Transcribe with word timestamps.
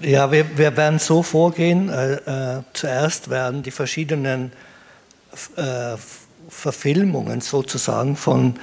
Ja, 0.00 0.30
wir, 0.30 0.58
wir 0.58 0.76
werden 0.76 0.98
so 0.98 1.22
vorgehen. 1.22 1.88
Äh, 1.88 2.14
äh, 2.14 2.62
zuerst 2.74 3.30
werden 3.30 3.62
die 3.62 3.70
verschiedenen 3.70 4.52
äh, 5.56 5.96
Verfilmungen 6.48 7.40
sozusagen 7.40 8.16
von 8.16 8.56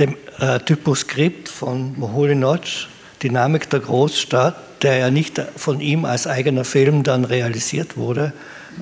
dem 0.00 0.16
äh, 0.40 0.58
Typoskript 0.58 1.48
von 1.48 1.96
Moholy 1.96 2.34
Notch, 2.34 2.88
Dynamik 3.22 3.70
der 3.70 3.80
Großstadt, 3.80 4.82
der 4.82 4.96
ja 4.96 5.10
nicht 5.10 5.40
von 5.56 5.80
ihm 5.80 6.04
als 6.04 6.26
eigener 6.26 6.64
Film 6.64 7.04
dann 7.04 7.24
realisiert 7.24 7.96
wurde, 7.96 8.32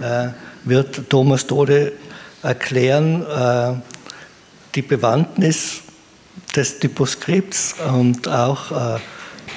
äh, 0.00 0.28
wird 0.64 1.10
Thomas 1.10 1.46
Tode 1.46 1.92
erklären 2.42 3.22
äh, 3.26 3.74
die 4.74 4.82
Bewandtnis 4.82 5.80
des 6.56 6.78
Typoskripts 6.78 7.74
und 7.86 8.28
auch 8.28 8.96
äh, 8.96 8.98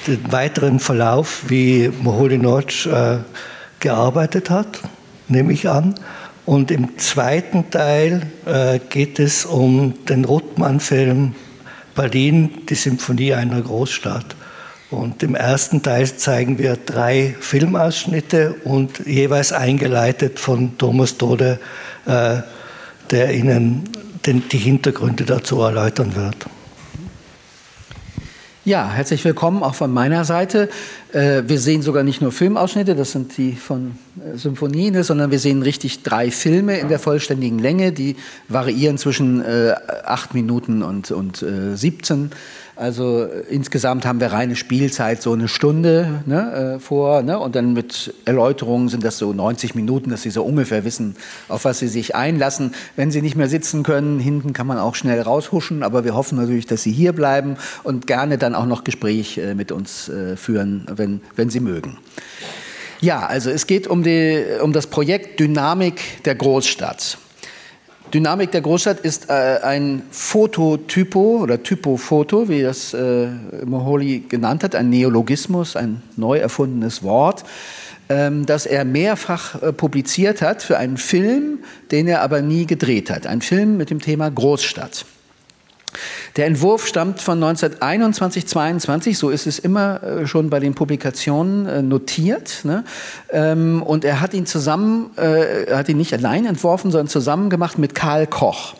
den 0.06 0.32
weiteren 0.32 0.80
Verlauf, 0.80 1.44
wie 1.48 1.90
Moholy 2.02 2.38
Notch 2.38 2.86
äh, 2.86 3.18
gearbeitet 3.80 4.50
hat, 4.50 4.80
nehme 5.28 5.52
ich 5.52 5.68
an. 5.68 5.94
Und 6.44 6.70
im 6.70 6.98
zweiten 6.98 7.70
Teil 7.70 8.22
äh, 8.46 8.80
geht 8.90 9.18
es 9.18 9.44
um 9.44 9.94
den 10.06 10.24
Ruttmann-Film 10.24 11.34
Berlin, 11.94 12.62
die 12.68 12.74
Symphonie 12.74 13.34
einer 13.34 13.60
Großstadt. 13.60 14.36
Und 14.90 15.22
im 15.22 15.34
ersten 15.34 15.82
Teil 15.82 16.06
zeigen 16.14 16.58
wir 16.58 16.76
drei 16.76 17.34
Filmausschnitte 17.40 18.56
und 18.64 19.06
jeweils 19.06 19.52
eingeleitet 19.52 20.38
von 20.38 20.76
Thomas 20.76 21.16
Tode, 21.16 21.58
äh, 22.06 22.38
der 23.10 23.34
Ihnen 23.34 23.84
den, 24.26 24.48
die 24.48 24.58
Hintergründe 24.58 25.24
dazu 25.24 25.60
erläutern 25.60 26.14
wird. 26.14 26.46
Ja, 28.64 28.88
herzlich 28.92 29.24
willkommen 29.24 29.64
auch 29.64 29.74
von 29.74 29.92
meiner 29.92 30.24
Seite. 30.24 30.68
Äh, 31.12 31.42
wir 31.46 31.60
sehen 31.60 31.82
sogar 31.82 32.02
nicht 32.02 32.22
nur 32.22 32.32
Filmausschnitte, 32.32 32.94
das 32.94 33.12
sind 33.12 33.36
die 33.36 33.52
von 33.52 33.92
äh, 34.16 34.36
Symphonien, 34.36 35.02
sondern 35.02 35.30
wir 35.30 35.38
sehen 35.38 35.62
richtig 35.62 36.02
drei 36.02 36.30
Filme 36.30 36.78
in 36.78 36.88
der 36.88 36.98
vollständigen 36.98 37.58
Länge, 37.58 37.92
die 37.92 38.16
variieren 38.48 38.96
zwischen 38.96 39.44
äh, 39.44 39.74
acht 40.04 40.34
Minuten 40.34 40.82
und, 40.82 41.10
und 41.10 41.44
17 41.74 42.30
also 42.74 43.24
äh, 43.24 43.44
insgesamt 43.50 44.06
haben 44.06 44.20
wir 44.20 44.32
reine 44.32 44.56
Spielzeit 44.56 45.20
so 45.22 45.32
eine 45.32 45.48
Stunde 45.48 46.22
ne, 46.26 46.76
äh, 46.76 46.80
vor 46.80 47.22
ne, 47.22 47.38
und 47.38 47.54
dann 47.54 47.74
mit 47.74 48.14
Erläuterungen 48.24 48.88
sind 48.88 49.04
das 49.04 49.18
so 49.18 49.32
90 49.32 49.74
Minuten, 49.74 50.10
dass 50.10 50.22
Sie 50.22 50.30
so 50.30 50.42
ungefähr 50.42 50.84
wissen, 50.84 51.16
auf 51.48 51.64
was 51.64 51.78
Sie 51.78 51.88
sich 51.88 52.16
einlassen. 52.16 52.74
Wenn 52.96 53.10
Sie 53.10 53.20
nicht 53.20 53.36
mehr 53.36 53.48
sitzen 53.48 53.82
können, 53.82 54.18
hinten 54.18 54.52
kann 54.52 54.66
man 54.66 54.78
auch 54.78 54.94
schnell 54.94 55.20
raushuschen, 55.20 55.82
aber 55.82 56.04
wir 56.04 56.14
hoffen 56.14 56.38
natürlich, 56.38 56.66
dass 56.66 56.82
Sie 56.82 56.92
hier 56.92 57.12
bleiben 57.12 57.56
und 57.82 58.06
gerne 58.06 58.38
dann 58.38 58.54
auch 58.54 58.66
noch 58.66 58.84
Gespräch 58.84 59.38
äh, 59.38 59.54
mit 59.54 59.70
uns 59.70 60.08
äh, 60.08 60.36
führen, 60.36 60.86
wenn, 61.02 61.20
wenn 61.36 61.50
Sie 61.50 61.60
mögen. 61.60 61.98
Ja, 63.00 63.26
also 63.26 63.50
es 63.50 63.66
geht 63.66 63.88
um, 63.88 64.04
die, 64.04 64.44
um 64.62 64.72
das 64.72 64.86
Projekt 64.86 65.40
Dynamik 65.40 66.22
der 66.24 66.36
Großstadt. 66.36 67.18
Dynamik 68.14 68.52
der 68.52 68.60
Großstadt 68.60 69.00
ist 69.00 69.28
äh, 69.28 69.58
ein 69.62 70.02
Fototypo 70.10 71.40
oder 71.42 71.62
Typofoto, 71.62 72.48
wie 72.48 72.62
das 72.62 72.94
äh, 72.94 73.28
Moholy 73.64 74.20
genannt 74.28 74.62
hat, 74.62 74.74
ein 74.76 74.90
Neologismus, 74.90 75.76
ein 75.76 76.02
neu 76.16 76.38
erfundenes 76.38 77.02
Wort, 77.02 77.44
ähm, 78.08 78.46
das 78.46 78.66
er 78.66 78.84
mehrfach 78.84 79.60
äh, 79.62 79.72
publiziert 79.72 80.42
hat 80.42 80.62
für 80.62 80.76
einen 80.78 80.98
Film, 80.98 81.60
den 81.90 82.06
er 82.06 82.20
aber 82.20 82.42
nie 82.42 82.66
gedreht 82.66 83.10
hat. 83.10 83.26
Ein 83.26 83.40
Film 83.40 83.78
mit 83.78 83.90
dem 83.90 84.00
Thema 84.00 84.30
Großstadt. 84.30 85.06
Der 86.36 86.46
Entwurf 86.46 86.86
stammt 86.86 87.20
von 87.20 87.42
1921, 87.42 88.46
22, 88.46 89.18
so 89.18 89.30
ist 89.30 89.46
es 89.46 89.58
immer 89.58 90.02
äh, 90.02 90.26
schon 90.26 90.50
bei 90.50 90.60
den 90.60 90.74
Publikationen 90.74 91.66
äh, 91.66 91.82
notiert. 91.82 92.60
Ne? 92.64 92.84
Ähm, 93.30 93.82
und 93.82 94.04
er 94.04 94.20
hat 94.20 94.34
ihn 94.34 94.46
zusammen, 94.46 95.10
äh, 95.16 95.64
er 95.64 95.78
hat 95.78 95.88
ihn 95.88 95.98
nicht 95.98 96.12
allein 96.12 96.46
entworfen, 96.46 96.90
sondern 96.90 97.08
zusammen 97.08 97.50
gemacht 97.50 97.78
mit 97.78 97.94
Karl 97.94 98.26
Koch. 98.26 98.74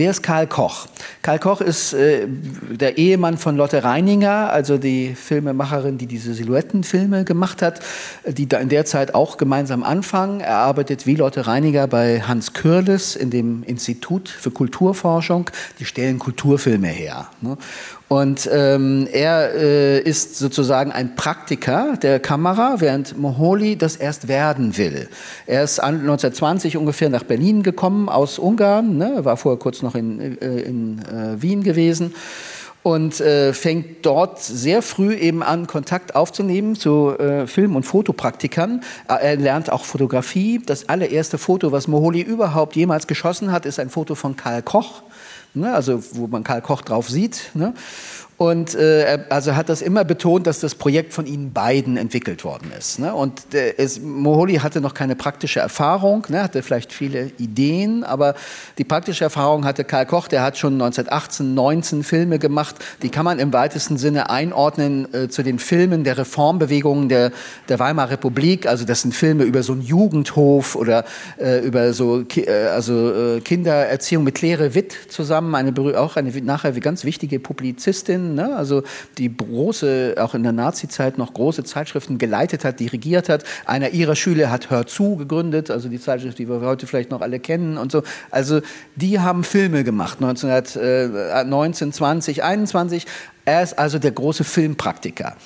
Wer 0.00 0.12
ist 0.12 0.22
Karl 0.22 0.46
Koch? 0.46 0.86
Karl 1.20 1.38
Koch 1.38 1.60
ist 1.60 1.92
äh, 1.92 2.26
der 2.26 2.96
Ehemann 2.96 3.36
von 3.36 3.54
Lotte 3.54 3.84
Reininger, 3.84 4.50
also 4.50 4.78
die 4.78 5.14
Filmemacherin, 5.14 5.98
die 5.98 6.06
diese 6.06 6.32
Silhouettenfilme 6.32 7.24
gemacht 7.24 7.60
hat, 7.60 7.80
die 8.26 8.48
da 8.48 8.56
in 8.60 8.70
der 8.70 8.86
Zeit 8.86 9.14
auch 9.14 9.36
gemeinsam 9.36 9.82
anfangen. 9.82 10.40
Er 10.40 10.56
arbeitet 10.56 11.06
wie 11.06 11.16
Lotte 11.16 11.46
Reininger 11.46 11.86
bei 11.86 12.22
Hans 12.22 12.54
Kürles 12.54 13.14
in 13.14 13.28
dem 13.28 13.62
Institut 13.62 14.30
für 14.30 14.50
Kulturforschung. 14.50 15.50
Die 15.78 15.84
stellen 15.84 16.18
Kulturfilme 16.18 16.88
her. 16.88 17.28
Ne? 17.42 17.58
Und 18.12 18.50
ähm, 18.52 19.06
er 19.12 19.54
äh, 19.54 20.00
ist 20.00 20.36
sozusagen 20.36 20.90
ein 20.90 21.14
Praktiker 21.14 21.96
der 21.96 22.18
Kamera, 22.18 22.80
während 22.80 23.16
Moholy 23.16 23.76
das 23.76 23.94
erst 23.94 24.26
werden 24.26 24.76
will. 24.76 25.08
Er 25.46 25.62
ist 25.62 25.78
1920 25.78 26.76
ungefähr 26.76 27.08
nach 27.08 27.22
Berlin 27.22 27.62
gekommen 27.62 28.08
aus 28.08 28.40
Ungarn, 28.40 28.96
ne, 28.96 29.24
war 29.24 29.36
vorher 29.36 29.60
kurz 29.60 29.82
noch 29.82 29.94
in, 29.94 30.20
äh, 30.42 30.60
in 30.62 30.98
äh, 31.02 31.40
Wien 31.40 31.62
gewesen 31.62 32.12
und 32.82 33.20
äh, 33.20 33.52
fängt 33.52 34.04
dort 34.04 34.40
sehr 34.40 34.82
früh 34.82 35.14
eben 35.14 35.44
an, 35.44 35.68
Kontakt 35.68 36.16
aufzunehmen 36.16 36.74
zu 36.74 37.16
äh, 37.16 37.46
Film- 37.46 37.76
und 37.76 37.84
Fotopraktikern. 37.84 38.82
Er 39.06 39.36
lernt 39.36 39.70
auch 39.70 39.84
Fotografie. 39.84 40.60
Das 40.66 40.88
allererste 40.88 41.38
Foto, 41.38 41.70
was 41.70 41.86
Moholy 41.86 42.22
überhaupt 42.22 42.74
jemals 42.74 43.06
geschossen 43.06 43.52
hat, 43.52 43.66
ist 43.66 43.78
ein 43.78 43.88
Foto 43.88 44.16
von 44.16 44.34
Karl 44.34 44.62
Koch 44.62 45.02
ne? 45.54 45.74
also 45.74 46.02
wo 46.14 46.26
man 46.26 46.44
Karl 46.44 46.62
Koch 46.62 46.82
drauf 46.82 47.08
sieht. 47.08 47.50
Ne? 47.54 47.74
Und 48.40 48.74
äh, 48.74 49.18
also 49.28 49.54
hat 49.54 49.68
das 49.68 49.82
immer 49.82 50.02
betont, 50.02 50.46
dass 50.46 50.60
das 50.60 50.74
Projekt 50.74 51.12
von 51.12 51.26
ihnen 51.26 51.52
beiden 51.52 51.98
entwickelt 51.98 52.42
worden 52.42 52.72
ist. 52.72 52.98
Ne? 52.98 53.14
Und 53.14 53.52
äh, 53.52 53.74
es, 53.76 54.00
hatte 54.00 54.80
noch 54.80 54.94
keine 54.94 55.14
praktische 55.14 55.60
Erfahrung, 55.60 56.24
ne? 56.30 56.42
hatte 56.42 56.62
vielleicht 56.62 56.90
viele 56.90 57.32
Ideen, 57.36 58.02
aber 58.02 58.34
die 58.78 58.84
praktische 58.84 59.24
Erfahrung 59.24 59.66
hatte 59.66 59.84
Karl 59.84 60.06
Koch, 60.06 60.26
der 60.26 60.42
hat 60.42 60.56
schon 60.56 60.72
1918, 60.72 61.52
19 61.52 62.02
Filme 62.02 62.38
gemacht. 62.38 62.76
Die 63.02 63.10
kann 63.10 63.26
man 63.26 63.38
im 63.40 63.52
weitesten 63.52 63.98
Sinne 63.98 64.30
einordnen 64.30 65.12
äh, 65.12 65.28
zu 65.28 65.42
den 65.42 65.58
Filmen 65.58 66.02
der 66.02 66.16
Reformbewegungen 66.16 67.10
der, 67.10 67.32
der 67.68 67.78
Weimarer 67.78 68.12
Republik. 68.12 68.66
Also 68.66 68.86
das 68.86 69.02
sind 69.02 69.14
Filme 69.14 69.44
über 69.44 69.62
so 69.62 69.74
einen 69.74 69.82
Jugendhof 69.82 70.76
oder 70.76 71.04
äh, 71.38 71.58
über 71.58 71.92
so 71.92 72.24
äh, 72.36 72.48
also, 72.72 73.36
äh, 73.36 73.40
Kindererziehung 73.42 74.24
mit 74.24 74.36
Claire 74.36 74.74
Witt 74.74 74.96
zusammen, 75.10 75.54
eine, 75.54 75.74
auch 76.00 76.16
eine 76.16 76.30
nachher 76.40 76.72
ganz 76.72 77.04
wichtige 77.04 77.38
Publizistin 77.38 78.29
ne? 78.34 78.56
also 78.56 78.82
die 79.18 79.34
große, 79.34 80.14
auch 80.18 80.34
in 80.34 80.42
der 80.42 80.52
Nazi-Zeit 80.52 81.18
noch 81.18 81.34
große 81.34 81.64
Zeitschriften 81.64 82.18
geleitet 82.18 82.64
hat, 82.64 82.80
dirigiert 82.80 83.28
hat. 83.28 83.44
Einer 83.66 83.90
ihrer 83.90 84.16
Schüler 84.16 84.50
hat 84.50 84.70
Hör 84.70 84.86
zu 84.86 85.16
gegründet, 85.16 85.70
also 85.70 85.88
die 85.88 86.00
Zeitschrift, 86.00 86.38
die 86.38 86.48
wir 86.48 86.60
heute 86.60 86.86
vielleicht 86.86 87.10
noch 87.10 87.20
alle 87.20 87.40
kennen 87.40 87.78
und 87.78 87.92
so. 87.92 88.02
Also 88.30 88.60
die 88.96 89.20
haben 89.20 89.44
Filme 89.44 89.84
gemacht, 89.84 90.18
1919, 90.20 91.92
20, 91.92 92.42
21. 92.42 93.06
Er 93.44 93.62
ist 93.62 93.78
also 93.78 93.98
der 93.98 94.12
große 94.12 94.44
Filmpraktiker. 94.44 95.36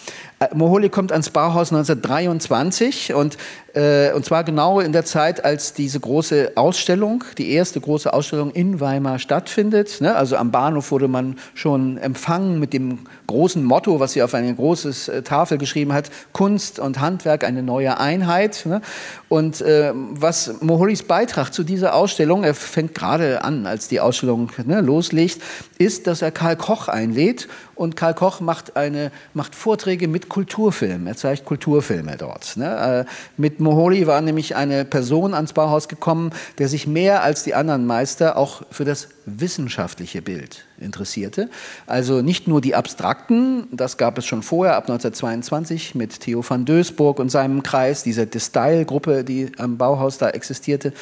Äh, 0.41 0.49
Moholy 0.55 0.89
kommt 0.89 1.13
ans 1.13 1.31
Bauhaus 1.31 1.73
1923 1.73 3.15
und, 3.15 3.37
äh, 3.75 4.13
und 4.13 4.25
zwar 4.25 4.45
genau 4.45 4.81
in 4.81 4.93
der 4.93 5.05
Zeit, 5.05 5.45
als 5.45 5.75
diese 5.75 6.01
große 6.01 6.53
Ausstellung, 6.57 7.25
die 7.39 7.53
erste 7.53 7.81
große 7.81 8.13
Ausstellung 8.13 8.51
in 8.51 8.81
Weimar 8.81 9.19
stattfindet. 9.19 10.01
Ne? 10.01 10.15
Also 10.15 10.37
am 10.37 10.51
Bahnhof 10.51 10.91
wurde 10.91 11.09
man 11.09 11.37
schon 11.55 11.99
empfangen 11.99 12.59
mit 12.59 12.73
dem 12.73 13.01
großen 13.27 13.63
Motto, 13.63 14.01
was 14.01 14.13
sie 14.13 14.23
auf 14.23 14.35
eine 14.35 14.55
große 14.55 15.13
äh, 15.13 15.23
Tafel 15.23 15.59
geschrieben 15.59 15.93
hat, 15.93 16.11
Kunst 16.33 16.79
und 16.79 17.01
Handwerk, 17.01 17.45
eine 17.45 17.63
neue 17.63 17.99
Einheit. 17.99 18.67
Ne? 18.67 18.81
Und 19.29 19.61
äh, 19.61 19.93
was 19.95 20.61
Moholys 20.61 21.05
Beitrag 21.05 21.51
zu 21.51 21.63
dieser 21.63 21.95
Ausstellung, 21.95 22.45
er 22.45 22.55
fängt 22.55 22.95
gerade 22.95 23.45
an, 23.45 23.67
als 23.67 23.89
die 23.89 24.01
Ausstellung 24.01 24.51
ne, 24.65 24.81
loslegt, 24.81 25.41
ist, 25.79 26.07
dass 26.07 26.23
er 26.23 26.33
Karl 26.33 26.57
Koch 26.57 26.89
einlädt 26.89 27.49
und 27.75 27.97
Karl 27.97 28.15
Koch 28.15 28.41
macht, 28.41 28.77
eine, 28.77 29.11
macht 29.33 29.55
Vorträge 29.55 30.09
mit 30.09 30.24
Kulturfilmen. 30.29 31.07
Er 31.07 31.17
zeigt 31.17 31.45
Kulturfilme 31.45 32.17
dort. 32.17 32.57
Ne? 32.57 33.07
Äh, 33.07 33.11
mit 33.37 33.61
Moholy 33.61 34.07
war 34.07 34.21
nämlich 34.21 34.57
eine 34.57 34.85
Person 34.85 35.35
ans 35.35 35.53
Bauhaus 35.53 35.89
gekommen, 35.89 36.31
der 36.59 36.69
sich 36.69 36.87
mehr 36.87 37.23
als 37.23 37.45
die 37.45 37.55
anderen 37.55 37.87
Meister 37.87 38.37
auch 38.37 38.63
für 38.71 38.85
das 38.85 39.09
wissenschaftliche 39.27 40.23
Bild 40.23 40.65
interessierte. 40.79 41.49
Also 41.87 42.23
nicht 42.23 42.49
nur 42.49 42.61
die 42.61 42.75
abstrakten, 42.75 43.67
das 43.71 43.97
gab 43.97 44.19
es 44.19 44.27
schon 44.27 44.43
vorher, 44.43 44.77
ab 44.77 44.85
1922 44.85 45.95
mit 45.95 46.21
Theo 46.21 46.45
van 46.47 46.65
Doesburg 46.65 47.19
und 47.19 47.31
seinem 47.31 47.63
Kreis, 47.63 48.03
dieser 48.03 48.27
Destyle-Gruppe, 48.27 49.25
die 49.25 49.53
am 49.59 49.79
Bauhaus 49.79 50.19
da 50.19 50.31
existierte, 50.31 50.93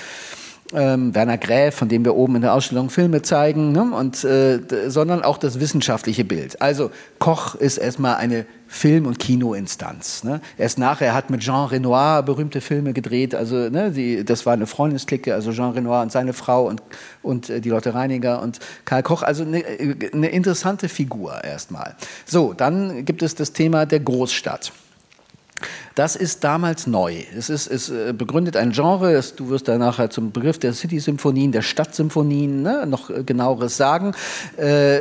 ähm, 0.75 1.15
Werner 1.15 1.39
Gräf, 1.39 1.75
von 1.75 1.89
dem 1.89 2.05
wir 2.05 2.15
oben 2.15 2.37
in 2.37 2.43
der 2.43 2.55
Ausstellung 2.55 2.91
Filme 2.91 3.23
zeigen, 3.23 3.73
ne? 3.73 3.93
und, 3.95 4.25
äh, 4.25 4.61
sondern 4.89 5.23
auch 5.23 5.39
das 5.39 5.61
wissenschaftliche 5.61 6.25
Bild. 6.25 6.61
Also 6.63 6.91
Koch 7.19 7.55
ist 7.55 7.79
erstmal 7.79 8.17
eine 8.17 8.47
Film- 8.73 9.05
und 9.05 9.19
Kinoinstanz. 9.19 10.25
Ne? 10.25 10.41
Erst 10.57 10.79
nachher 10.79 11.13
hat 11.13 11.29
mit 11.29 11.43
Jean 11.43 11.67
Renoir 11.67 12.23
berühmte 12.23 12.63
Filme 12.63 12.95
gedreht. 12.95 13.35
Also 13.35 13.69
ne, 13.69 13.91
die, 13.91 14.25
das 14.25 14.47
war 14.47 14.55
eine 14.55 14.67
Freundesklicke, 14.67 15.35
also 15.35 15.53
Jean 15.53 15.73
Renoir 15.73 16.01
und 16.01 16.11
seine 16.11 16.33
Frau 16.33 16.67
und, 16.67 16.83
und 17.23 17.51
äh, 17.51 17.61
die 17.61 17.69
Lotte 17.69 17.93
Reiniger 17.93 18.41
und 18.41 18.61
Karl 18.87 19.03
Koch. 19.03 19.23
Also 19.23 19.45
eine, 19.45 19.63
eine 20.15 20.29
interessante 20.31 20.89
Figur 20.89 21.45
erstmal. 21.45 21.97
So, 22.25 22.55
dann 22.55 23.05
gibt 23.05 23.23
es 23.23 23.35
das 23.35 23.53
Thema 23.53 23.85
der 23.85 24.01
Großstadt. 24.01 24.73
Das 25.94 26.17
ist 26.17 26.44
damals 26.44 26.87
neu. 26.87 27.17
Es, 27.37 27.50
ist, 27.50 27.67
es 27.67 27.91
äh, 27.91 28.12
begründet 28.17 28.56
ein 28.56 28.73
Genre, 28.73 29.12
es, 29.12 29.35
du 29.35 29.50
wirst 29.50 29.69
da 29.69 29.79
nachher 29.79 30.11
zum 30.11 30.32
Begriff 30.32 30.59
der 30.59 30.73
City-Symphonien, 30.73 31.53
der 31.53 31.62
Stadtsymphonien 31.62 32.62
ne, 32.62 32.87
noch 32.87 33.11
äh, 33.11 33.25
genaueres 33.25 33.76
sagen. 33.76 34.14
Äh, 34.56 35.00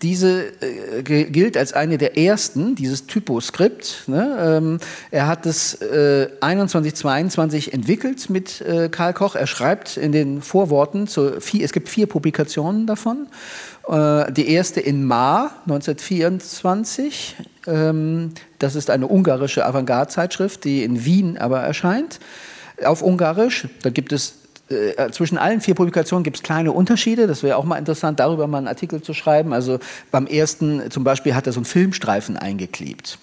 diese 0.00 0.52
äh, 0.62 1.02
gilt 1.02 1.56
als 1.56 1.72
eine 1.72 1.98
der 1.98 2.16
ersten, 2.16 2.74
dieses 2.74 3.06
Typoskript. 3.06 4.04
Ne? 4.06 4.36
Ähm, 4.40 4.78
er 5.10 5.26
hat 5.26 5.46
es 5.46 5.74
äh, 5.82 6.28
21, 6.40 6.94
22 6.94 7.72
entwickelt 7.72 8.30
mit 8.30 8.60
äh, 8.60 8.88
Karl 8.88 9.14
Koch. 9.14 9.34
Er 9.34 9.46
schreibt 9.46 9.96
in 9.96 10.12
den 10.12 10.42
Vorworten, 10.42 11.06
zu 11.06 11.40
vier, 11.40 11.64
es 11.64 11.72
gibt 11.72 11.88
vier 11.88 12.06
Publikationen 12.06 12.86
davon. 12.86 13.28
Äh, 13.88 14.32
die 14.32 14.48
erste 14.48 14.80
in 14.80 15.04
Ma 15.04 15.50
1924. 15.66 17.36
Ähm, 17.70 18.32
das 18.58 18.74
ist 18.74 18.90
eine 18.90 19.06
ungarische 19.06 19.64
Avantgarde-Zeitschrift, 19.64 20.64
die 20.64 20.82
in 20.82 21.04
Wien 21.04 21.38
aber 21.38 21.60
erscheint. 21.60 22.20
Auf 22.84 23.02
Ungarisch. 23.02 23.68
Da 23.82 23.90
gibt 23.90 24.12
es 24.12 24.34
äh, 24.70 25.10
zwischen 25.10 25.36
allen 25.36 25.60
vier 25.60 25.74
Publikationen 25.74 26.22
gibt 26.22 26.36
es 26.36 26.42
kleine 26.42 26.72
Unterschiede. 26.72 27.26
Das 27.26 27.42
wäre 27.42 27.56
auch 27.56 27.64
mal 27.64 27.76
interessant, 27.76 28.20
darüber 28.20 28.46
mal 28.46 28.58
einen 28.58 28.68
Artikel 28.68 29.02
zu 29.02 29.14
schreiben. 29.14 29.52
Also 29.52 29.78
beim 30.10 30.26
ersten 30.26 30.90
zum 30.90 31.04
Beispiel 31.04 31.34
hat 31.34 31.46
er 31.46 31.52
so 31.52 31.58
einen 31.58 31.64
Filmstreifen 31.64 32.36
eingeklebt. 32.36 33.18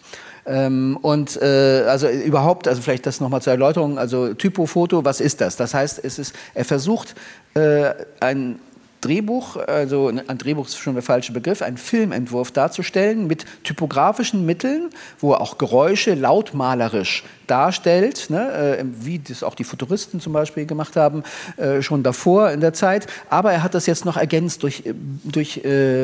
Ähm, 0.45 0.97
und 1.01 1.41
äh, 1.41 1.83
also 1.87 2.07
überhaupt, 2.07 2.67
also 2.67 2.81
vielleicht 2.81 3.05
das 3.05 3.19
nochmal 3.19 3.41
zur 3.41 3.51
Erläuterung, 3.51 3.97
also 3.97 4.33
Typofoto, 4.33 5.03
was 5.03 5.19
ist 5.19 5.41
das? 5.41 5.57
Das 5.57 5.73
heißt, 5.73 6.03
es 6.03 6.19
ist, 6.19 6.35
er 6.53 6.63
versucht, 6.63 7.15
äh, 7.53 7.91
ein 8.19 8.59
Drehbuch, 9.07 9.55
also 9.55 10.07
ein 10.09 10.37
Drehbuch 10.37 10.67
ist 10.67 10.77
schon 10.77 10.95
der 10.95 11.03
falsche 11.03 11.31
Begriff, 11.31 11.61
einen 11.61 11.77
Filmentwurf 11.77 12.51
darzustellen 12.51 13.25
mit 13.25 13.45
typografischen 13.63 14.45
Mitteln, 14.45 14.89
wo 15.19 15.31
er 15.31 15.39
auch 15.39 15.57
Geräusche 15.57 16.13
lautmalerisch 16.13 17.23
darstellt, 17.47 18.29
ne, 18.29 18.51
äh, 18.79 18.83
wie 18.99 19.19
das 19.19 19.43
auch 19.43 19.55
die 19.55 19.63
Futuristen 19.63 20.19
zum 20.19 20.33
Beispiel 20.33 20.65
gemacht 20.65 20.97
haben, 20.97 21.23
äh, 21.55 21.81
schon 21.81 22.03
davor 22.03 22.51
in 22.51 22.59
der 22.59 22.73
Zeit. 22.73 23.07
Aber 23.29 23.53
er 23.53 23.63
hat 23.63 23.73
das 23.73 23.85
jetzt 23.85 24.03
noch 24.03 24.17
ergänzt 24.17 24.63
durch, 24.63 24.85
äh, 24.85 24.93
durch, 25.23 25.61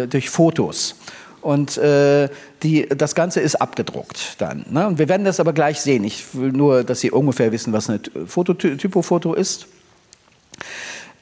durch 0.10 0.30
Fotos. 0.30 0.96
Und 1.42 1.78
äh, 1.78 2.30
die, 2.64 2.88
das 2.88 3.16
Ganze 3.16 3.42
ist 3.42 3.56
abgedruckt 3.56 4.36
dann. 4.38 4.66
Ne? 4.70 4.88
Und 4.88 4.98
wir 4.98 5.10
werden 5.10 5.26
das 5.26 5.42
aber 5.42 5.52
gleich 5.52 5.82
sehen. 5.82 6.06
Ich 6.06 6.34
will 6.34 6.54
nur, 6.54 6.86
dass 6.86 7.02
Sie 7.02 7.12
ungefähr 7.12 7.52
wissen, 7.52 7.74
was 7.74 7.90
eine 7.90 8.00
Fototypofoto 8.26 9.34
ist. 9.34 9.68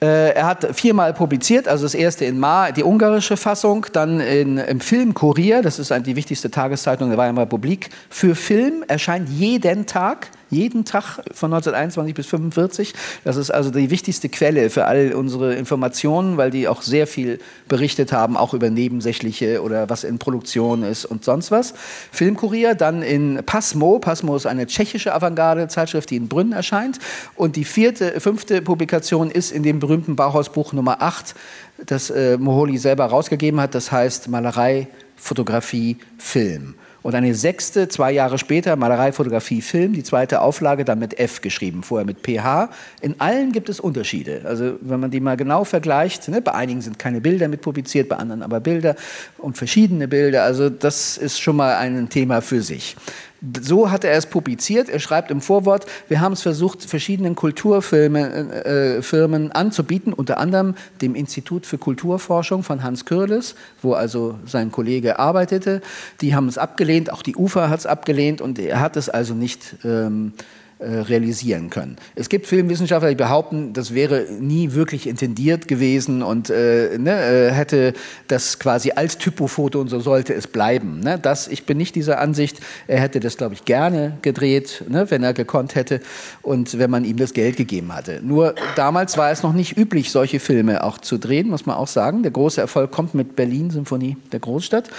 Äh, 0.03 0.33
er 0.33 0.47
hat 0.47 0.75
viermal 0.75 1.13
publiziert, 1.13 1.67
also 1.67 1.85
das 1.85 1.93
erste 1.93 2.25
in 2.25 2.39
Ma, 2.39 2.71
die 2.71 2.83
ungarische 2.83 3.37
Fassung, 3.37 3.85
dann 3.93 4.19
in, 4.19 4.57
im 4.57 4.79
Film 4.79 5.13
Kurier, 5.13 5.61
das 5.61 5.77
ist 5.77 5.93
die 6.05 6.15
wichtigste 6.15 6.49
Tageszeitung 6.49 7.09
der 7.09 7.19
Weimarer 7.19 7.45
Republik, 7.45 7.91
für 8.09 8.33
Film, 8.33 8.83
erscheint 8.87 9.29
jeden 9.29 9.85
Tag 9.85 10.31
jeden 10.51 10.85
Tag 10.85 11.23
von 11.33 11.51
1921 11.53 12.13
bis 12.13 12.25
1945. 12.27 12.93
Das 13.23 13.37
ist 13.37 13.49
also 13.49 13.71
die 13.71 13.89
wichtigste 13.89 14.29
Quelle 14.29 14.69
für 14.69 14.85
all 14.85 15.13
unsere 15.13 15.55
Informationen, 15.55 16.37
weil 16.37 16.51
die 16.51 16.67
auch 16.67 16.81
sehr 16.81 17.07
viel 17.07 17.39
berichtet 17.67 18.11
haben, 18.11 18.37
auch 18.37 18.53
über 18.53 18.69
nebensächliche 18.69 19.63
oder 19.63 19.89
was 19.89 20.03
in 20.03 20.19
Produktion 20.19 20.83
ist 20.83 21.05
und 21.05 21.23
sonst 21.23 21.51
was. 21.51 21.73
Filmkurier, 22.11 22.75
dann 22.75 23.01
in 23.01 23.41
Pasmo. 23.45 23.97
Pasmo 23.99 24.35
ist 24.35 24.45
eine 24.45 24.67
tschechische 24.67 25.13
Avantgarde-Zeitschrift, 25.15 26.09
die 26.09 26.17
in 26.17 26.27
Brünn 26.27 26.51
erscheint. 26.51 26.99
Und 27.35 27.55
die 27.55 27.65
vierte, 27.65 28.19
fünfte 28.19 28.61
Publikation 28.61 29.31
ist 29.31 29.51
in 29.51 29.63
dem 29.63 29.79
berühmten 29.79 30.15
Bauhausbuch 30.15 30.73
Nummer 30.73 31.01
8, 31.01 31.33
das 31.85 32.09
äh, 32.09 32.37
Moholi 32.37 32.77
selber 32.77 33.05
rausgegeben 33.05 33.59
hat. 33.61 33.73
Das 33.73 33.91
heißt 33.91 34.27
Malerei, 34.27 34.87
Fotografie, 35.15 35.97
Film. 36.17 36.75
Und 37.03 37.15
eine 37.15 37.33
sechste, 37.33 37.87
zwei 37.87 38.11
Jahre 38.11 38.37
später, 38.37 38.75
Malerei, 38.75 39.11
Fotografie, 39.11 39.61
Film, 39.61 39.93
die 39.93 40.03
zweite 40.03 40.41
Auflage 40.41 40.85
dann 40.85 40.99
mit 40.99 41.19
F 41.19 41.41
geschrieben, 41.41 41.81
vorher 41.81 42.05
mit 42.05 42.21
PH. 42.21 42.69
In 43.01 43.19
allen 43.19 43.51
gibt 43.51 43.69
es 43.69 43.79
Unterschiede. 43.79 44.41
Also 44.45 44.73
wenn 44.81 44.99
man 44.99 45.09
die 45.09 45.19
mal 45.19 45.35
genau 45.35 45.63
vergleicht, 45.63 46.27
ne, 46.29 46.41
bei 46.41 46.53
einigen 46.53 46.81
sind 46.81 46.99
keine 46.99 47.19
Bilder 47.19 47.47
mit 47.47 47.61
publiziert, 47.61 48.07
bei 48.09 48.17
anderen 48.17 48.43
aber 48.43 48.59
Bilder 48.59 48.95
und 49.39 49.57
verschiedene 49.57 50.07
Bilder. 50.07 50.43
Also 50.43 50.69
das 50.69 51.17
ist 51.17 51.39
schon 51.39 51.55
mal 51.55 51.75
ein 51.75 52.09
Thema 52.09 52.41
für 52.41 52.61
sich. 52.61 52.95
So 53.61 53.89
hat 53.89 54.03
er 54.03 54.13
es 54.13 54.27
publiziert. 54.27 54.87
Er 54.87 54.99
schreibt 54.99 55.31
im 55.31 55.41
Vorwort, 55.41 55.87
wir 56.07 56.21
haben 56.21 56.33
es 56.33 56.43
versucht, 56.43 56.83
verschiedenen 56.83 57.35
Kulturfirmen 57.35 58.51
äh, 58.51 58.97
äh 58.99 59.49
anzubieten, 59.53 60.13
unter 60.13 60.37
anderem 60.37 60.75
dem 61.01 61.15
Institut 61.15 61.65
für 61.65 61.79
Kulturforschung 61.79 62.61
von 62.61 62.83
Hans 62.83 63.05
Kürles, 63.05 63.55
wo 63.81 63.93
also 63.93 64.37
sein 64.45 64.71
Kollege 64.71 65.17
arbeitete. 65.17 65.81
Die 66.21 66.35
haben 66.35 66.47
es 66.47 66.59
abgelehnt, 66.59 67.11
auch 67.11 67.23
die 67.23 67.35
UFA 67.35 67.69
hat 67.69 67.79
es 67.79 67.85
abgelehnt 67.87 68.41
und 68.41 68.59
er 68.59 68.79
hat 68.79 68.95
es 68.95 69.09
also 69.09 69.33
nicht 69.33 69.75
ähm, 69.83 70.33
äh, 70.37 70.43
realisieren 70.85 71.69
können. 71.69 71.97
Es 72.15 72.29
gibt 72.29 72.47
Filmwissenschaftler, 72.47 73.09
die 73.09 73.15
behaupten, 73.15 73.73
das 73.73 73.93
wäre 73.93 74.25
nie 74.39 74.73
wirklich 74.73 75.07
intendiert 75.07 75.67
gewesen 75.67 76.23
und 76.23 76.49
äh, 76.49 76.97
ne, 76.97 77.11
äh, 77.11 77.51
hätte 77.51 77.93
das 78.27 78.59
quasi 78.59 78.91
als 78.91 79.17
Typofoto 79.17 79.79
und 79.79 79.89
so 79.89 79.99
sollte 79.99 80.33
es 80.33 80.47
bleiben. 80.47 80.99
Ne? 80.99 81.19
Das, 81.19 81.47
ich 81.47 81.65
bin 81.65 81.77
nicht 81.77 81.95
dieser 81.95 82.19
Ansicht, 82.19 82.59
er 82.87 82.99
hätte 82.99 83.19
das, 83.19 83.37
glaube 83.37 83.53
ich, 83.53 83.65
gerne 83.65 84.17
gedreht, 84.21 84.83
ne, 84.87 85.09
wenn 85.09 85.23
er 85.23 85.33
gekonnt 85.33 85.75
hätte 85.75 86.01
und 86.41 86.77
wenn 86.79 86.89
man 86.89 87.05
ihm 87.05 87.17
das 87.17 87.33
Geld 87.33 87.57
gegeben 87.57 87.93
hatte. 87.93 88.21
Nur 88.23 88.55
damals 88.75 89.17
war 89.17 89.31
es 89.31 89.43
noch 89.43 89.53
nicht 89.53 89.77
üblich, 89.77 90.11
solche 90.11 90.39
Filme 90.39 90.83
auch 90.83 90.97
zu 90.97 91.17
drehen, 91.17 91.49
muss 91.49 91.65
man 91.65 91.75
auch 91.75 91.87
sagen. 91.87 92.23
Der 92.23 92.31
große 92.31 92.59
Erfolg 92.59 92.91
kommt 92.91 93.13
mit 93.13 93.35
Berlin, 93.35 93.69
Symphonie 93.69 94.17
der 94.31 94.39
Großstadt. 94.39 94.89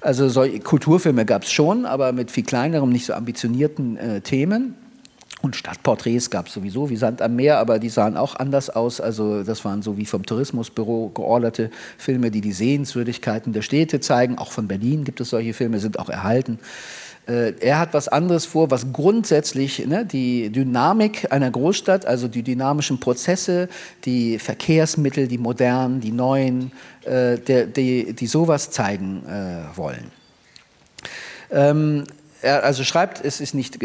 Also 0.00 0.28
solche 0.28 0.60
Kulturfilme 0.60 1.24
gab 1.24 1.42
es 1.42 1.52
schon, 1.52 1.86
aber 1.86 2.12
mit 2.12 2.30
viel 2.30 2.44
kleinerem, 2.44 2.90
nicht 2.90 3.06
so 3.06 3.14
ambitionierten 3.14 3.96
äh, 3.96 4.20
Themen. 4.20 4.76
Und 5.42 5.56
Stadtporträts 5.56 6.30
gab 6.30 6.46
es 6.46 6.54
sowieso 6.54 6.88
wie 6.88 6.96
Sand 6.96 7.20
am 7.20 7.34
Meer, 7.34 7.58
aber 7.58 7.80
die 7.80 7.88
sahen 7.88 8.16
auch 8.16 8.36
anders 8.36 8.70
aus. 8.70 9.00
Also 9.00 9.42
das 9.42 9.64
waren 9.64 9.82
so 9.82 9.98
wie 9.98 10.06
vom 10.06 10.24
Tourismusbüro 10.24 11.08
georderte 11.08 11.70
Filme, 11.98 12.30
die 12.30 12.40
die 12.40 12.52
Sehenswürdigkeiten 12.52 13.52
der 13.52 13.62
Städte 13.62 13.98
zeigen. 13.98 14.38
Auch 14.38 14.52
von 14.52 14.68
Berlin 14.68 15.02
gibt 15.02 15.20
es 15.20 15.30
solche 15.30 15.52
Filme, 15.52 15.80
sind 15.80 15.98
auch 15.98 16.08
erhalten. 16.08 16.60
Äh, 17.26 17.54
er 17.60 17.80
hat 17.80 17.92
was 17.92 18.06
anderes 18.06 18.46
vor, 18.46 18.70
was 18.70 18.92
grundsätzlich 18.92 19.84
ne, 19.84 20.06
die 20.06 20.50
Dynamik 20.50 21.32
einer 21.32 21.50
Großstadt, 21.50 22.06
also 22.06 22.28
die 22.28 22.44
dynamischen 22.44 23.00
Prozesse, 23.00 23.68
die 24.04 24.38
Verkehrsmittel, 24.38 25.26
die 25.26 25.38
modernen, 25.38 26.00
die 26.00 26.12
neuen, 26.12 26.70
äh, 27.04 27.38
der, 27.38 27.66
die, 27.66 28.12
die 28.12 28.26
sowas 28.26 28.70
zeigen 28.70 29.24
äh, 29.26 29.76
wollen. 29.76 30.12
Ähm, 31.50 32.04
er 32.42 32.64
also 32.64 32.84
schreibt, 32.84 33.24
es 33.24 33.40
ist 33.40 33.54
nicht 33.54 33.78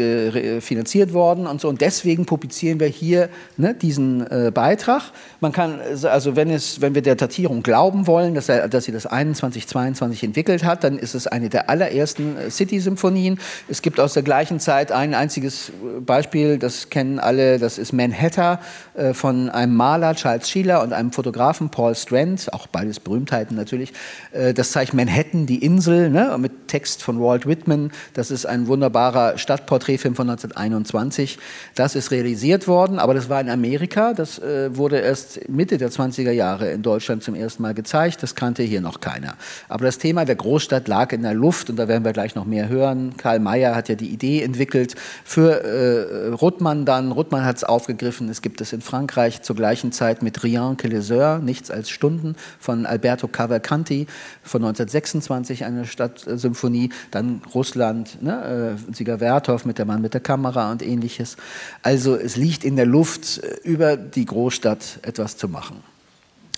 finanziert 0.60 1.12
worden 1.12 1.46
und 1.46 1.60
so. 1.60 1.68
Und 1.68 1.80
deswegen 1.80 2.26
publizieren 2.26 2.80
wir 2.80 2.88
hier 2.88 3.28
ne, 3.56 3.74
diesen 3.74 4.26
äh, 4.30 4.50
Beitrag. 4.52 5.02
Man 5.40 5.52
kann, 5.52 5.80
also 6.04 6.36
wenn, 6.36 6.50
es, 6.50 6.80
wenn 6.80 6.94
wir 6.94 7.02
der 7.02 7.14
Datierung 7.14 7.62
glauben 7.62 8.06
wollen, 8.06 8.34
dass, 8.34 8.48
er, 8.48 8.68
dass 8.68 8.84
sie 8.84 8.92
das 8.92 9.06
21, 9.06 9.66
22 9.66 10.24
entwickelt 10.24 10.64
hat, 10.64 10.84
dann 10.84 10.98
ist 10.98 11.14
es 11.14 11.26
eine 11.26 11.48
der 11.48 11.70
allerersten 11.70 12.36
äh, 12.36 12.50
City-Symphonien. 12.50 13.38
Es 13.68 13.82
gibt 13.82 14.00
aus 14.00 14.14
der 14.14 14.22
gleichen 14.22 14.60
Zeit 14.60 14.92
ein 14.92 15.14
einziges 15.14 15.70
äh, 15.70 16.00
Beispiel, 16.00 16.58
das 16.58 16.90
kennen 16.90 17.18
alle, 17.18 17.58
das 17.58 17.78
ist 17.78 17.92
Manhattan 17.92 18.58
äh, 18.94 19.14
von 19.14 19.48
einem 19.50 19.74
Maler, 19.74 20.14
Charles 20.14 20.48
Sheeler, 20.50 20.82
und 20.82 20.92
einem 20.92 21.12
Fotografen, 21.12 21.70
Paul 21.70 21.94
Strand, 21.94 22.52
auch 22.52 22.66
beides 22.66 23.00
Berühmtheiten 23.00 23.56
natürlich. 23.56 23.92
Äh, 24.32 24.54
das 24.54 24.72
zeigt 24.72 24.94
Manhattan, 24.94 25.46
die 25.46 25.64
Insel, 25.64 26.10
ne, 26.10 26.36
mit 26.38 26.68
Text 26.68 27.02
von 27.02 27.20
Walt 27.20 27.46
Whitman. 27.46 27.92
Das 28.14 28.30
ist 28.30 28.46
ein 28.48 28.66
wunderbarer 28.66 29.38
Stadtporträtfilm 29.38 30.14
von 30.14 30.28
1921. 30.30 31.38
Das 31.74 31.94
ist 31.94 32.10
realisiert 32.10 32.66
worden, 32.66 32.98
aber 32.98 33.14
das 33.14 33.28
war 33.28 33.40
in 33.40 33.48
Amerika. 33.48 34.12
Das 34.14 34.38
äh, 34.38 34.76
wurde 34.76 34.98
erst 34.98 35.48
Mitte 35.48 35.78
der 35.78 35.90
20er 35.90 36.30
Jahre 36.30 36.70
in 36.70 36.82
Deutschland 36.82 37.22
zum 37.22 37.34
ersten 37.34 37.62
Mal 37.62 37.74
gezeigt. 37.74 38.22
Das 38.22 38.34
kannte 38.34 38.62
hier 38.62 38.80
noch 38.80 39.00
keiner. 39.00 39.34
Aber 39.68 39.84
das 39.84 39.98
Thema 39.98 40.24
der 40.24 40.36
Großstadt 40.36 40.88
lag 40.88 41.12
in 41.12 41.22
der 41.22 41.34
Luft 41.34 41.70
und 41.70 41.76
da 41.76 41.88
werden 41.88 42.04
wir 42.04 42.12
gleich 42.12 42.34
noch 42.34 42.44
mehr 42.44 42.68
hören. 42.68 43.16
Karl 43.16 43.38
Mayer 43.38 43.74
hat 43.74 43.88
ja 43.88 43.94
die 43.94 44.08
Idee 44.08 44.42
entwickelt 44.42 44.94
für 45.24 45.62
äh, 45.62 46.28
Ruttmann 46.28 46.84
dann. 46.84 47.12
Ruttmann 47.12 47.44
hat 47.44 47.56
es 47.56 47.64
aufgegriffen. 47.64 48.28
Es 48.28 48.42
gibt 48.42 48.60
es 48.60 48.72
in 48.72 48.80
Frankreich 48.80 49.42
zur 49.42 49.56
gleichen 49.56 49.92
Zeit 49.92 50.22
mit 50.22 50.42
Rien 50.42 50.76
que 50.76 50.88
les 50.88 51.10
heures, 51.10 51.42
Nichts 51.42 51.70
als 51.70 51.90
Stunden 51.90 52.36
von 52.58 52.86
Alberto 52.86 53.28
Cavalcanti 53.28 54.06
von 54.42 54.62
1926, 54.62 55.64
eine 55.64 55.84
Stadtsymphonie. 55.84 56.90
Dann 57.10 57.42
Russland, 57.54 58.22
ne, 58.22 58.37
äh, 58.44 58.76
Sieger 58.92 59.20
Werthoff 59.20 59.64
mit 59.64 59.78
der 59.78 59.84
Mann 59.84 60.02
mit 60.02 60.14
der 60.14 60.20
Kamera 60.20 60.70
und 60.70 60.82
ähnliches. 60.82 61.36
Also 61.82 62.16
es 62.16 62.36
liegt 62.36 62.64
in 62.64 62.76
der 62.76 62.86
Luft, 62.86 63.38
äh, 63.38 63.56
über 63.68 63.96
die 63.96 64.24
Großstadt 64.24 65.00
etwas 65.02 65.36
zu 65.36 65.48
machen. 65.48 65.82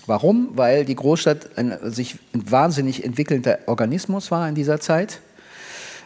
Warum? 0.07 0.49
Weil 0.53 0.85
die 0.85 0.95
Großstadt 0.95 1.57
ein 1.57 1.77
sich 1.83 2.17
wahnsinnig 2.33 3.05
entwickelnder 3.05 3.59
Organismus 3.67 4.31
war 4.31 4.47
in 4.49 4.55
dieser 4.55 4.79
Zeit. 4.79 5.21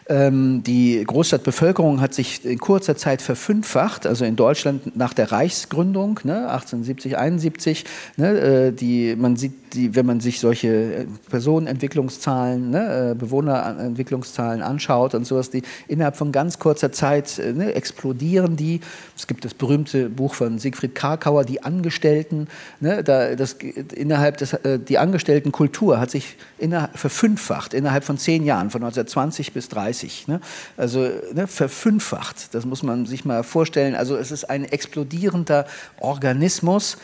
Ähm, 0.07 0.61
die 0.63 1.03
Großstadtbevölkerung 1.03 1.99
hat 1.99 2.13
sich 2.13 2.45
in 2.45 2.59
kurzer 2.59 2.95
Zeit 2.95 3.23
verfünffacht, 3.23 4.05
also 4.05 4.23
in 4.23 4.35
Deutschland 4.35 4.95
nach 4.95 5.13
der 5.13 5.31
Reichsgründung, 5.31 6.19
ne, 6.23 6.49
1870, 6.49 7.17
71. 7.17 7.85
Ne, 8.17 8.39
äh, 8.39 8.71
die, 8.71 9.15
man 9.15 9.35
sieht, 9.35 9.53
die, 9.75 9.95
wenn 9.95 10.05
man 10.05 10.19
sich 10.19 10.39
solche 10.39 10.67
äh, 10.67 11.05
Personenentwicklungszahlen, 11.29 12.69
ne, 12.69 13.11
äh, 13.11 13.15
Bewohnerentwicklungszahlen 13.15 14.61
anschaut 14.61 15.15
und 15.15 15.25
sowas, 15.25 15.49
die 15.49 15.61
innerhalb 15.87 16.15
von 16.15 16.31
ganz 16.31 16.59
kurzer 16.59 16.91
Zeit 16.91 17.39
ne, 17.53 17.73
explodieren 17.73 18.55
die. 18.55 18.81
Es 19.15 19.27
gibt 19.27 19.45
das 19.45 19.53
berühmte 19.53 20.09
Buch 20.09 20.33
von 20.33 20.59
Siegfried 20.59 20.95
Karkauer, 20.95 21.45
Die 21.45 21.63
Angestellten. 21.63 22.47
Ne, 22.79 23.03
da, 23.03 23.35
das, 23.35 23.53
innerhalb 23.93 24.37
des, 24.37 24.57
die 24.87 24.97
Angestelltenkultur 24.97 25.99
hat 25.99 26.11
sich 26.11 26.37
innerhalb, 26.57 26.97
verfünffacht 26.97 27.73
innerhalb 27.73 28.03
von 28.03 28.17
zehn 28.17 28.43
Jahren, 28.45 28.69
von 28.69 28.81
1920 28.83 29.53
bis 29.53 29.69
30. 29.69 30.05
30. 30.05 30.27
Ne? 30.27 30.41
Also 30.77 31.09
ne, 31.33 31.47
verfünffacht, 31.47 32.53
das 32.53 32.65
muss 32.65 32.83
man 32.83 33.05
sich 33.05 33.25
mal 33.25 33.43
vorstellen. 33.43 33.95
Also 33.95 34.15
es 34.15 34.31
ist 34.31 34.45
ein 34.45 34.65
explodierender 34.65 35.65
Organismus. 35.99 36.97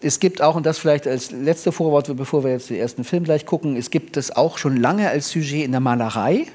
Es 0.00 0.20
gibt 0.20 0.42
auch, 0.42 0.56
und 0.56 0.66
das 0.66 0.78
vielleicht 0.78 1.06
als 1.06 1.30
letzte 1.30 1.72
Vorwort, 1.72 2.14
bevor 2.16 2.44
wir 2.44 2.50
jetzt 2.50 2.68
den 2.68 2.76
ersten 2.76 3.04
Film 3.04 3.24
gleich 3.24 3.46
gucken, 3.46 3.76
es 3.76 3.90
gibt 3.90 4.16
es 4.16 4.34
auch 4.36 4.58
schon 4.58 4.76
lange 4.76 5.08
als 5.08 5.30
Sujet 5.30 5.64
in 5.64 5.72
der 5.72 5.80
Malerei. 5.80 6.46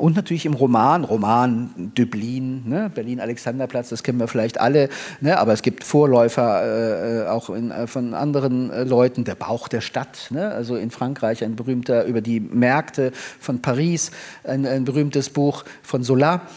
Und 0.00 0.16
natürlich 0.16 0.46
im 0.46 0.54
Roman, 0.54 1.04
Roman 1.04 1.92
Dublin, 1.94 2.66
ne? 2.66 2.90
Berlin-Alexanderplatz, 2.94 3.90
das 3.90 4.02
kennen 4.02 4.18
wir 4.18 4.28
vielleicht 4.28 4.58
alle, 4.58 4.88
ne? 5.20 5.38
aber 5.38 5.52
es 5.52 5.60
gibt 5.60 5.84
Vorläufer 5.84 6.62
äh, 6.64 7.18
äh, 7.18 7.26
auch 7.26 7.50
in, 7.50 7.70
äh, 7.70 7.86
von 7.86 8.14
anderen 8.14 8.70
äh, 8.70 8.84
Leuten, 8.84 9.24
der 9.24 9.34
Bauch 9.34 9.68
der 9.68 9.82
Stadt, 9.82 10.28
ne? 10.30 10.52
also 10.52 10.76
in 10.76 10.90
Frankreich 10.90 11.44
ein 11.44 11.54
berühmter 11.54 12.06
über 12.06 12.22
die 12.22 12.40
Märkte 12.40 13.12
von 13.40 13.60
Paris, 13.60 14.10
ein, 14.42 14.64
ein 14.64 14.86
berühmtes 14.86 15.28
Buch 15.28 15.64
von 15.82 16.02
Zola. 16.02 16.48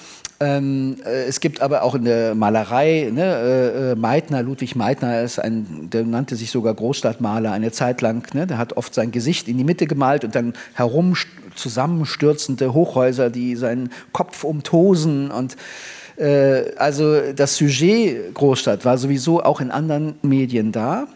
Ähm, 0.44 0.98
äh, 1.06 1.24
es 1.24 1.40
gibt 1.40 1.62
aber 1.62 1.84
auch 1.84 1.96
in 1.96 2.04
der 2.04 2.36
Malerei, 2.36 3.10
ne, 3.14 3.24
äh, 3.24 3.92
äh, 3.92 3.96
Meitner, 3.96 4.44
Ludwig 4.44 4.76
Meitner, 4.76 5.22
ist 5.22 5.40
ein, 5.40 5.90
der 5.90 6.04
nannte 6.04 6.36
sich 6.36 6.52
sogar 6.52 6.74
Großstadtmaler 6.74 7.52
eine 7.52 7.72
Zeit 7.72 8.02
lang. 8.02 8.34
Ne, 8.34 8.46
der 8.46 8.58
hat 8.58 8.76
oft 8.76 8.94
sein 8.94 9.12
Gesicht 9.12 9.48
in 9.48 9.58
die 9.58 9.64
Mitte 9.64 9.88
gemalt 9.88 10.26
und 10.26 10.36
dann 10.36 10.54
herum 10.74 11.16
zusammenstürzende 11.56 12.74
Hochhäuser, 12.74 13.30
die 13.30 13.56
seinen 13.56 13.92
Kopf 14.12 14.44
umtosen 14.44 15.32
und 15.32 15.56
äh, 16.18 16.76
also 16.76 17.32
das 17.34 17.56
Sujet 17.56 18.34
Großstadt 18.34 18.84
war 18.84 18.98
sowieso 18.98 19.42
auch 19.44 19.62
in 19.62 19.72
anderen 19.72 20.16
Medien 20.24 20.72
da. 20.72 21.08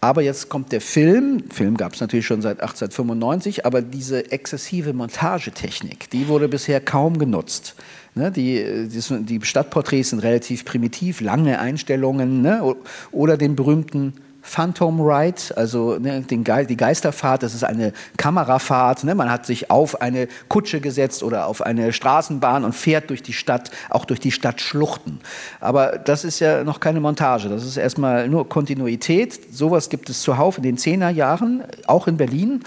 Aber 0.00 0.22
jetzt 0.22 0.48
kommt 0.48 0.70
der 0.70 0.80
Film. 0.80 1.42
Film 1.50 1.76
gab 1.76 1.94
es 1.94 2.00
natürlich 2.00 2.26
schon 2.26 2.40
seit 2.40 2.60
1895, 2.60 3.66
aber 3.66 3.82
diese 3.82 4.30
exzessive 4.30 4.92
Montagetechnik, 4.92 6.08
die 6.10 6.28
wurde 6.28 6.48
bisher 6.48 6.80
kaum 6.80 7.18
genutzt. 7.18 7.74
Ne, 8.18 8.32
die, 8.32 8.88
die, 8.88 9.24
die, 9.24 9.46
Stadtporträts 9.46 10.10
sind 10.10 10.18
relativ 10.18 10.64
primitiv, 10.64 11.20
lange 11.20 11.60
Einstellungen 11.60 12.42
ne, 12.42 12.74
oder 13.12 13.36
den 13.36 13.54
berühmten 13.54 14.12
Phantom 14.42 15.00
Ride, 15.00 15.40
also 15.54 15.98
ne, 16.00 16.22
den 16.22 16.42
Ge 16.42 16.66
die 16.66 16.76
Geisterfahrt, 16.76 17.44
das 17.44 17.54
ist 17.54 17.62
eine 17.62 17.92
Kamerafahrt. 18.16 19.04
Ne? 19.04 19.14
Man 19.14 19.30
hat 19.30 19.46
sich 19.46 19.70
auf 19.70 20.00
eine 20.00 20.26
Kutsche 20.48 20.80
gesetzt 20.80 21.22
oder 21.22 21.46
auf 21.46 21.62
eine 21.62 21.92
Straßenbahn 21.92 22.64
und 22.64 22.74
fährt 22.74 23.10
durch 23.10 23.22
die 23.22 23.34
Stadt, 23.34 23.70
auch 23.88 24.04
durch 24.04 24.18
die 24.18 24.32
Stadtschluchten. 24.32 25.20
Aber 25.60 25.98
das 25.98 26.24
ist 26.24 26.40
ja 26.40 26.64
noch 26.64 26.80
keine 26.80 26.98
Montage, 26.98 27.48
das 27.48 27.64
ist 27.64 27.76
erstmal 27.76 28.28
nur 28.28 28.48
Kontinuität. 28.48 29.54
Sowas 29.54 29.90
gibt 29.90 30.10
es 30.10 30.22
zuhauf 30.22 30.56
in 30.56 30.64
den 30.64 30.76
Zehnerjahren, 30.76 31.62
auch 31.86 32.08
in 32.08 32.16
Berlin. 32.16 32.64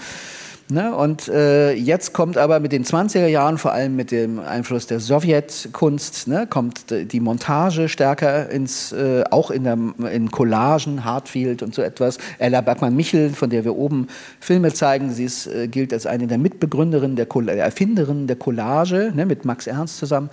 Ne? 0.68 0.94
Und 0.94 1.28
äh, 1.28 1.72
jetzt 1.72 2.12
kommt 2.12 2.38
aber 2.38 2.60
mit 2.60 2.72
den 2.72 2.84
20er 2.84 3.26
Jahren, 3.26 3.58
vor 3.58 3.72
allem 3.72 3.96
mit 3.96 4.10
dem 4.10 4.38
Einfluss 4.38 4.86
der 4.86 5.00
Sowjetkunst, 5.00 6.28
ne, 6.28 6.46
kommt 6.48 6.86
die 6.90 7.20
Montage 7.20 7.88
stärker 7.88 8.48
ins, 8.50 8.92
äh, 8.92 9.24
auch 9.30 9.50
in, 9.50 9.64
der, 9.64 9.78
in 10.12 10.30
Collagen, 10.30 11.04
Hartfield 11.04 11.62
und 11.62 11.74
so 11.74 11.82
etwas. 11.82 12.18
Ella 12.38 12.60
Bergmann-Michel, 12.60 13.30
von 13.30 13.50
der 13.50 13.64
wir 13.64 13.76
oben 13.76 14.08
Filme 14.40 14.72
zeigen, 14.72 15.12
sie 15.12 15.24
ist, 15.24 15.46
äh, 15.46 15.68
gilt 15.68 15.92
als 15.92 16.06
eine 16.06 16.26
der 16.26 16.38
Mitbegründerinnen, 16.38 17.16
der, 17.16 17.26
der 17.26 17.64
Erfinderin 17.64 18.26
der 18.26 18.36
Collage, 18.36 19.12
ne, 19.14 19.26
mit 19.26 19.44
Max 19.44 19.66
Ernst 19.66 19.98
zusammen. 19.98 20.30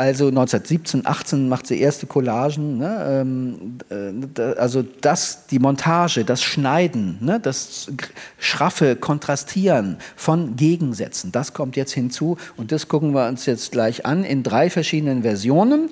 Also 0.00 0.28
1917, 0.28 1.04
18 1.04 1.46
macht 1.50 1.66
sie 1.66 1.78
erste 1.78 2.06
Collagen. 2.06 2.78
Ne, 2.78 3.20
ähm, 3.20 3.78
äh, 3.90 4.40
also 4.58 4.82
das, 4.82 5.46
die 5.48 5.58
Montage, 5.58 6.24
das 6.24 6.42
Schneiden, 6.42 7.18
ne, 7.20 7.38
das 7.38 7.92
schraffe 8.38 8.96
Kontrastieren, 8.96 9.98
von 10.16 10.56
Gegensätzen. 10.56 11.32
Das 11.32 11.52
kommt 11.52 11.76
jetzt 11.76 11.92
hinzu 11.92 12.38
und 12.56 12.72
das 12.72 12.88
gucken 12.88 13.12
wir 13.12 13.28
uns 13.28 13.44
jetzt 13.44 13.72
gleich 13.72 14.06
an 14.06 14.24
in 14.24 14.42
drei 14.42 14.70
verschiedenen 14.70 15.20
Versionen. 15.20 15.90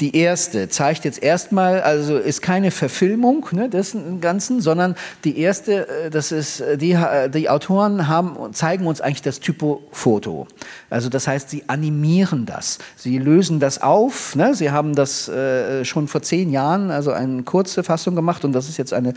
Die 0.00 0.16
erste 0.16 0.68
zeigt 0.68 1.04
jetzt 1.04 1.22
erstmal, 1.22 1.80
also 1.80 2.16
ist 2.16 2.42
keine 2.42 2.72
Verfilmung 2.72 3.46
ne, 3.52 3.68
des 3.68 3.96
Ganzen, 4.20 4.60
sondern 4.60 4.96
die 5.22 5.38
erste, 5.38 5.88
äh, 5.88 6.10
das 6.10 6.32
ist, 6.32 6.60
äh, 6.60 6.76
die, 6.76 6.92
äh, 6.92 7.30
die 7.30 7.48
Autoren 7.48 8.08
haben, 8.08 8.36
zeigen 8.52 8.86
uns 8.86 9.00
eigentlich 9.00 9.22
das 9.22 9.38
Typofoto. 9.38 10.48
Also 10.90 11.08
das 11.08 11.28
heißt, 11.28 11.48
sie 11.48 11.68
animieren 11.68 12.44
das, 12.44 12.78
sie 12.96 13.18
lösen 13.18 13.60
das 13.60 13.82
auf. 13.82 14.34
Ne? 14.34 14.54
Sie 14.54 14.72
haben 14.72 14.96
das 14.96 15.28
äh, 15.28 15.84
schon 15.84 16.08
vor 16.08 16.22
zehn 16.22 16.50
Jahren, 16.50 16.90
also 16.90 17.12
eine 17.12 17.44
kurze 17.44 17.84
Fassung 17.84 18.16
gemacht 18.16 18.44
und 18.44 18.52
das 18.52 18.68
ist 18.68 18.78
jetzt 18.78 18.92
eine 18.92 19.14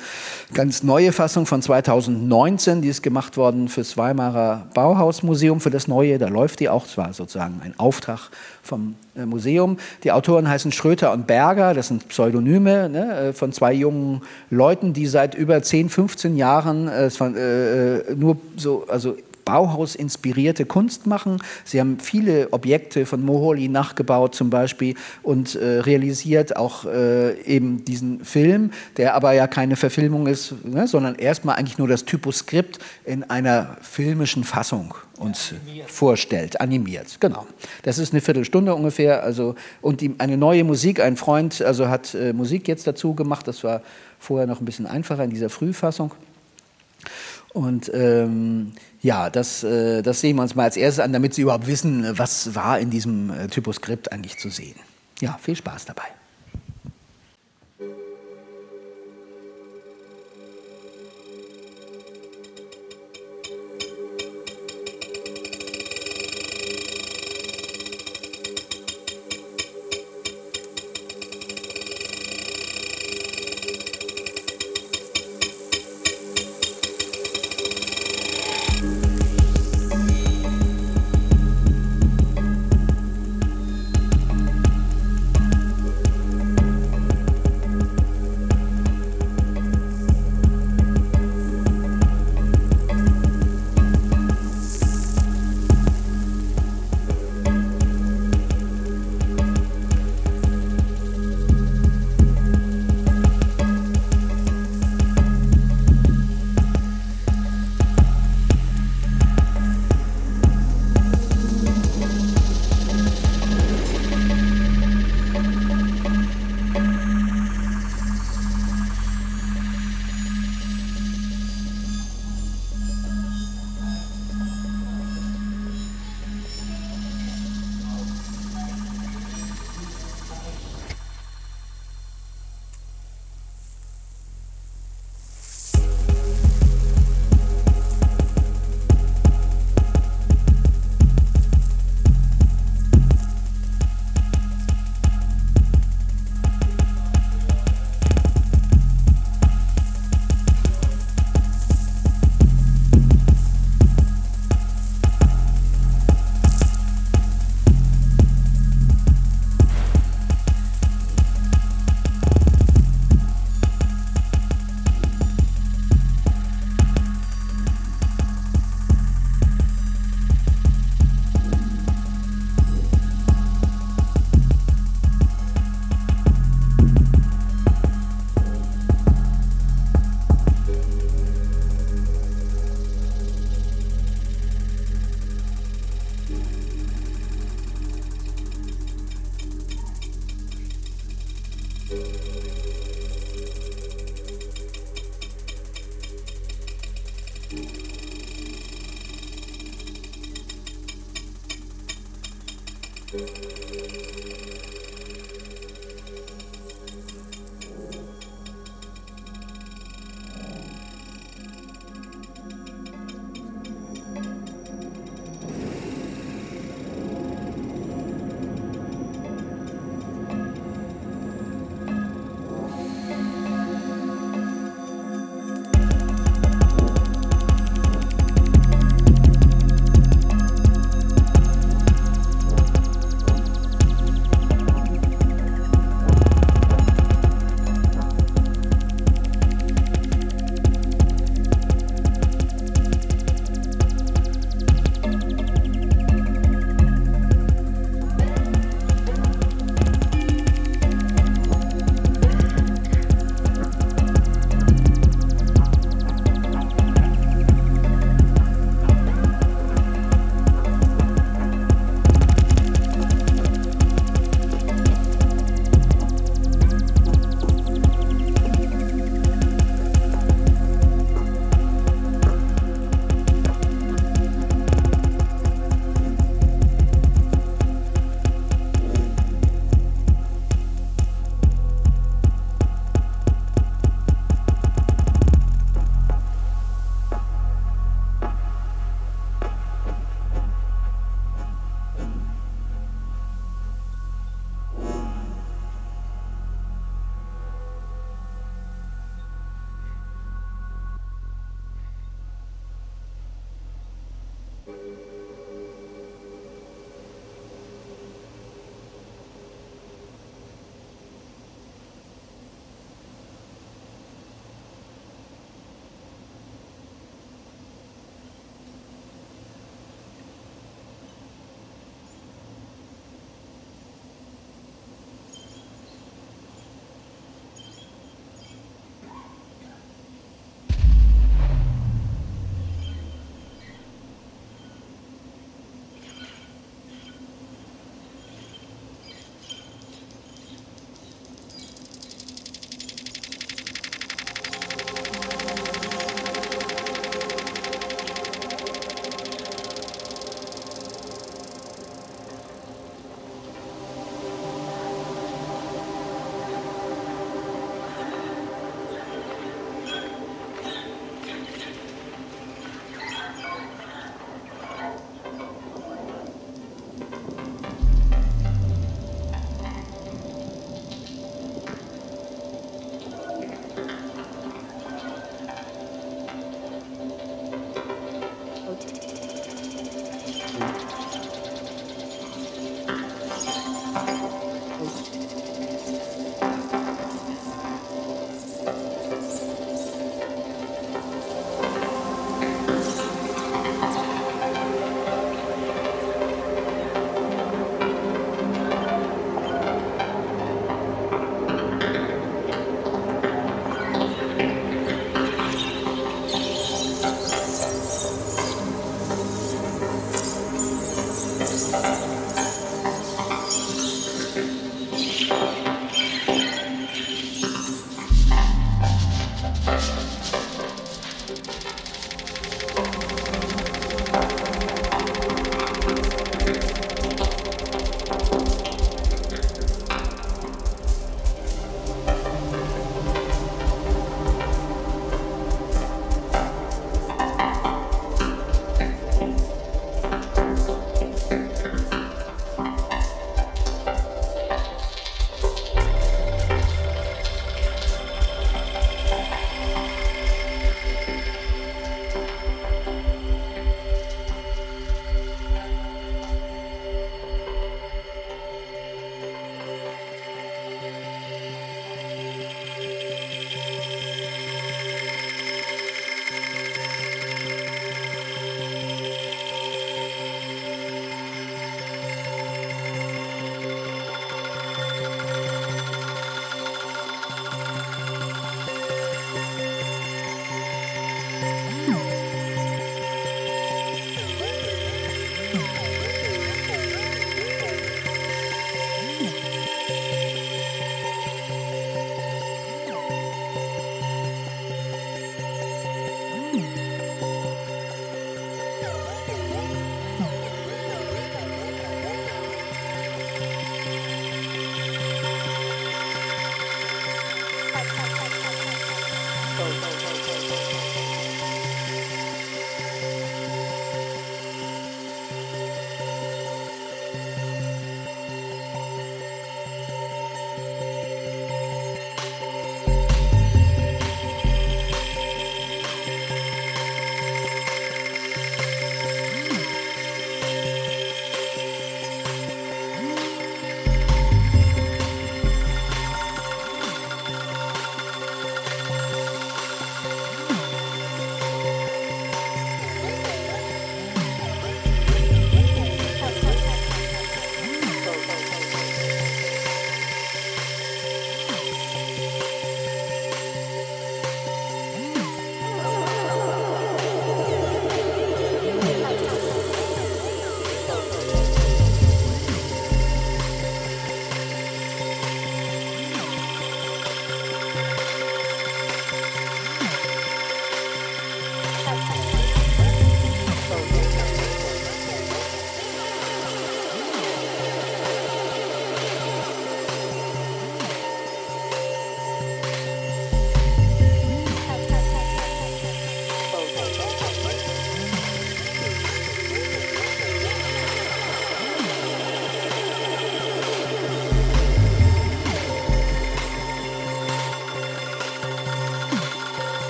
ganz 0.53 0.84
neue 0.84 1.12
Fassung 1.12 1.48
von 1.48 1.63
2019, 1.63 2.84
die 2.84 2.89
ist 2.89 3.01
gemacht 3.01 3.36
worden 3.36 3.67
fürs 3.67 3.98
Weimarer 3.98 4.67
Bauhausmuseum, 4.75 5.60
für 5.60 5.72
das 5.72 5.88
Neue, 5.88 6.19
da 6.19 6.27
läuft 6.27 6.60
die 6.60 6.69
auch, 6.69 6.86
zwar 6.86 7.13
sozusagen 7.13 7.62
ein 7.63 7.74
Auftrag 7.79 8.29
vom 8.62 8.96
Museum. 9.25 9.77
Die 10.03 10.12
Autoren 10.12 10.47
heißen 10.47 10.71
Schröter 10.71 11.12
und 11.12 11.27
Berger, 11.27 11.74
das 11.74 11.88
sind 11.88 12.07
Pseudonyme 12.09 12.89
ne, 12.89 13.17
äh, 13.17 13.33
von 13.33 13.51
zwei 13.51 13.74
jungen 13.74 14.21
Leuten, 14.50 14.93
die 14.93 15.07
seit 15.07 15.36
über 15.36 15.62
10, 15.62 15.89
15 15.89 16.38
Jahren 16.38 16.88
äh, 16.88 17.07
äh, 17.07 18.15
nur 18.15 18.38
so, 18.55 18.86
also 18.88 19.15
Bauhaus 19.48 19.96
inspirierte 19.96 20.66
Kunst 20.66 21.08
machen. 21.08 21.42
Sie 21.63 21.80
haben 21.80 22.00
viele 22.00 22.51
Objekte 22.51 23.06
von 23.06 23.24
Moholy 23.24 23.70
nachgebaut 23.70 24.36
zum 24.36 24.50
Beispiel 24.50 24.96
und 25.24 25.56
äh, 25.56 25.80
realisiert 25.80 26.58
auch 26.58 26.84
äh, 26.84 27.39
eben 27.44 27.86
diesen 27.86 28.25
Film, 28.25 28.72
der 28.98 29.16
aber 29.16 29.32
ja 29.32 29.48
keine 29.48 29.77
Verfilmung 29.77 30.27
ist, 30.27 30.54
ne, 30.66 30.86
sondern 30.86 31.16
erstmal 31.16 31.56
eigentlich 31.56 31.77
nur 31.77 31.88
das 31.88 32.04
Typoskript 32.04 32.80
in 33.06 33.24
einer 33.24 33.77
filmischen 33.82 34.44
Fassung 34.44 34.96
uns 35.18 35.54
animiert. 35.54 35.89
vorstellt, 35.89 36.62
animiert. 36.62 37.18
Genau. 37.22 37.48
Das 37.84 38.00
ist 38.00 38.12
eine 38.13 38.20
Viertelstunde 38.20 38.75
ungefähr. 38.75 39.24
Also, 39.24 39.56
und 39.82 40.01
die, 40.01 40.13
eine 40.18 40.36
neue 40.36 40.66
Musik, 40.66 41.00
ein 41.00 41.16
Freund 41.16 41.62
also 41.62 41.88
hat 41.88 42.13
äh, 42.13 42.34
Musik 42.34 42.68
jetzt 42.68 42.86
dazu 42.86 43.13
gemacht. 43.13 43.48
Das 43.48 43.63
war 43.63 43.82
vorher 44.20 44.46
noch 44.46 44.60
ein 44.60 44.66
bisschen 44.66 44.86
einfacher 44.86 45.24
in 45.24 45.30
dieser 45.30 45.50
Frühfassung. 45.50 46.12
Und 47.54 47.89
ähm, 47.94 48.74
ja, 49.01 49.30
das, 49.30 49.63
äh, 49.63 50.01
das 50.01 50.22
sehen 50.22 50.36
wir 50.38 50.44
uns 50.44 50.56
mal 50.56 50.63
als 50.63 50.77
erstes 50.77 51.04
an, 51.04 51.13
damit 51.13 51.34
Sie 51.34 51.44
überhaupt 51.44 51.68
wissen, 51.68 52.18
was 52.18 52.56
war 52.56 52.80
in 52.80 52.89
diesem 52.89 53.30
äh, 53.30 53.48
Typoskript 53.48 54.12
eigentlich 54.12 54.38
zu 54.38 54.50
sehen. 54.50 54.75
Ja, 55.20 55.38
viel 55.42 55.56
Spaß 55.56 55.86
dabei. 55.86 56.16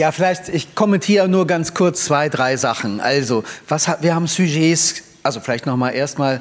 Ja, 0.00 0.12
vielleicht, 0.12 0.48
ich 0.48 0.74
kommentiere 0.74 1.28
nur 1.28 1.46
ganz 1.46 1.74
kurz 1.74 2.06
zwei, 2.06 2.30
drei 2.30 2.56
Sachen. 2.56 3.00
Also, 3.00 3.44
was, 3.68 3.86
wir 4.00 4.14
haben 4.14 4.28
Sujets, 4.28 5.02
also 5.22 5.40
vielleicht 5.40 5.66
nochmal 5.66 5.94
erstmal 5.94 6.40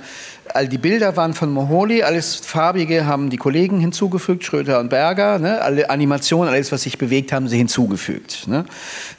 all 0.54 0.68
die 0.68 0.78
Bilder 0.78 1.16
waren 1.16 1.34
von 1.34 1.52
Moholy, 1.52 2.04
alles 2.04 2.36
farbige 2.36 3.06
haben 3.06 3.30
die 3.30 3.38
Kollegen 3.38 3.80
hinzugefügt, 3.80 4.44
Schröter 4.44 4.80
und 4.80 4.90
Berger. 4.90 5.40
Ne? 5.40 5.62
Alle 5.62 5.90
Animationen, 5.90 6.54
alles, 6.54 6.72
was 6.72 6.84
sich 6.84 6.98
bewegt, 6.98 7.32
haben 7.32 7.48
sie 7.48 7.58
hinzugefügt. 7.58 8.48
Ne? 8.48 8.66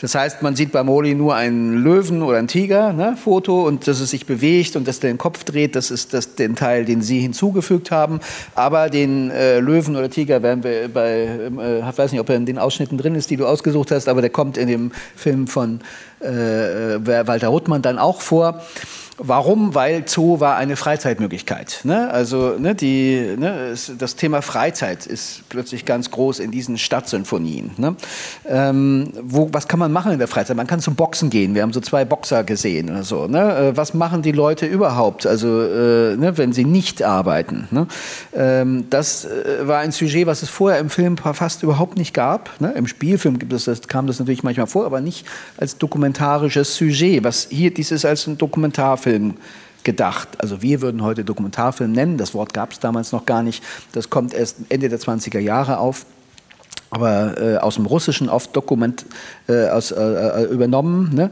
Das 0.01 0.15
heißt, 0.15 0.43
man 0.43 0.57
sieht 0.57 0.73
bei 0.73 0.83
Moholy 0.83 1.15
nur 1.15 1.35
einen 1.35 1.83
Löwen 1.83 2.23
oder 2.23 2.39
einen 2.39 2.49
Tiger, 2.49 2.93
ne? 2.93 3.17
Foto, 3.23 3.67
und 3.67 3.87
dass 3.87 4.01
es 4.01 4.11
sich 4.11 4.27
bewegt 4.27 4.77
und 4.77 4.89
dass 4.89 5.01
der 5.01 5.11
den 5.11 5.19
Kopf 5.19 5.45
dreht, 5.45 5.77
das 5.77 5.91
ist 5.91 6.15
das, 6.15 6.35
den 6.35 6.57
Teil, 6.57 6.85
den 6.85 7.03
sie 7.03 7.21
hinzugefügt 7.21 7.91
haben. 7.91 8.21
Aber 8.55 8.89
den 8.89 9.31
äh, 9.31 9.61
Löwen 9.61 9.97
oder 9.97 10.11
Tiger 10.11 10.43
werden 10.43 10.65
wir 10.65 10.89
bei, 10.89 11.29
äh, 11.59 11.89
ich 11.89 11.99
weiß 11.99 12.13
nicht, 12.13 12.21
ob 12.21 12.29
er 12.29 12.37
in 12.37 12.47
den 12.47 12.59
Ausschnitten 12.59 12.99
drin 12.99 13.15
ist, 13.15 13.31
die 13.31 13.37
du 13.37 13.47
ausgesucht 13.47 13.91
hast, 13.91 14.09
aber 14.09 14.21
der 14.21 14.31
kommt 14.31 14.57
in 14.57 14.69
dem 14.69 14.93
Film 15.17 15.47
von 15.47 15.81
äh, 16.23 16.95
äh 16.95 17.27
Walter 17.27 17.49
Ruttmann 17.49 17.83
dann 17.83 17.99
auch 17.99 18.21
vor. 18.21 18.63
Warum? 19.23 19.75
Weil 19.75 20.09
Zoo 20.09 20.41
war 20.41 20.57
eine 20.57 20.77
Freizeitmöglichkeit. 20.77 21.81
Ne? 21.85 22.11
Also 22.11 22.55
ne, 22.59 22.75
die, 22.75 23.37
ne, 23.39 23.75
das 23.99 24.17
Thema 24.17 24.41
Freizeit 24.41 25.05
ist 25.05 25.43
plötzlich 25.51 25.85
ganz 25.85 26.11
groß 26.11 26.39
in 26.39 26.51
diesen 26.51 26.79
Stadtsymphonien. 26.79 27.73
Ne? 27.77 27.97
Ähm, 28.49 29.13
wo, 29.21 29.51
was 29.53 29.69
kann 29.69 29.79
man 29.79 29.93
machen 29.93 30.13
in 30.13 30.19
der 30.19 30.29
Freizeit? 30.29 30.57
Man 30.57 30.67
kann 30.67 30.81
zum 30.81 30.95
Boxen 30.95 31.29
gehen. 31.29 31.55
Wir 31.55 31.63
haben 31.63 31.75
so 31.75 31.81
zwei 31.81 32.07
Boxer 32.07 32.45
gesehen 32.45 32.89
oder 32.89 33.03
so. 33.03 33.27
Ne? 33.27 33.57
Äh, 33.57 33.77
was 33.77 33.93
machen 33.93 34.23
die 34.23 34.33
Leute 34.33 34.65
überhaupt, 34.65 35.27
also 35.27 35.49
äh, 35.49 36.17
ne, 36.17 36.33
wenn 36.37 36.55
sie 36.55 36.65
nicht 36.65 37.03
arbeiten? 37.03 37.69
Ähm, 38.35 38.87
das 38.89 39.27
äh, 39.27 39.69
war 39.69 39.81
ein 39.81 39.93
Sujet, 39.93 40.27
was 40.27 40.43
es 40.43 40.49
vorher 40.49 40.81
im 40.81 40.89
Film 40.89 41.19
fast 41.19 41.63
überhaupt 41.63 41.99
nicht 41.99 42.15
gab. 42.15 42.49
Im 42.75 42.87
Spielfilm 42.87 43.39
es 43.53 43.65
das, 43.65 43.83
kam 43.83 44.07
das 44.07 44.19
natürlich 44.19 44.43
manchmal 44.45 44.67
vor, 44.67 44.87
aber 44.87 45.03
nicht 45.03 45.27
als 45.59 45.77
dokumentarisches 45.77 46.75
Sujet. 46.75 47.23
Was 47.23 47.49
hier 47.51 47.75
dies 47.75 47.91
ist 47.91 48.07
als 48.07 48.27
ein 48.27 48.39
Dokumentarfilm. 48.39 49.10
Dokumentarfilm 49.11 49.35
gedacht. 49.83 50.29
Also 50.39 50.61
wir 50.61 50.83
würden 50.83 51.03
heute 51.03 51.25
Dokumentarfilm 51.25 51.93
nennen, 51.93 52.19
das 52.19 52.35
Wort 52.35 52.53
gab 52.53 52.73
es 52.73 52.81
damals 52.81 53.13
noch 53.13 53.25
gar 53.25 53.43
nicht. 53.43 53.65
Das 53.93 54.11
kommt 54.11 54.35
erst 54.35 54.57
Ende 54.69 54.89
der 54.89 55.01
20er 55.01 55.39
Jahre 55.39 55.79
auf 55.79 56.07
aber 56.93 57.41
äh, 57.41 57.57
aus 57.59 57.77
dem 57.77 57.87
Russischen 57.87 58.29
oft 58.29 58.55
Dokument 58.57 59.07
äh, 59.49 59.69
aus, 59.69 59.93
äh, 59.93 60.01
äh 60.03 60.45
übernommen. 60.47 61.15
Ne? 61.15 61.31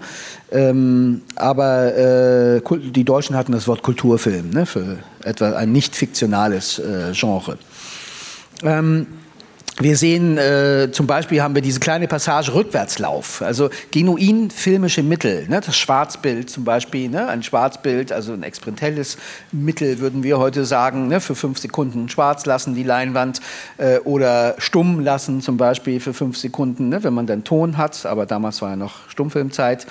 Ähm, 0.53 1.23
aber 1.35 1.97
äh, 1.97 2.61
die 2.95 3.03
Deutschen 3.03 3.35
hatten 3.35 3.51
das 3.51 3.67
Wort 3.67 3.83
Kulturfilm 3.83 4.51
ne? 4.51 4.67
für 4.67 4.99
etwa 5.25 5.55
ein 5.55 5.73
nicht 5.73 5.97
fiktionales 5.97 6.79
äh, 6.79 7.11
Genre. 7.13 7.59
Ähm, 8.63 9.09
wir 9.81 9.97
sehen 9.97 10.39
äh, 10.39 10.91
zum 10.91 11.07
Beispiel 11.07 11.41
haben 11.41 11.55
wir 11.55 11.63
diese 11.63 11.79
kleine 11.79 12.09
Passage 12.09 12.53
Rückwärtslauf, 12.53 13.43
also 13.43 13.71
genuin 13.93 14.51
filmische 14.51 15.05
Mittel, 15.05 15.47
ne? 15.49 15.61
das 15.65 15.77
Schwarzbild 15.77 16.51
zum 16.51 16.65
Beispiel, 16.65 17.09
ne? 17.09 17.29
ein 17.29 17.45
Schwarzbild, 17.45 18.11
also 18.11 18.33
ein 18.33 18.43
experimentelles 18.43 19.19
Mittel 19.53 20.01
würden 20.01 20.25
wir 20.25 20.39
heute 20.39 20.65
sagen, 20.65 21.07
ne? 21.07 21.21
für 21.21 21.37
fünf 21.37 21.59
Sekunden 21.59 22.09
schwarz 22.09 22.45
lassen 22.45 22.75
die 22.75 22.83
Leinwand 22.83 23.41
äh, 23.77 23.99
oder 24.01 24.57
stumm 24.59 24.99
lassen 24.99 25.43
zum 25.43 25.57
Beispiel 25.57 26.01
für 26.01 26.13
fünf 26.13 26.37
Sekunden, 26.37 26.89
ne? 26.89 27.05
wenn 27.05 27.15
man 27.15 27.27
dann 27.27 27.45
Ton 27.45 27.77
hat, 27.77 28.05
aber 28.05 28.27
damals 28.27 28.61
war 28.61 28.71
ja 28.71 28.77
noch 28.77 29.09
Stummfilmzeit. 29.09 29.87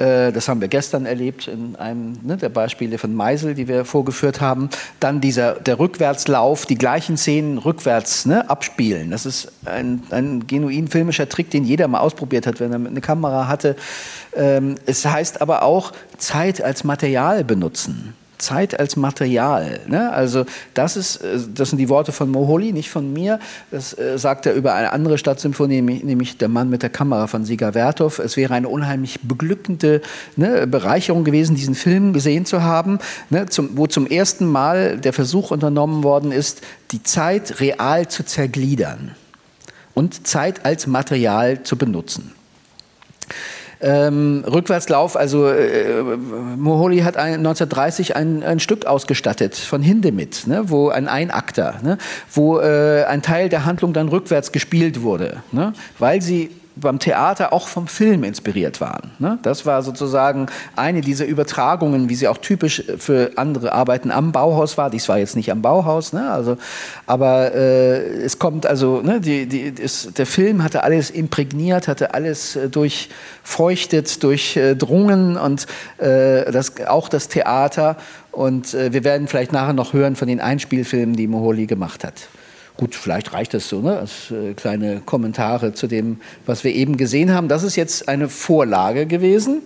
Äh, 0.00 0.32
das 0.32 0.48
haben 0.48 0.60
wir 0.60 0.68
gestern 0.68 1.06
erlebt 1.06 1.46
in 1.46 1.76
einem 1.76 2.18
ne, 2.22 2.36
der 2.36 2.48
Beispiele 2.48 2.98
von 2.98 3.14
Meisel, 3.14 3.54
die 3.54 3.68
wir 3.68 3.84
vorgeführt 3.84 4.40
haben. 4.40 4.70
Dann 4.98 5.20
dieser, 5.20 5.54
der 5.54 5.78
Rückwärtslauf, 5.78 6.66
die 6.66 6.76
gleichen 6.76 7.16
Szenen 7.16 7.58
rückwärts 7.58 8.24
ne, 8.26 8.48
abspielen. 8.48 9.10
Das 9.10 9.26
ist 9.26 9.52
ein, 9.66 10.02
ein 10.10 10.46
genuin 10.46 10.88
filmischer 10.88 11.28
Trick, 11.28 11.50
den 11.50 11.64
jeder 11.64 11.86
mal 11.86 12.00
ausprobiert 12.00 12.46
hat, 12.46 12.60
wenn 12.60 12.72
er 12.72 12.76
eine 12.76 13.00
Kamera 13.00 13.46
hatte. 13.46 13.76
Ähm, 14.34 14.76
es 14.86 15.04
heißt 15.04 15.42
aber 15.42 15.62
auch 15.62 15.92
Zeit 16.16 16.62
als 16.62 16.82
Material 16.82 17.44
benutzen. 17.44 18.14
Zeit 18.40 18.78
als 18.78 18.96
Material. 18.96 19.80
Ne? 19.86 20.12
Also 20.12 20.44
das 20.74 20.96
ist, 20.96 21.16
äh, 21.16 21.38
das 21.54 21.70
sind 21.70 21.78
die 21.78 21.88
Worte 21.88 22.12
von 22.12 22.30
Moholy, 22.30 22.72
nicht 22.72 22.90
von 22.90 23.12
mir. 23.12 23.38
Das 23.70 23.96
äh, 23.96 24.18
sagt 24.18 24.46
er 24.46 24.54
über 24.54 24.74
eine 24.74 24.92
andere 24.92 25.18
Stadtsymphonie, 25.18 25.82
nämlich 25.82 26.38
der 26.38 26.48
Mann 26.48 26.70
mit 26.70 26.82
der 26.82 26.90
Kamera 26.90 27.26
von 27.26 27.44
Siga 27.44 27.74
Werthoff. 27.74 28.18
Es 28.18 28.36
wäre 28.36 28.54
eine 28.54 28.68
unheimlich 28.68 29.20
beglückende 29.22 30.00
ne, 30.36 30.66
Bereicherung 30.66 31.24
gewesen, 31.24 31.54
diesen 31.54 31.74
Film 31.74 32.12
gesehen 32.12 32.46
zu 32.46 32.62
haben, 32.62 32.98
ne, 33.28 33.46
zum, 33.46 33.76
wo 33.76 33.86
zum 33.86 34.06
ersten 34.06 34.46
Mal 34.46 34.98
der 34.98 35.12
Versuch 35.12 35.50
unternommen 35.50 36.02
worden 36.02 36.32
ist, 36.32 36.62
die 36.90 37.02
Zeit 37.02 37.60
real 37.60 38.08
zu 38.08 38.24
zergliedern 38.24 39.14
und 39.94 40.26
Zeit 40.26 40.64
als 40.64 40.86
Material 40.86 41.62
zu 41.62 41.76
benutzen. 41.76 42.32
Ähm, 43.82 44.44
Rückwärtslauf, 44.46 45.16
also 45.16 45.48
äh, 45.48 46.02
Moholy 46.02 46.98
hat 46.98 47.16
ein, 47.16 47.34
1930 47.34 48.14
ein, 48.14 48.42
ein, 48.42 48.60
Stück 48.60 48.84
ausgestattet 48.84 49.56
von 49.56 49.80
Hindemith, 49.80 50.46
ne, 50.46 50.64
wo 50.66 50.90
ein 50.90 51.08
Einakter, 51.08 51.80
ne, 51.82 51.96
wo 52.30 52.58
äh, 52.58 53.04
ein 53.04 53.22
Teil 53.22 53.48
der 53.48 53.64
Handlung 53.64 53.94
dann 53.94 54.08
rückwärts 54.08 54.52
gespielt 54.52 55.00
wurde, 55.00 55.42
ne, 55.52 55.72
weil 55.98 56.20
sie 56.20 56.50
beim 56.76 56.98
Theater 56.98 57.52
auch 57.52 57.68
vom 57.68 57.86
Film 57.86 58.24
inspiriert 58.24 58.80
waren. 58.80 59.10
Ne? 59.18 59.38
Das 59.42 59.66
war 59.66 59.82
sozusagen 59.82 60.46
eine 60.76 61.00
dieser 61.00 61.26
Übertragungen, 61.26 62.08
wie 62.08 62.14
sie 62.14 62.28
auch 62.28 62.38
typisch 62.38 62.82
für 62.98 63.32
andere 63.36 63.72
Arbeiten 63.72 64.10
am 64.10 64.32
Bauhaus 64.32 64.78
war. 64.78 64.90
Dies 64.90 65.08
war 65.08 65.18
jetzt 65.18 65.36
nicht 65.36 65.50
am 65.50 65.62
Bauhaus, 65.62 66.12
ne? 66.12 66.30
also, 66.30 66.56
aber 67.06 67.54
äh, 67.54 68.22
es 68.22 68.38
kommt 68.38 68.66
also, 68.66 69.00
ne, 69.02 69.20
die, 69.20 69.46
die, 69.46 69.60
ist, 69.60 70.18
der 70.18 70.26
Film 70.26 70.62
hatte 70.62 70.84
alles 70.84 71.10
imprägniert, 71.10 71.88
hatte 71.88 72.14
alles 72.14 72.56
äh, 72.56 72.68
durchfeuchtet, 72.68 74.22
durchdrungen 74.22 75.36
und 75.36 75.66
äh, 75.98 76.50
das, 76.50 76.80
auch 76.86 77.08
das 77.08 77.28
Theater. 77.28 77.96
Und 78.32 78.74
äh, 78.74 78.92
wir 78.92 79.04
werden 79.04 79.28
vielleicht 79.28 79.52
nachher 79.52 79.72
noch 79.72 79.92
hören 79.92 80.16
von 80.16 80.28
den 80.28 80.40
Einspielfilmen, 80.40 81.16
die 81.16 81.26
Moholi 81.26 81.66
gemacht 81.66 82.04
hat. 82.04 82.28
Gut, 82.80 82.94
vielleicht 82.94 83.34
reicht 83.34 83.52
das 83.52 83.68
so, 83.68 83.82
ne? 83.82 83.98
als 83.98 84.30
äh, 84.30 84.54
kleine 84.54 85.02
Kommentare 85.04 85.74
zu 85.74 85.86
dem, 85.86 86.18
was 86.46 86.64
wir 86.64 86.74
eben 86.74 86.96
gesehen 86.96 87.30
haben. 87.34 87.46
Das 87.46 87.62
ist 87.62 87.76
jetzt 87.76 88.08
eine 88.08 88.30
Vorlage 88.30 89.04
gewesen. 89.04 89.60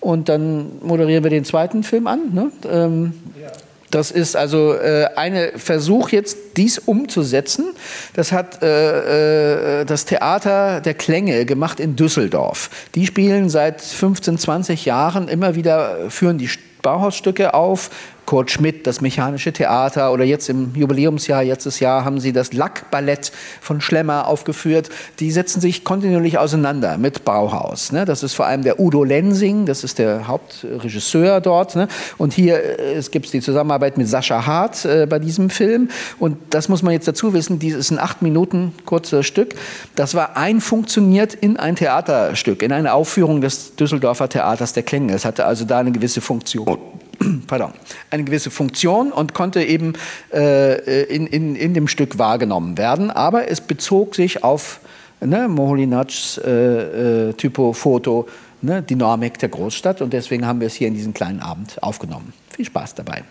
Und 0.00 0.30
dann 0.30 0.78
moderieren 0.80 1.22
wir 1.24 1.30
den 1.30 1.44
zweiten 1.44 1.82
Film 1.82 2.06
an. 2.06 2.32
Ne? 2.32 2.50
Ähm, 2.66 3.12
ja. 3.38 3.52
Das 3.90 4.10
ist 4.10 4.34
also 4.34 4.72
äh, 4.72 5.08
ein 5.14 5.50
Versuch 5.56 6.08
jetzt, 6.08 6.38
dies 6.56 6.78
umzusetzen. 6.78 7.66
Das 8.14 8.32
hat 8.32 8.62
äh, 8.62 9.82
äh, 9.82 9.84
das 9.84 10.06
Theater 10.06 10.80
der 10.80 10.94
Klänge 10.94 11.44
gemacht 11.44 11.80
in 11.80 11.96
Düsseldorf. 11.96 12.70
Die 12.94 13.04
spielen 13.04 13.50
seit 13.50 13.82
15, 13.82 14.38
20 14.38 14.86
Jahren 14.86 15.28
immer 15.28 15.54
wieder, 15.54 16.08
führen 16.08 16.38
die 16.38 16.48
Bauhausstücke 16.80 17.52
auf 17.52 17.90
Kurt 18.26 18.50
Schmidt, 18.50 18.86
das 18.86 19.00
Mechanische 19.00 19.52
Theater 19.52 20.12
oder 20.12 20.24
jetzt 20.24 20.48
im 20.48 20.74
Jubiläumsjahr, 20.74 21.44
letztes 21.44 21.80
Jahr 21.80 22.04
haben 22.04 22.20
sie 22.20 22.32
das 22.32 22.52
Lackballett 22.52 23.32
von 23.60 23.80
Schlemmer 23.80 24.26
aufgeführt. 24.26 24.90
Die 25.20 25.30
setzen 25.30 25.60
sich 25.60 25.84
kontinuierlich 25.84 26.38
auseinander 26.38 26.98
mit 26.98 27.24
Bauhaus. 27.24 27.92
Ne? 27.92 28.04
Das 28.04 28.22
ist 28.22 28.34
vor 28.34 28.46
allem 28.46 28.62
der 28.62 28.80
Udo 28.80 29.04
Lensing, 29.04 29.66
das 29.66 29.84
ist 29.84 29.98
der 29.98 30.26
Hauptregisseur 30.26 31.40
dort. 31.40 31.76
Ne? 31.76 31.88
Und 32.18 32.32
hier 32.32 32.62
äh, 32.62 32.94
es 32.94 33.10
gibt 33.10 33.32
die 33.32 33.40
Zusammenarbeit 33.40 33.98
mit 33.98 34.08
Sascha 34.08 34.46
Hart 34.46 34.84
äh, 34.84 35.06
bei 35.08 35.18
diesem 35.18 35.50
Film. 35.50 35.90
Und 36.18 36.36
das 36.50 36.68
muss 36.68 36.82
man 36.82 36.92
jetzt 36.92 37.08
dazu 37.08 37.34
wissen, 37.34 37.58
dieses 37.58 37.84
ist 37.84 37.90
ein 37.90 37.98
acht 37.98 38.22
Minuten 38.22 38.72
kurzes 38.86 39.26
Stück. 39.26 39.54
Das 39.94 40.14
war 40.14 40.36
einfunktioniert 40.36 41.34
in 41.34 41.56
ein 41.56 41.76
Theaterstück, 41.76 42.62
in 42.62 42.72
eine 42.72 42.94
Aufführung 42.94 43.40
des 43.40 43.76
Düsseldorfer 43.76 44.28
Theaters 44.28 44.72
der 44.72 44.82
Klänge. 44.82 45.12
Es 45.14 45.24
hatte 45.24 45.44
also 45.44 45.64
da 45.64 45.78
eine 45.78 45.92
gewisse 45.92 46.20
Funktion. 46.20 46.78
Pardon, 47.46 47.72
eine 48.10 48.24
gewisse 48.24 48.50
Funktion 48.50 49.12
und 49.12 49.34
konnte 49.34 49.62
eben 49.62 49.94
äh, 50.32 51.04
in, 51.04 51.26
in, 51.26 51.56
in 51.56 51.74
dem 51.74 51.88
Stück 51.88 52.18
wahrgenommen 52.18 52.78
werden. 52.78 53.10
Aber 53.10 53.48
es 53.50 53.60
bezog 53.60 54.14
sich 54.14 54.44
auf 54.44 54.80
ne, 55.20 55.48
Moholy-Nagy 55.48 56.40
äh, 56.44 57.28
äh, 57.28 57.32
Typo-Foto, 57.34 58.28
ne, 58.62 58.82
Dynamik 58.82 59.38
der 59.38 59.48
Großstadt. 59.48 60.02
Und 60.02 60.12
deswegen 60.12 60.46
haben 60.46 60.60
wir 60.60 60.66
es 60.66 60.74
hier 60.74 60.88
in 60.88 60.94
diesem 60.94 61.14
kleinen 61.14 61.40
Abend 61.40 61.82
aufgenommen. 61.82 62.32
Viel 62.50 62.64
Spaß 62.64 62.94
dabei. 62.94 63.24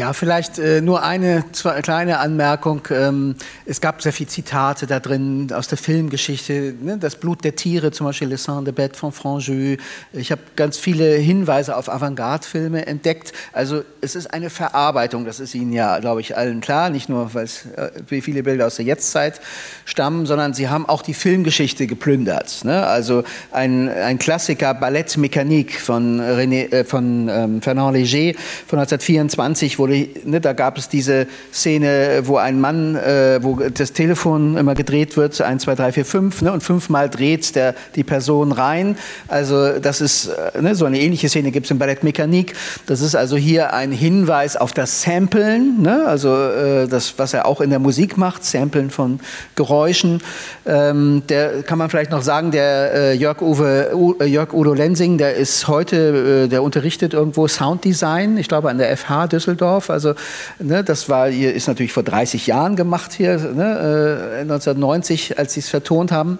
Ja, 0.00 0.14
vielleicht 0.14 0.58
äh, 0.58 0.80
nur 0.80 1.02
eine 1.02 1.44
zwei, 1.52 1.82
kleine 1.82 2.20
Anmerkung. 2.20 2.88
Ähm, 2.90 3.34
es 3.70 3.80
gab 3.80 4.02
sehr 4.02 4.12
viele 4.12 4.28
Zitate 4.28 4.88
da 4.88 4.98
drin 4.98 5.46
aus 5.52 5.68
der 5.68 5.78
Filmgeschichte. 5.78 6.74
Ne? 6.82 6.98
Das 6.98 7.14
Blut 7.14 7.44
der 7.44 7.54
Tiere, 7.54 7.92
zum 7.92 8.06
Beispiel 8.06 8.26
Le 8.26 8.36
Sang 8.36 8.64
de 8.64 8.74
Bête 8.74 8.96
von 8.96 9.12
Franjus. 9.12 9.78
Ich 10.12 10.32
habe 10.32 10.40
ganz 10.56 10.76
viele 10.76 11.14
Hinweise 11.14 11.76
auf 11.76 11.88
Avantgarde-Filme 11.88 12.88
entdeckt. 12.88 13.32
Also 13.52 13.84
es 14.00 14.16
ist 14.16 14.34
eine 14.34 14.50
Verarbeitung, 14.50 15.24
das 15.24 15.38
ist 15.38 15.54
Ihnen 15.54 15.72
ja, 15.72 16.00
glaube 16.00 16.20
ich, 16.20 16.36
allen 16.36 16.60
klar. 16.60 16.90
Nicht 16.90 17.08
nur, 17.08 17.32
weil 17.32 17.46
äh, 17.76 18.20
viele 18.20 18.42
Bilder 18.42 18.66
aus 18.66 18.74
der 18.74 18.86
Jetztzeit 18.86 19.40
stammen, 19.84 20.26
sondern 20.26 20.52
Sie 20.52 20.68
haben 20.68 20.88
auch 20.88 21.02
die 21.02 21.14
Filmgeschichte 21.14 21.86
geplündert. 21.86 22.64
Ne? 22.64 22.84
Also 22.84 23.22
ein, 23.52 23.88
ein 23.88 24.18
Klassiker, 24.18 24.74
Ballett 24.74 25.16
Mécanique 25.16 25.78
von, 25.78 26.20
René, 26.20 26.72
äh, 26.72 26.84
von 26.84 27.28
ähm, 27.28 27.62
Fernand 27.62 27.96
Léger 27.96 28.34
von 28.66 28.80
1924, 28.80 29.78
wurde, 29.78 30.08
ne, 30.24 30.40
da 30.40 30.54
gab 30.54 30.76
es 30.76 30.88
diese 30.88 31.28
Szene, 31.52 32.22
wo 32.24 32.36
ein 32.36 32.60
Mann, 32.60 32.96
äh, 32.96 33.38
wo 33.40 33.59
das 33.74 33.92
Telefon 33.92 34.56
immer 34.56 34.74
gedreht 34.74 35.16
wird, 35.16 35.40
1, 35.40 35.62
2, 35.62 35.74
3, 35.74 35.92
4, 35.92 36.04
5, 36.04 36.42
ne, 36.42 36.52
und 36.52 36.62
fünfmal 36.62 37.08
dreht 37.08 37.54
der, 37.56 37.74
die 37.94 38.04
Person 38.04 38.52
rein. 38.52 38.96
Also 39.28 39.78
das 39.78 40.00
ist, 40.00 40.28
äh, 40.28 40.60
ne, 40.60 40.74
so 40.74 40.84
eine 40.84 41.00
ähnliche 41.00 41.28
Szene 41.28 41.50
gibt 41.50 41.66
es 41.66 41.70
im 41.70 41.78
Ballett 41.78 42.02
Mechanik. 42.02 42.54
Das 42.86 43.00
ist 43.00 43.14
also 43.14 43.36
hier 43.36 43.72
ein 43.74 43.92
Hinweis 43.92 44.56
auf 44.56 44.72
das 44.72 45.02
Samplen, 45.02 45.82
ne, 45.82 46.04
also 46.06 46.34
äh, 46.34 46.88
das, 46.88 47.14
was 47.18 47.34
er 47.34 47.46
auch 47.46 47.60
in 47.60 47.70
der 47.70 47.78
Musik 47.78 48.16
macht, 48.16 48.44
Samplen 48.44 48.90
von 48.90 49.20
Geräuschen. 49.54 50.22
Ähm, 50.66 51.22
der 51.28 51.62
kann 51.62 51.78
man 51.78 51.90
vielleicht 51.90 52.10
noch 52.10 52.22
sagen, 52.22 52.50
der 52.50 52.92
äh, 52.94 53.12
Jörg, 53.14 53.40
Uwe, 53.42 53.90
U, 53.94 54.14
äh, 54.20 54.26
Jörg 54.26 54.52
Udo 54.52 54.74
Lensing, 54.74 55.18
der 55.18 55.34
ist 55.34 55.68
heute, 55.68 56.44
äh, 56.44 56.48
der 56.48 56.62
unterrichtet 56.62 57.14
irgendwo 57.14 57.48
Sounddesign, 57.48 58.38
ich 58.38 58.48
glaube 58.48 58.70
an 58.70 58.78
der 58.78 58.96
FH 58.96 59.28
Düsseldorf. 59.28 59.90
Also 59.90 60.14
ne, 60.58 60.84
das 60.84 61.08
war, 61.08 61.28
ist 61.28 61.68
natürlich 61.68 61.92
vor 61.92 62.02
30 62.02 62.46
Jahren 62.46 62.76
gemacht 62.76 63.12
hier, 63.12 63.49
ne, 63.54 64.38
äh, 64.38 64.40
1990, 64.42 65.38
als 65.38 65.54
sie 65.54 65.60
es 65.60 65.68
vertont 65.68 66.12
haben. 66.12 66.38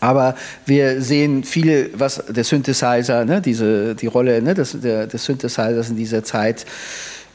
Aber 0.00 0.34
wir 0.64 1.02
sehen 1.02 1.44
viel, 1.44 1.90
was 1.94 2.22
der 2.28 2.44
Synthesizer, 2.44 3.24
ne, 3.26 3.40
diese, 3.42 3.94
die 3.94 4.06
Rolle 4.06 4.40
ne, 4.40 4.54
des, 4.54 4.80
der, 4.80 5.06
des 5.06 5.24
Synthesizers 5.24 5.90
in 5.90 5.96
dieser 5.96 6.24
Zeit. 6.24 6.64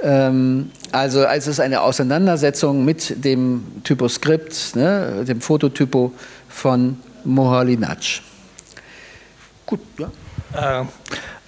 Ähm, 0.02 0.72
also 0.92 1.24
es 1.24 1.48
ist 1.48 1.60
eine 1.60 1.82
Auseinandersetzung 1.82 2.84
mit 2.84 3.24
dem 3.24 3.64
Typoskript, 3.84 4.76
ne, 4.76 5.24
dem 5.28 5.42
Fototypo 5.42 6.12
von 6.50 6.98
Mohalinac. 7.24 8.22
Gut, 9.66 9.82
ja. 10.00 10.12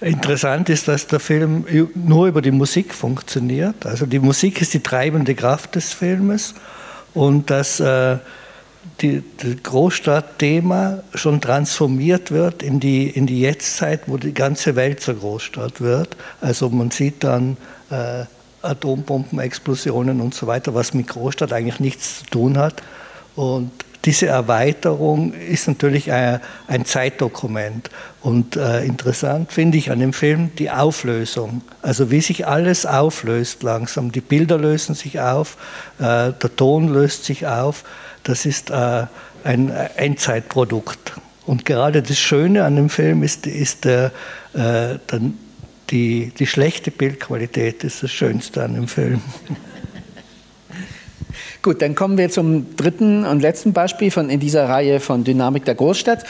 Äh, 0.00 0.08
interessant 0.08 0.68
ist, 0.68 0.86
dass 0.86 1.06
der 1.06 1.20
Film 1.20 1.64
nur 1.94 2.28
über 2.28 2.42
die 2.42 2.50
Musik 2.50 2.94
funktioniert. 2.94 3.86
Also 3.86 4.06
die 4.06 4.18
Musik 4.18 4.60
ist 4.60 4.74
die 4.74 4.80
treibende 4.80 5.34
Kraft 5.34 5.74
des 5.74 5.92
Filmes 5.92 6.54
und 7.18 7.50
dass 7.50 7.80
äh, 7.80 8.18
die, 9.00 9.24
das 9.38 9.60
Großstadtthema 9.64 11.02
schon 11.14 11.40
transformiert 11.40 12.30
wird 12.30 12.62
in 12.62 12.78
die, 12.78 13.10
in 13.10 13.26
die 13.26 13.40
Jetztzeit, 13.40 14.02
wo 14.06 14.18
die 14.18 14.32
ganze 14.32 14.76
Welt 14.76 15.00
zur 15.00 15.14
Großstadt 15.14 15.80
wird. 15.80 16.16
Also 16.40 16.68
man 16.68 16.92
sieht 16.92 17.24
dann 17.24 17.56
äh, 17.90 18.24
Atombombenexplosionen 18.62 20.20
und 20.20 20.32
so 20.32 20.46
weiter, 20.46 20.76
was 20.76 20.94
mit 20.94 21.08
Großstadt 21.08 21.52
eigentlich 21.52 21.80
nichts 21.80 22.20
zu 22.20 22.26
tun 22.26 22.56
hat. 22.56 22.84
Und 23.34 23.72
diese 24.08 24.26
Erweiterung 24.26 25.34
ist 25.34 25.68
natürlich 25.68 26.10
ein, 26.10 26.40
ein 26.66 26.86
Zeitdokument. 26.86 27.90
Und 28.22 28.56
äh, 28.56 28.82
interessant 28.82 29.52
finde 29.52 29.76
ich 29.76 29.90
an 29.90 30.00
dem 30.00 30.14
Film 30.14 30.50
die 30.56 30.70
Auflösung. 30.70 31.60
Also 31.82 32.10
wie 32.10 32.22
sich 32.22 32.46
alles 32.46 32.86
auflöst 32.86 33.62
langsam. 33.62 34.10
Die 34.10 34.22
Bilder 34.22 34.56
lösen 34.56 34.94
sich 34.94 35.20
auf, 35.20 35.58
äh, 35.98 36.32
der 36.32 36.56
Ton 36.56 36.88
löst 36.88 37.26
sich 37.26 37.46
auf. 37.46 37.84
Das 38.22 38.46
ist 38.46 38.70
äh, 38.70 39.04
ein 39.44 39.68
Endzeitprodukt. 39.68 41.12
Und 41.44 41.66
gerade 41.66 42.00
das 42.00 42.18
Schöne 42.18 42.64
an 42.64 42.76
dem 42.76 42.88
Film 42.88 43.22
ist, 43.22 43.46
ist 43.46 43.84
der, 43.84 44.10
äh, 44.54 44.96
die, 45.90 46.32
die 46.38 46.46
schlechte 46.46 46.90
Bildqualität 46.90 47.84
ist 47.84 48.02
das 48.02 48.10
Schönste 48.10 48.64
an 48.64 48.72
dem 48.72 48.88
Film. 48.88 49.20
Gut, 51.60 51.82
dann 51.82 51.96
kommen 51.96 52.18
wir 52.18 52.30
zum 52.30 52.76
dritten 52.76 53.24
und 53.24 53.40
letzten 53.40 53.72
Beispiel 53.72 54.12
von, 54.12 54.30
in 54.30 54.38
dieser 54.38 54.68
Reihe 54.68 55.00
von 55.00 55.24
Dynamik 55.24 55.64
der 55.64 55.74
Großstadt. 55.74 56.24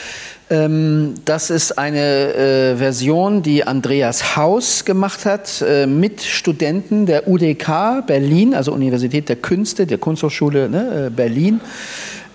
Ähm, 0.48 1.16
das 1.26 1.50
ist 1.50 1.72
eine 1.72 2.32
äh, 2.34 2.76
Version, 2.76 3.42
die 3.42 3.64
Andreas 3.64 4.36
Haus 4.36 4.86
gemacht 4.86 5.26
hat 5.26 5.60
äh, 5.60 5.86
mit 5.86 6.22
Studenten 6.22 7.04
der 7.04 7.28
UDK 7.28 8.06
Berlin, 8.06 8.54
also 8.54 8.72
Universität 8.72 9.28
der 9.28 9.36
Künste, 9.36 9.86
der 9.86 9.98
Kunsthochschule 9.98 10.70
ne, 10.70 11.06
äh, 11.08 11.10
Berlin. 11.10 11.60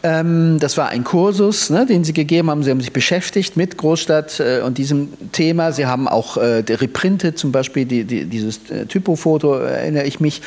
Ähm, 0.05 0.59
das 0.59 0.75
war 0.75 0.89
ein 0.89 1.05
Kursus, 1.05 1.69
ne, 1.69 1.85
den 1.85 2.03
Sie 2.03 2.11
gegeben 2.11 2.49
haben. 2.49 2.61
Sie 2.61 2.69
haben 2.69 2.81
sich 2.81 2.91
beschäftigt 2.91 3.55
mit 3.55 3.77
Großstadt 3.77 4.41
äh, 4.41 4.59
und 4.59 4.77
diesem 4.77 5.13
Thema. 5.31 5.71
Sie 5.71 5.85
haben 5.85 6.09
auch 6.09 6.35
äh, 6.35 6.61
reprintet, 6.69 7.37
zum 7.39 7.53
Beispiel 7.53 7.85
die, 7.85 8.03
die, 8.03 8.25
dieses 8.25 8.69
äh, 8.69 8.85
Typofoto, 8.85 9.53
erinnere 9.53 10.03
ich 10.03 10.19
mich. 10.19 10.41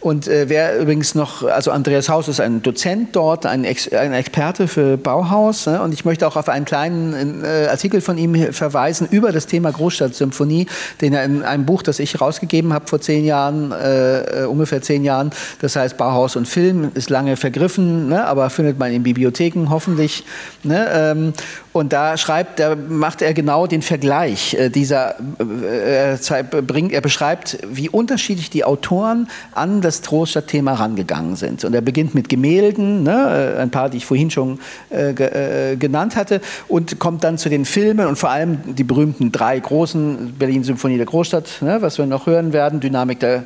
Und 0.00 0.28
äh, 0.28 0.50
wer 0.50 0.78
übrigens 0.78 1.14
noch, 1.14 1.42
also 1.42 1.70
Andreas 1.70 2.10
Haus 2.10 2.28
ist 2.28 2.38
ein 2.38 2.60
Dozent 2.60 3.16
dort, 3.16 3.46
ein, 3.46 3.64
Ex, 3.64 3.90
ein 3.90 4.12
Experte 4.12 4.68
für 4.68 4.98
Bauhaus. 4.98 5.66
Ne, 5.66 5.80
und 5.80 5.94
ich 5.94 6.04
möchte 6.04 6.26
auch 6.26 6.36
auf 6.36 6.50
einen 6.50 6.66
kleinen 6.66 7.42
äh, 7.44 7.68
Artikel 7.70 8.02
von 8.02 8.18
ihm 8.18 8.52
verweisen 8.52 9.08
über 9.10 9.32
das 9.32 9.46
Thema 9.46 9.72
Großstadtsymphonie, 9.72 10.66
den 11.00 11.14
er 11.14 11.24
in 11.24 11.42
einem 11.44 11.64
Buch, 11.64 11.82
das 11.82 11.98
ich 11.98 12.20
rausgegeben 12.20 12.74
habe 12.74 12.86
vor 12.86 13.00
zehn 13.00 13.24
Jahren, 13.24 13.72
äh, 13.72 14.44
ungefähr 14.44 14.82
zehn 14.82 15.02
Jahren, 15.02 15.30
das 15.62 15.76
heißt 15.76 15.96
Bauhaus 15.96 16.36
und 16.36 16.46
Film, 16.46 16.90
ist 16.92 17.08
lange 17.08 17.38
vergriffen, 17.38 18.10
ne, 18.10 18.26
aber 18.26 18.50
findet 18.50 18.78
man 18.78 18.97
in 18.98 19.02
Bibliotheken 19.02 19.68
hoffentlich. 19.70 20.24
Ne? 20.62 20.86
Ähm, 20.92 21.32
und 21.72 21.92
da 21.92 22.16
schreibt, 22.16 22.58
da 22.58 22.74
macht 22.74 23.22
er 23.22 23.32
genau 23.34 23.66
den 23.66 23.82
Vergleich 23.82 24.54
äh, 24.54 24.68
dieser, 24.68 25.16
äh, 25.38 26.42
bringt, 26.42 26.92
er 26.92 27.00
beschreibt, 27.00 27.58
wie 27.70 27.88
unterschiedlich 27.88 28.50
die 28.50 28.64
Autoren 28.64 29.28
an 29.52 29.80
das 29.80 30.02
Troststadtthema 30.02 30.74
rangegangen 30.74 31.36
sind. 31.36 31.64
Und 31.64 31.74
er 31.74 31.80
beginnt 31.80 32.14
mit 32.14 32.28
Gemälden, 32.28 33.02
ne? 33.02 33.54
Äh, 33.56 33.60
ein 33.60 33.70
paar, 33.70 33.90
die 33.90 33.98
ich 33.98 34.06
vorhin 34.06 34.30
schon 34.30 34.58
äh, 34.90 35.12
ge, 35.12 35.26
äh, 35.72 35.76
genannt 35.76 36.16
hatte, 36.16 36.40
und 36.66 36.98
kommt 36.98 37.24
dann 37.24 37.38
zu 37.38 37.48
den 37.48 37.64
Filmen 37.64 38.06
und 38.06 38.16
vor 38.16 38.30
allem 38.30 38.74
die 38.74 38.84
berühmten 38.84 39.30
drei 39.30 39.58
großen, 39.58 40.34
Berlin-Symphonie 40.38 40.96
der 40.96 41.06
Großstadt, 41.06 41.62
ne? 41.62 41.78
was 41.80 41.98
wir 41.98 42.06
noch 42.06 42.26
hören 42.26 42.52
werden, 42.52 42.80
Dynamik 42.80 43.20
der 43.20 43.44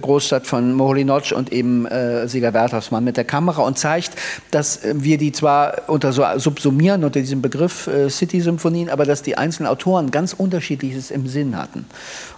Großstadt 0.00 0.46
von 0.46 0.72
Moholy-Nagy 0.74 1.34
und 1.34 1.52
eben 1.52 1.86
äh, 1.86 2.26
Sieger 2.26 2.54
Werthausmann 2.54 3.04
mit 3.04 3.16
der 3.16 3.24
Kamera 3.24 3.62
und 3.62 3.78
zeigt, 3.78 4.12
dass 4.50 4.84
äh, 4.84 4.94
wir 4.96 5.18
die 5.18 5.32
zwar 5.32 5.88
unter 5.88 6.12
so 6.12 6.24
subsumieren 6.36 7.04
unter 7.04 7.20
diesem 7.20 7.42
Begriff 7.42 7.86
äh, 7.86 8.08
City-Symphonien, 8.08 8.88
aber 8.88 9.04
dass 9.04 9.22
die 9.22 9.36
einzelnen 9.36 9.70
Autoren 9.70 10.10
ganz 10.10 10.32
unterschiedliches 10.32 11.10
im 11.10 11.26
Sinn 11.26 11.56
hatten. 11.56 11.84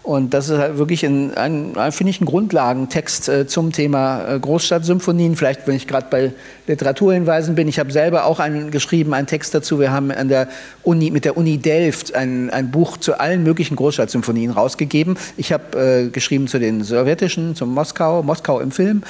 Und 0.03 0.33
das 0.33 0.49
ist 0.49 0.59
halt 0.59 0.79
wirklich 0.79 1.05
ein, 1.05 1.35
ein, 1.35 1.77
ein 1.77 1.93
finde 1.93 2.11
ich, 2.11 2.21
ein 2.21 2.25
Grundlagentext 2.25 3.29
äh, 3.29 3.47
zum 3.47 3.71
Thema 3.71 4.27
äh, 4.27 4.41
Großstadtsymphonien. 4.41 5.37
Vielleicht, 5.37 5.67
wenn 5.67 5.77
ich 5.77 5.87
gerade 5.87 6.07
bei 6.11 6.33
Literaturhinweisen 6.67 7.55
bin, 7.55 7.69
ich 7.69 7.79
habe 7.79 7.93
selber 7.93 8.25
auch 8.25 8.41
einen 8.41 8.71
geschrieben, 8.71 9.13
einen 9.13 9.27
Text 9.27 9.55
dazu. 9.55 9.79
Wir 9.79 9.93
haben 9.93 10.11
an 10.11 10.29
der 10.29 10.49
Uni, 10.85 11.11
mit 11.11 11.27
der 11.27 11.37
Uni 11.37 11.59
Delft 11.59 12.15
ein, 12.15 12.49
ein 12.51 12.71
Buch 12.71 12.97
zu 12.97 13.21
allen 13.21 13.43
möglichen 13.43 13.77
Großstadtsymphonien 13.77 14.51
rausgegeben. 14.51 15.19
Ich 15.37 15.53
habe 15.53 15.79
äh, 15.79 16.09
geschrieben 16.09 16.49
zu 16.49 16.59
den 16.59 16.83
sowjetischen, 17.21 17.55
zum 17.55 17.75
Moskau, 17.75 18.23
Moskau 18.23 18.61
im 18.61 18.71
Film. 18.71 19.03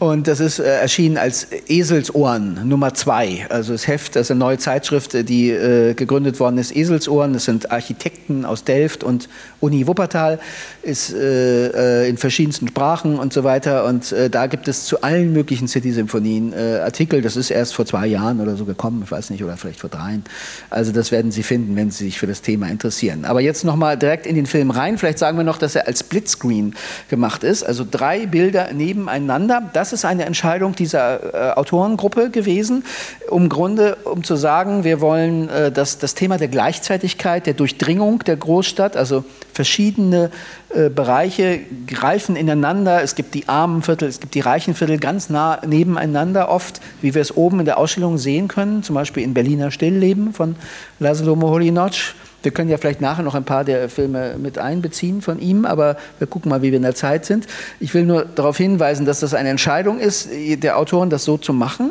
Und 0.00 0.26
das 0.26 0.40
ist 0.40 0.58
äh, 0.58 0.64
erschienen 0.64 1.16
als 1.16 1.46
Eselsohren 1.68 2.68
Nummer 2.68 2.94
zwei. 2.94 3.46
Also 3.48 3.72
das 3.72 3.86
Heft, 3.86 4.16
das 4.16 4.22
ist 4.22 4.30
eine 4.32 4.40
neue 4.40 4.58
Zeitschrift, 4.58 5.28
die 5.28 5.50
äh, 5.50 5.94
gegründet 5.94 6.40
worden 6.40 6.58
ist. 6.58 6.74
Eselsohren, 6.74 7.32
das 7.32 7.44
sind 7.44 7.70
Architekten 7.70 8.44
aus 8.44 8.64
Delft 8.64 9.04
und 9.04 9.28
Uni 9.60 9.86
Wuppertal, 9.86 10.40
ist 10.82 11.12
äh, 11.14 12.02
äh 12.02 12.08
in 12.08 12.16
verschiedensten 12.16 12.66
Sprachen 12.68 13.18
und 13.20 13.32
so 13.32 13.44
weiter. 13.44 13.84
Und 13.84 14.10
äh, 14.10 14.28
da 14.28 14.48
gibt 14.48 14.66
es 14.66 14.84
zu 14.84 15.02
allen 15.02 15.32
möglichen 15.32 15.68
City-Symphonien 15.68 16.52
äh, 16.52 16.80
Artikel. 16.80 17.22
Das 17.22 17.36
ist 17.36 17.50
erst 17.50 17.74
vor 17.74 17.86
zwei 17.86 18.08
Jahren 18.08 18.40
oder 18.40 18.56
so 18.56 18.64
gekommen, 18.64 19.02
ich 19.04 19.12
weiß 19.12 19.30
nicht, 19.30 19.44
oder 19.44 19.56
vielleicht 19.56 19.80
vor 19.80 19.90
dreien. 19.90 20.24
Also 20.70 20.90
das 20.90 21.12
werden 21.12 21.30
Sie 21.30 21.44
finden, 21.44 21.76
wenn 21.76 21.92
Sie 21.92 22.04
sich 22.04 22.18
für 22.18 22.26
das 22.26 22.42
Thema 22.42 22.68
interessieren. 22.68 23.24
Aber 23.24 23.40
jetzt 23.40 23.64
nochmal 23.64 23.96
direkt 23.96 24.26
in 24.26 24.34
den 24.34 24.46
Film 24.46 24.72
rein. 24.72 24.98
Vielleicht 24.98 25.20
sagen 25.20 25.36
wir 25.36 25.44
noch, 25.44 25.58
dass 25.58 25.76
er 25.76 25.86
als 25.86 26.00
Splitscreen 26.00 26.74
gemacht 27.08 27.44
ist. 27.44 27.62
Also 27.62 27.86
drei 27.88 28.26
Bilder 28.26 28.72
nebeneinander. 28.72 29.70
Das 29.72 29.83
das 29.84 29.92
ist 29.92 30.06
eine 30.06 30.24
Entscheidung 30.24 30.74
dieser 30.74 31.50
äh, 31.50 31.52
Autorengruppe 31.56 32.30
gewesen, 32.30 32.84
um 33.28 33.50
Grunde, 33.50 33.98
um 34.04 34.24
zu 34.24 34.34
sagen, 34.34 34.82
wir 34.82 35.02
wollen 35.02 35.50
äh, 35.50 35.70
das, 35.70 35.98
das 35.98 36.14
Thema 36.14 36.38
der 36.38 36.48
Gleichzeitigkeit, 36.48 37.44
der 37.44 37.52
Durchdringung 37.52 38.20
der 38.20 38.36
Großstadt, 38.36 38.96
also 38.96 39.24
verschiedene 39.52 40.30
äh, 40.74 40.88
Bereiche 40.88 41.60
greifen 41.86 42.34
ineinander. 42.34 43.02
Es 43.02 43.14
gibt 43.14 43.34
die 43.34 43.46
armen 43.46 43.82
Viertel, 43.82 44.08
es 44.08 44.20
gibt 44.20 44.34
die 44.34 44.40
reichen 44.40 44.74
Viertel 44.74 44.96
ganz 44.96 45.28
nah 45.28 45.60
nebeneinander 45.66 46.48
oft, 46.48 46.80
wie 47.02 47.14
wir 47.14 47.20
es 47.20 47.36
oben 47.36 47.60
in 47.60 47.66
der 47.66 47.76
Ausstellung 47.76 48.16
sehen 48.16 48.48
können, 48.48 48.82
zum 48.82 48.94
Beispiel 48.94 49.22
in 49.22 49.34
Berliner 49.34 49.70
Stillleben 49.70 50.32
von 50.32 50.56
Laszlo 50.98 51.36
Moholy-Nagy 51.36 52.14
Wir 52.44 52.52
können 52.52 52.70
ja 52.70 52.76
vielleicht 52.76 53.00
nachher 53.00 53.22
noch 53.22 53.34
ein 53.34 53.44
paar 53.44 53.64
der 53.64 53.88
Filme 53.88 54.36
mit 54.38 54.58
einbeziehen 54.58 55.22
von 55.22 55.40
ihm, 55.40 55.64
aber 55.64 55.96
wir 56.18 56.26
gucken 56.26 56.50
mal, 56.50 56.62
wie 56.62 56.70
wir 56.70 56.76
in 56.76 56.82
der 56.82 56.94
Zeit 56.94 57.24
sind. 57.24 57.46
Ich 57.80 57.94
will 57.94 58.04
nur 58.04 58.24
darauf 58.24 58.56
hinweisen, 58.56 59.06
dass 59.06 59.20
das 59.20 59.34
eine 59.34 59.48
Entscheidung 59.48 59.98
ist, 59.98 60.28
der 60.30 60.78
Autoren 60.78 61.10
das 61.10 61.24
so 61.24 61.38
zu 61.38 61.52
machen 61.52 61.90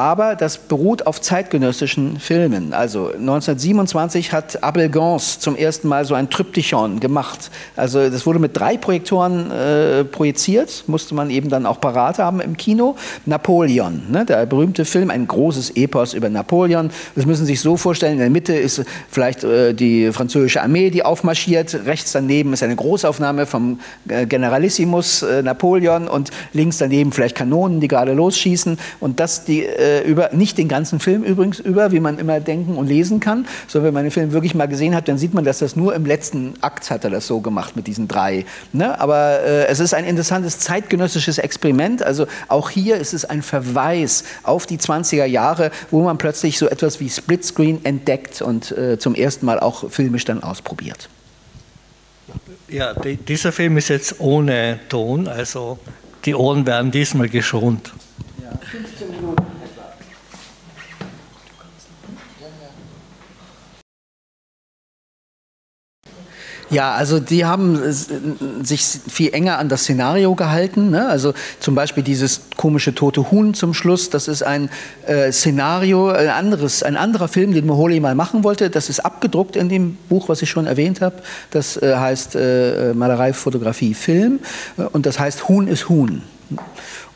aber 0.00 0.34
das 0.34 0.56
beruht 0.56 1.06
auf 1.06 1.20
zeitgenössischen 1.20 2.18
Filmen. 2.18 2.72
Also 2.72 3.08
1927 3.08 4.32
hat 4.32 4.62
Abel 4.64 4.88
Gance 4.88 5.38
zum 5.40 5.56
ersten 5.56 5.88
Mal 5.88 6.06
so 6.06 6.14
ein 6.14 6.30
Tryptychon 6.30 7.00
gemacht. 7.00 7.50
Also 7.76 8.08
das 8.08 8.24
wurde 8.24 8.38
mit 8.38 8.56
drei 8.56 8.78
Projektoren 8.78 9.50
äh, 9.50 10.04
projiziert, 10.04 10.84
musste 10.86 11.14
man 11.14 11.28
eben 11.28 11.50
dann 11.50 11.66
auch 11.66 11.82
parat 11.82 12.18
haben 12.18 12.40
im 12.40 12.56
Kino. 12.56 12.96
Napoleon, 13.26 14.04
ne, 14.10 14.24
der 14.24 14.46
berühmte 14.46 14.86
Film, 14.86 15.10
ein 15.10 15.28
großes 15.28 15.76
Epos 15.76 16.14
über 16.14 16.30
Napoleon. 16.30 16.90
Das 17.14 17.26
müssen 17.26 17.44
Sie 17.44 17.52
sich 17.52 17.60
so 17.60 17.76
vorstellen, 17.76 18.14
in 18.14 18.20
der 18.20 18.30
Mitte 18.30 18.54
ist 18.54 18.82
vielleicht 19.10 19.44
äh, 19.44 19.74
die 19.74 20.12
französische 20.12 20.62
Armee, 20.62 20.88
die 20.88 21.04
aufmarschiert, 21.04 21.74
rechts 21.84 22.12
daneben 22.12 22.54
ist 22.54 22.62
eine 22.62 22.76
Großaufnahme 22.76 23.44
vom 23.44 23.80
äh, 24.08 24.24
Generalissimus 24.24 25.20
äh, 25.22 25.42
Napoleon 25.42 26.08
und 26.08 26.30
links 26.54 26.78
daneben 26.78 27.12
vielleicht 27.12 27.36
Kanonen, 27.36 27.80
die 27.80 27.88
gerade 27.88 28.14
losschießen 28.14 28.78
und 29.00 29.20
das 29.20 29.44
die 29.44 29.66
äh, 29.90 30.02
über, 30.02 30.30
nicht 30.32 30.58
den 30.58 30.68
ganzen 30.68 31.00
Film 31.00 31.22
übrigens 31.22 31.58
über, 31.58 31.92
wie 31.92 32.00
man 32.00 32.18
immer 32.18 32.40
denken 32.40 32.76
und 32.76 32.86
lesen 32.86 33.20
kann, 33.20 33.46
sondern 33.66 33.88
wenn 33.88 33.94
man 33.94 34.04
den 34.04 34.10
Film 34.10 34.32
wirklich 34.32 34.54
mal 34.54 34.66
gesehen 34.66 34.94
hat, 34.94 35.08
dann 35.08 35.18
sieht 35.18 35.34
man, 35.34 35.44
dass 35.44 35.58
das 35.58 35.76
nur 35.76 35.94
im 35.94 36.06
letzten 36.06 36.54
Akt 36.60 36.90
hat 36.90 37.04
er 37.04 37.10
das 37.10 37.26
so 37.26 37.40
gemacht 37.40 37.76
mit 37.76 37.86
diesen 37.86 38.08
drei. 38.08 38.44
Ne? 38.72 38.98
Aber 39.00 39.40
äh, 39.40 39.66
es 39.66 39.80
ist 39.80 39.94
ein 39.94 40.04
interessantes 40.04 40.58
zeitgenössisches 40.60 41.38
Experiment. 41.38 42.02
Also 42.02 42.26
auch 42.48 42.70
hier 42.70 42.96
ist 42.96 43.12
es 43.12 43.24
ein 43.24 43.42
Verweis 43.42 44.24
auf 44.42 44.66
die 44.66 44.78
20er 44.78 45.24
Jahre, 45.24 45.70
wo 45.90 46.02
man 46.02 46.18
plötzlich 46.18 46.58
so 46.58 46.68
etwas 46.68 47.00
wie 47.00 47.08
Splitscreen 47.08 47.84
entdeckt 47.84 48.42
und 48.42 48.72
äh, 48.72 48.98
zum 48.98 49.14
ersten 49.14 49.46
Mal 49.46 49.60
auch 49.60 49.90
filmisch 49.90 50.24
dann 50.24 50.42
ausprobiert. 50.42 51.08
Ja, 52.68 52.94
die, 52.94 53.16
dieser 53.16 53.50
Film 53.50 53.76
ist 53.76 53.88
jetzt 53.88 54.20
ohne 54.20 54.78
Ton, 54.88 55.26
also 55.26 55.78
die 56.24 56.34
Ohren 56.34 56.66
werden 56.66 56.90
diesmal 56.90 57.28
geschont. 57.28 57.92
Ja, 58.42 58.50
15 58.70 59.10
Minuten. 59.10 59.49
Ja, 66.70 66.92
also 66.94 67.18
die 67.18 67.44
haben 67.44 67.80
sich 68.62 68.84
viel 69.08 69.34
enger 69.34 69.58
an 69.58 69.68
das 69.68 69.82
Szenario 69.82 70.36
gehalten. 70.36 70.90
Ne? 70.90 71.08
Also 71.08 71.34
zum 71.58 71.74
Beispiel 71.74 72.04
dieses 72.04 72.42
komische 72.56 72.94
tote 72.94 73.32
Huhn 73.32 73.54
zum 73.54 73.74
Schluss, 73.74 74.08
das 74.08 74.28
ist 74.28 74.42
ein 74.42 74.70
äh, 75.06 75.32
Szenario, 75.32 76.08
ein, 76.08 76.28
anderes, 76.28 76.84
ein 76.84 76.96
anderer 76.96 77.26
Film, 77.26 77.52
den 77.52 77.66
Moholi 77.66 77.98
mal 77.98 78.14
machen 78.14 78.44
wollte. 78.44 78.70
Das 78.70 78.88
ist 78.88 79.00
abgedruckt 79.00 79.56
in 79.56 79.68
dem 79.68 79.96
Buch, 80.08 80.28
was 80.28 80.42
ich 80.42 80.50
schon 80.50 80.66
erwähnt 80.66 81.00
habe. 81.00 81.16
Das 81.50 81.76
äh, 81.76 81.96
heißt 81.96 82.36
äh, 82.36 82.94
Malerei, 82.94 83.32
Fotografie, 83.32 83.94
Film. 83.94 84.38
Und 84.92 85.06
das 85.06 85.18
heißt 85.18 85.48
Huhn 85.48 85.66
ist 85.66 85.88
Huhn. 85.88 86.22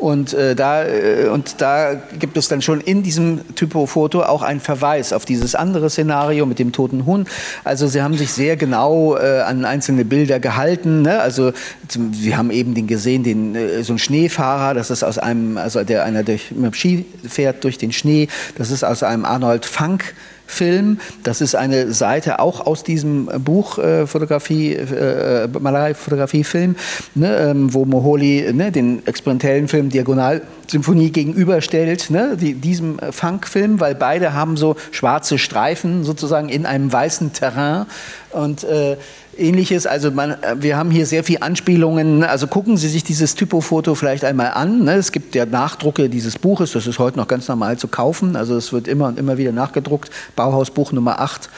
Und, 0.04 0.34
äh, 0.34 0.54
da, 0.54 0.84
äh, 0.84 1.28
und 1.32 1.62
da 1.62 1.94
gibt 1.94 2.36
es 2.36 2.48
dann 2.48 2.60
schon 2.60 2.82
in 2.82 3.02
diesem 3.02 3.40
Typo-Foto 3.54 4.22
auch 4.22 4.42
einen 4.42 4.60
Verweis 4.60 5.14
auf 5.14 5.24
dieses 5.24 5.54
andere 5.54 5.88
Szenario 5.88 6.44
mit 6.44 6.58
dem 6.58 6.72
toten 6.72 7.06
Hund. 7.06 7.26
Also 7.64 7.86
sie 7.86 8.02
haben 8.02 8.14
sich 8.14 8.30
sehr 8.30 8.56
genau 8.56 9.16
äh, 9.16 9.40
an 9.40 9.64
einzelne 9.64 10.04
Bilder 10.04 10.40
gehalten. 10.40 11.00
Ne? 11.00 11.20
Also 11.20 11.52
sie 11.88 12.36
haben 12.36 12.50
eben 12.50 12.74
den 12.74 12.86
gesehen, 12.86 13.22
den, 13.22 13.54
äh, 13.54 13.82
so 13.82 13.94
ein 13.94 13.98
Schneefahrer, 13.98 14.74
das 14.74 14.90
ist 14.90 15.02
aus 15.02 15.16
einem, 15.16 15.56
also 15.56 15.82
der 15.84 16.04
einer 16.04 16.22
durch, 16.22 16.50
mit 16.50 16.66
dem 16.66 16.74
Ski 16.74 17.06
fährt 17.26 17.64
durch 17.64 17.78
den 17.78 17.90
Schnee, 17.90 18.28
das 18.58 18.70
ist 18.70 18.84
aus 18.84 19.02
einem 19.02 19.24
Arnold 19.24 19.64
Funk 19.64 20.12
Film. 20.46 20.98
Das 21.22 21.40
ist 21.40 21.54
eine 21.54 21.92
Seite 21.92 22.38
auch 22.38 22.66
aus 22.66 22.82
diesem 22.84 23.26
Buch 23.44 23.78
äh, 23.78 24.06
Fotografie, 24.06 24.74
äh, 24.74 25.48
Malerei, 25.58 25.94
Fotografie, 25.94 26.44
Film, 26.44 26.76
ne, 27.14 27.36
ähm, 27.36 27.72
wo 27.72 27.84
Moholi 27.84 28.52
ne, 28.52 28.70
den 28.70 29.06
experimentellen 29.06 29.68
Film 29.68 29.88
Diagonalsymphonie 29.88 31.10
gegenüberstellt, 31.10 32.10
ne, 32.10 32.36
die, 32.38 32.54
diesem 32.54 32.98
Funkfilm, 33.10 33.80
weil 33.80 33.94
beide 33.94 34.34
haben 34.34 34.56
so 34.56 34.76
schwarze 34.90 35.38
Streifen 35.38 36.04
sozusagen 36.04 36.48
in 36.48 36.66
einem 36.66 36.92
weißen 36.92 37.32
Terrain 37.32 37.86
und 38.32 38.64
äh, 38.64 38.96
ähnliches. 39.38 39.86
Also 39.86 40.10
man, 40.10 40.32
äh, 40.32 40.56
wir 40.58 40.76
haben 40.76 40.90
hier 40.90 41.06
sehr 41.06 41.24
viele 41.24 41.42
Anspielungen. 41.42 42.24
Also 42.24 42.46
gucken 42.46 42.76
Sie 42.76 42.88
sich 42.88 43.04
dieses 43.04 43.34
Typofoto 43.34 43.94
vielleicht 43.94 44.24
einmal 44.24 44.52
an. 44.52 44.84
Ne? 44.84 44.94
Es 44.94 45.12
gibt 45.12 45.34
ja 45.34 45.46
Nachdrucke 45.46 46.08
dieses 46.08 46.38
Buches, 46.38 46.72
das 46.72 46.86
ist 46.86 46.98
heute 46.98 47.18
noch 47.18 47.28
ganz 47.28 47.48
normal 47.48 47.78
zu 47.78 47.88
kaufen. 47.88 48.36
Also 48.36 48.56
es 48.56 48.72
wird 48.72 48.88
immer 48.88 49.08
und 49.08 49.18
immer 49.18 49.38
wieder 49.38 49.52
nachgedruckt. 49.52 50.10
Bauhausbuch 50.36 50.92
Nummer 50.92 51.20
8. 51.20 51.48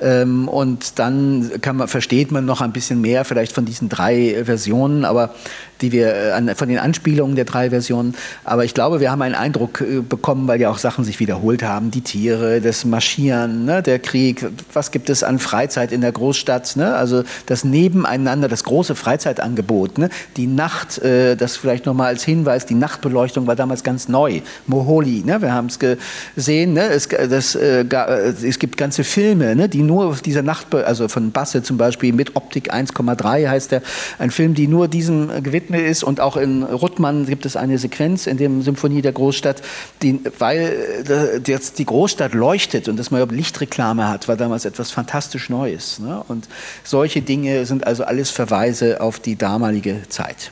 Ähm, 0.00 0.48
und 0.48 0.98
dann 0.98 1.50
man, 1.72 1.88
versteht 1.88 2.30
man 2.30 2.44
noch 2.44 2.60
ein 2.60 2.72
bisschen 2.72 3.00
mehr 3.00 3.24
vielleicht 3.24 3.52
von 3.52 3.64
diesen 3.64 3.88
drei 3.88 4.42
Versionen, 4.44 5.04
aber 5.04 5.34
die 5.80 5.92
wir 5.92 6.14
äh, 6.14 6.54
von 6.54 6.68
den 6.68 6.78
Anspielungen 6.78 7.36
der 7.36 7.44
drei 7.44 7.70
Versionen. 7.70 8.14
Aber 8.44 8.64
ich 8.64 8.74
glaube, 8.74 9.00
wir 9.00 9.10
haben 9.10 9.22
einen 9.22 9.34
Eindruck 9.34 9.80
äh, 9.80 10.00
bekommen, 10.00 10.48
weil 10.48 10.60
ja 10.60 10.70
auch 10.70 10.78
Sachen 10.78 11.04
sich 11.04 11.20
wiederholt 11.20 11.62
haben. 11.62 11.90
Die 11.90 12.00
Tiere, 12.00 12.60
das 12.60 12.84
Marschieren, 12.84 13.64
ne, 13.64 13.82
der 13.82 13.98
Krieg. 13.98 14.46
Was 14.72 14.90
gibt 14.90 15.10
es 15.10 15.22
an 15.22 15.38
Freizeit 15.38 15.92
in 15.92 16.00
der 16.00 16.12
Großstadt? 16.12 16.76
Ne? 16.76 16.94
Also 16.94 17.22
das 17.46 17.64
Nebeneinander, 17.64 18.48
das 18.48 18.64
große 18.64 18.94
Freizeitangebot. 18.94 19.98
Ne? 19.98 20.10
Die 20.36 20.46
Nacht, 20.46 20.98
äh, 20.98 21.36
das 21.36 21.56
vielleicht 21.56 21.86
nochmal 21.86 22.08
als 22.08 22.24
Hinweis, 22.24 22.66
die 22.66 22.74
Nachtbeleuchtung 22.74 23.46
war 23.46 23.56
damals 23.56 23.82
ganz 23.82 24.08
neu. 24.08 24.40
Moholi, 24.66 25.22
ne? 25.24 25.40
wir 25.40 25.52
haben 25.52 25.66
es 25.68 25.78
gesehen. 25.78 26.72
Ne? 26.74 26.88
Es, 26.88 27.08
das, 27.08 27.54
äh, 27.54 27.84
es 27.84 28.58
gibt 28.58 28.76
ganze 28.76 29.04
Filme, 29.04 29.54
ne? 29.54 29.68
die 29.68 29.82
nur 29.82 30.06
auf 30.06 30.22
dieser 30.22 30.42
Nacht, 30.42 30.74
also 30.74 31.08
von 31.08 31.30
Basse 31.30 31.62
zum 31.62 31.76
Beispiel 31.76 32.12
mit 32.12 32.36
Optik 32.36 32.72
1,3 32.72 33.48
heißt 33.48 33.72
der, 33.72 33.82
ein 34.18 34.30
Film, 34.30 34.54
die 34.54 34.66
nur 34.66 34.88
diesem 34.88 35.42
gewidmet 35.42 35.67
ist 35.74 36.02
und 36.02 36.20
auch 36.20 36.36
in 36.36 36.62
Ruttmann 36.62 37.26
gibt 37.26 37.46
es 37.46 37.56
eine 37.56 37.78
Sequenz 37.78 38.26
in 38.26 38.36
dem 38.36 38.62
Symphonie 38.62 39.02
der 39.02 39.12
Großstadt, 39.12 39.62
die, 40.02 40.20
weil 40.38 41.02
äh, 41.08 41.50
jetzt 41.50 41.78
die 41.78 41.84
Großstadt 41.84 42.34
leuchtet 42.34 42.88
und 42.88 42.96
dass 42.96 43.10
man 43.10 43.28
Lichtreklame 43.28 44.08
hat, 44.08 44.28
war 44.28 44.36
damals 44.36 44.64
etwas 44.64 44.90
fantastisch 44.90 45.50
Neues. 45.50 45.98
Ne? 45.98 46.22
Und 46.28 46.48
solche 46.84 47.22
Dinge 47.22 47.66
sind 47.66 47.86
also 47.86 48.04
alles 48.04 48.30
Verweise 48.30 49.00
auf 49.00 49.20
die 49.20 49.36
damalige 49.36 50.02
Zeit. 50.08 50.50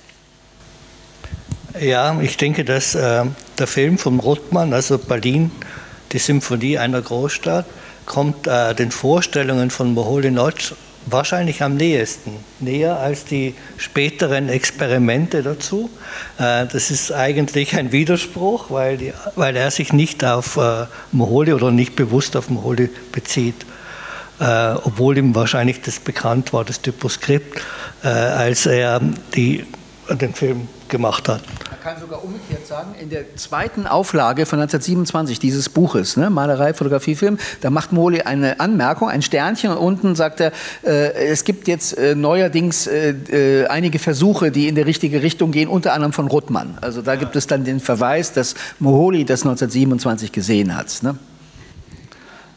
Ja, 1.81 2.19
ich 2.21 2.37
denke, 2.37 2.64
dass 2.64 2.95
äh, 2.95 3.25
der 3.59 3.67
Film 3.67 3.99
von 3.99 4.19
Ruttmann, 4.19 4.73
also 4.73 4.99
Berlin, 4.99 5.51
die 6.12 6.19
Symphonie 6.19 6.79
einer 6.79 7.03
Großstadt, 7.03 7.67
kommt 8.07 8.47
äh, 8.47 8.75
den 8.75 8.91
Vorstellungen 8.91 9.71
von 9.71 9.93
Moholy 9.93 10.31
Notch 10.31 10.75
wahrscheinlich 11.07 11.63
am 11.63 11.77
nächsten, 11.77 12.33
näher 12.61 12.99
als 12.99 13.25
die 13.25 13.55
späteren 13.77 14.49
Experimente 14.49 15.43
dazu. 15.43 15.89
Äh, 16.39 16.67
das 16.67 16.91
ist 16.91 17.13
eigentlich 17.13 17.77
ein 17.77 17.93
Widerspruch, 17.93 18.71
weil, 18.71 18.99
die, 18.99 19.13
weil 19.37 19.57
er 19.57 19.71
sich 19.71 19.93
nicht 19.93 20.25
auf 20.25 20.57
äh, 20.57 20.87
Moholy 21.13 21.53
oder 21.53 21.71
nicht 21.71 21.97
bewusst 21.97 22.37
auf 22.37 22.51
Moholy 22.51 22.91
bezieht. 23.13 23.65
Äh, 24.39 24.75
obwohl 24.83 25.17
ihm 25.17 25.35
wahrscheinlich 25.35 25.81
das 25.81 25.99
bekannt 25.99 26.53
war, 26.53 26.65
das 26.65 26.83
Typoskript, 26.83 27.61
als 28.03 28.67
er 28.67 29.01
die, 29.35 29.65
den 30.11 30.35
Film 30.35 30.69
gemacht 30.89 31.29
hat. 31.29 31.43
Kann 31.87 32.01
sogar 32.01 32.24
umgekehrt 32.24 32.66
sagen, 32.66 32.97
in 33.01 33.11
der 33.11 33.37
zweiten 33.37 33.87
Auflage 33.87 34.45
von 34.45 34.59
1927 34.59 35.39
dieses 35.39 35.68
Buches, 35.68 36.16
ne, 36.16 36.30
Malerei, 36.30 36.74
Fotografie, 36.74 37.14
Film, 37.14 37.39
da 37.61 37.70
macht 37.70 37.93
Moli 37.93 38.22
eine 38.22 38.59
Anmerkung, 38.59 39.09
ein 39.09 39.22
Sternchen 39.22 39.70
und 39.70 39.78
unten 39.78 40.16
sagt 40.16 40.41
er, 40.41 40.51
äh, 40.82 41.12
es 41.12 41.45
gibt 41.45 41.68
jetzt 41.68 41.97
äh, 41.97 42.16
neuerdings 42.16 42.89
äh, 42.89 43.11
äh 43.11 43.66
einige 43.68 44.01
Versuche, 44.01 44.51
die 44.51 44.66
in 44.66 44.74
die 44.74 44.80
richtige 44.80 45.22
Richtung 45.22 45.53
gehen, 45.53 45.68
unter 45.68 45.93
anderem 45.93 46.12
von 46.12 46.26
Ruttmann. 46.26 46.76
Also 46.80 47.03
da 47.03 47.14
gibt 47.14 47.37
es 47.37 47.47
dann 47.47 47.62
den 47.62 47.78
Verweis, 47.78 48.32
dass 48.32 48.57
Moholi 48.80 49.24
das 49.24 49.43
1927 49.43 50.32
gesehen 50.32 50.76
hat. 50.76 51.05
Ne? 51.05 51.14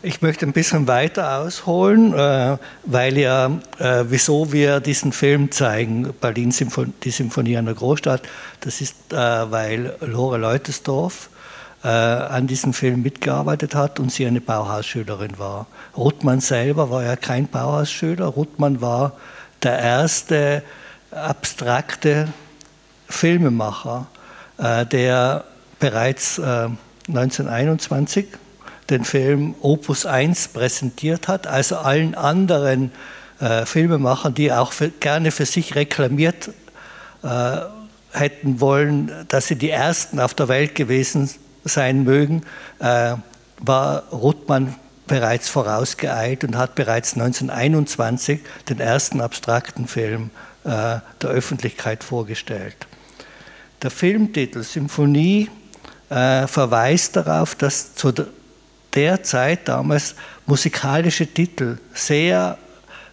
Ich 0.02 0.22
möchte 0.22 0.45
ein 0.45 0.54
bisschen 0.54 0.88
weiter 0.88 1.39
ausholen, 1.39 2.14
äh, 2.14 2.58
weil 2.86 3.18
ja, 3.18 3.47
äh, 3.80 4.06
wieso 4.08 4.54
wir 4.54 4.80
diesen 4.80 5.12
Film 5.12 5.52
zeigen, 5.52 6.14
Berlin 6.22 6.52
Symphon 6.52 6.93
die 7.04 7.12
Symphonie 7.12 7.56
der 7.62 7.74
Großstadt, 7.74 8.22
das 8.62 8.80
ist, 8.80 8.95
äh, 9.12 9.18
weil 9.18 9.97
Lore 10.00 10.38
Leutesdorf 10.38 11.30
an 11.82 12.45
diesem 12.45 12.74
Film 12.74 13.04
mitgearbeitet 13.04 13.74
hat 13.74 14.02
und 14.02 14.12
sie 14.12 14.26
eine 14.26 14.41
Bauhausschülerin 14.41 15.39
war. 15.39 15.66
Ruttmann 15.95 16.41
selber 16.41 16.89
war 16.89 17.06
ja 17.06 17.16
kein 17.16 17.47
Bauhausschüler, 17.47 18.26
Ruttmann 18.26 18.82
war 18.82 19.14
der 19.64 19.80
erste 19.80 20.62
abstrakte 21.10 22.28
Filmemacher, 23.08 24.08
der 24.58 25.45
bereits 25.80 26.38
1921 26.38 28.28
den 28.89 29.05
Film 29.05 29.55
Opus 29.61 30.05
1 30.05 30.49
präsentiert 30.49 31.27
hat, 31.27 31.47
also 31.47 31.77
allen 31.77 32.15
anderen 32.15 32.91
äh, 33.39 33.65
Filmemachern, 33.65 34.33
die 34.33 34.51
auch 34.51 34.71
für, 34.71 34.89
gerne 34.89 35.31
für 35.31 35.45
sich 35.45 35.75
reklamiert 35.75 36.51
äh, 37.23 37.57
hätten 38.11 38.59
wollen, 38.59 39.11
dass 39.27 39.47
sie 39.47 39.55
die 39.55 39.69
Ersten 39.69 40.19
auf 40.19 40.33
der 40.33 40.47
Welt 40.47 40.75
gewesen 40.75 41.29
sein 41.63 42.03
mögen, 42.03 42.43
äh, 42.79 43.15
war 43.59 44.03
Ruttmann 44.11 44.75
bereits 45.07 45.49
vorausgeeilt 45.49 46.43
und 46.43 46.57
hat 46.57 46.75
bereits 46.75 47.13
1921 47.13 48.41
den 48.69 48.79
ersten 48.79 49.21
abstrakten 49.21 49.87
Film 49.87 50.29
äh, 50.63 50.99
der 51.21 51.29
Öffentlichkeit 51.29 52.03
vorgestellt. 52.03 52.75
Der 53.81 53.91
Filmtitel 53.91 54.63
Symphonie 54.63 55.49
äh, 56.09 56.47
verweist 56.47 57.15
darauf, 57.15 57.55
dass 57.55 57.95
zu 57.95 58.13
der 58.93 59.23
Zeit 59.23 59.67
damals 59.67 60.15
musikalische 60.45 61.27
Titel 61.27 61.77
sehr 61.93 62.57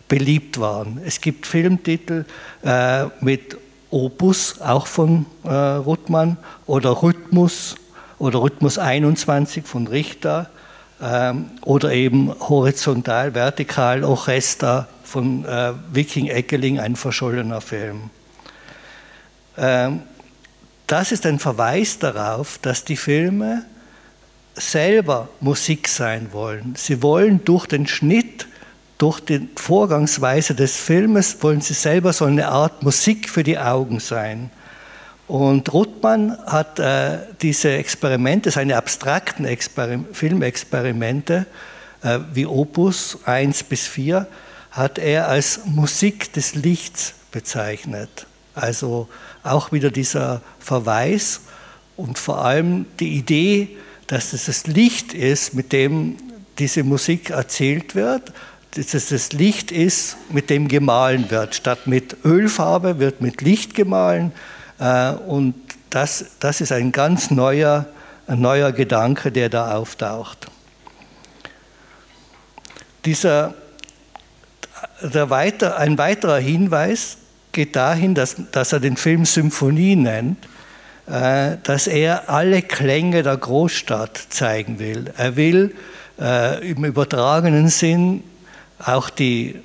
beliebt 0.09 0.59
waren. 0.61 1.01
Es 1.05 1.21
gibt 1.21 1.47
Filmtitel 1.47 2.25
äh, 2.63 3.05
mit 3.21 3.57
Opus, 3.91 4.61
auch 4.61 4.87
von 4.87 5.27
äh, 5.45 5.49
Ruttmann, 5.49 6.37
oder 6.67 7.03
Rhythmus 7.03 7.77
oder 8.19 8.41
Rhythmus 8.41 8.79
21 8.79 9.67
von 9.67 9.87
Richter 9.87 10.51
ähm, 11.01 11.51
oder 11.63 11.93
eben 11.93 12.33
Horizontal, 12.41 13.35
Vertikal, 13.35 14.05
Orchester 14.05 14.89
von 15.05 15.45
äh, 15.45 15.73
Viking 15.93 16.29
Eckeling, 16.29 16.81
ein 16.81 16.97
verschollener 16.97 17.61
Film. 17.61 18.11
Ähm, 19.57 20.03
das 20.87 21.13
ist 21.13 21.27
ein 21.27 21.39
Verweis 21.39 21.99
darauf, 21.99 22.59
dass 22.63 22.85
die 22.85 22.97
Filme 22.97 23.65
selber 24.57 25.29
Musik 25.41 25.89
sein 25.89 26.33
wollen. 26.33 26.75
Sie 26.77 27.03
wollen 27.03 27.45
durch 27.45 27.67
den 27.67 27.87
Schnitt, 27.87 28.49
durch 28.99 29.21
die 29.21 29.49
Vorgangsweise 29.57 30.55
des 30.55 30.77
Filmes, 30.77 31.43
wollen 31.43 31.61
sie 31.61 31.75
selber 31.75 32.13
so 32.13 32.25
eine 32.25 32.49
Art 32.49 32.83
Musik 32.83 33.29
für 33.29 33.43
die 33.43 33.59
Augen 33.59 34.01
sein. 34.01 34.51
Und 35.29 35.73
Ruttmann 35.73 36.39
hat 36.47 36.79
äh, 36.79 37.19
diese 37.43 37.73
Experimente, 37.73 38.51
seine 38.51 38.77
abstrakten 38.77 39.45
Exper 39.45 40.01
Filmexperimente, 40.13 41.47
äh, 42.03 42.21
wie 42.33 42.47
Opus 42.47 43.19
1 43.25 43.65
bis 43.65 43.87
4, 43.87 44.27
hat 44.71 44.99
er 44.99 45.29
als 45.29 45.61
Musik 45.67 46.33
des 46.33 46.55
Lichts 46.55 47.15
bezeichnet. 47.33 48.27
Also 48.55 49.09
auch 49.43 49.73
wieder 49.73 49.91
dieser 49.91 50.41
Verweis 50.61 51.41
und 51.97 52.19
vor 52.19 52.45
allem 52.45 52.87
die 53.01 53.17
Idee, 53.17 53.77
dass 54.07 54.33
es 54.33 54.47
das 54.47 54.67
Licht 54.67 55.15
ist, 55.15 55.55
mit 55.55 55.73
dem 55.73 56.17
diese 56.59 56.85
Musik 56.85 57.31
erzählt 57.31 57.95
wird, 57.95 58.33
dass 58.73 58.95
es 58.95 59.09
das 59.09 59.33
Licht 59.33 59.73
ist, 59.73 60.17
mit 60.31 60.51
dem 60.51 60.69
gemahlen 60.69 61.31
wird. 61.31 61.55
Statt 61.55 61.87
mit 61.87 62.17
Ölfarbe 62.25 62.99
wird 62.99 63.21
mit 63.21 63.41
Licht 63.41 63.75
gemahlen 63.75 64.33
äh, 64.79 65.13
und 65.13 65.55
das, 65.91 66.27
das 66.41 66.61
ist 66.61 66.73
ein 66.73 66.93
ganz 66.93 67.31
neuer, 67.31 67.87
ein 68.27 68.41
neuer 68.41 68.73
Gedanke, 68.73 69.33
der 69.33 69.49
da 69.49 69.75
auftaucht. 69.75 70.47
Dieser, 73.05 73.55
der 75.01 75.31
weiter, 75.31 75.79
ein 75.79 75.97
weiterer 75.97 76.39
Hinweis 76.39 77.19
geht 77.53 77.77
dahin, 77.77 78.15
dass, 78.15 78.37
dass 78.53 78.73
er 78.73 78.81
den 78.81 78.97
Film 78.97 79.25
Symphonie 79.25 79.97
nennt, 79.97 80.39
dass 81.07 81.87
er 81.87 82.29
alle 82.29 82.63
Klänge 82.63 83.23
der 83.23 83.37
Großstadt 83.37 84.17
zeigen 84.31 84.81
will. 84.81 85.13
Er 85.17 85.37
will 85.37 85.75
äh, 86.21 86.69
im 86.69 86.85
übertragenen 86.85 87.69
Sinn 87.69 88.25
auch 88.85 89.11
die, 89.11 89.57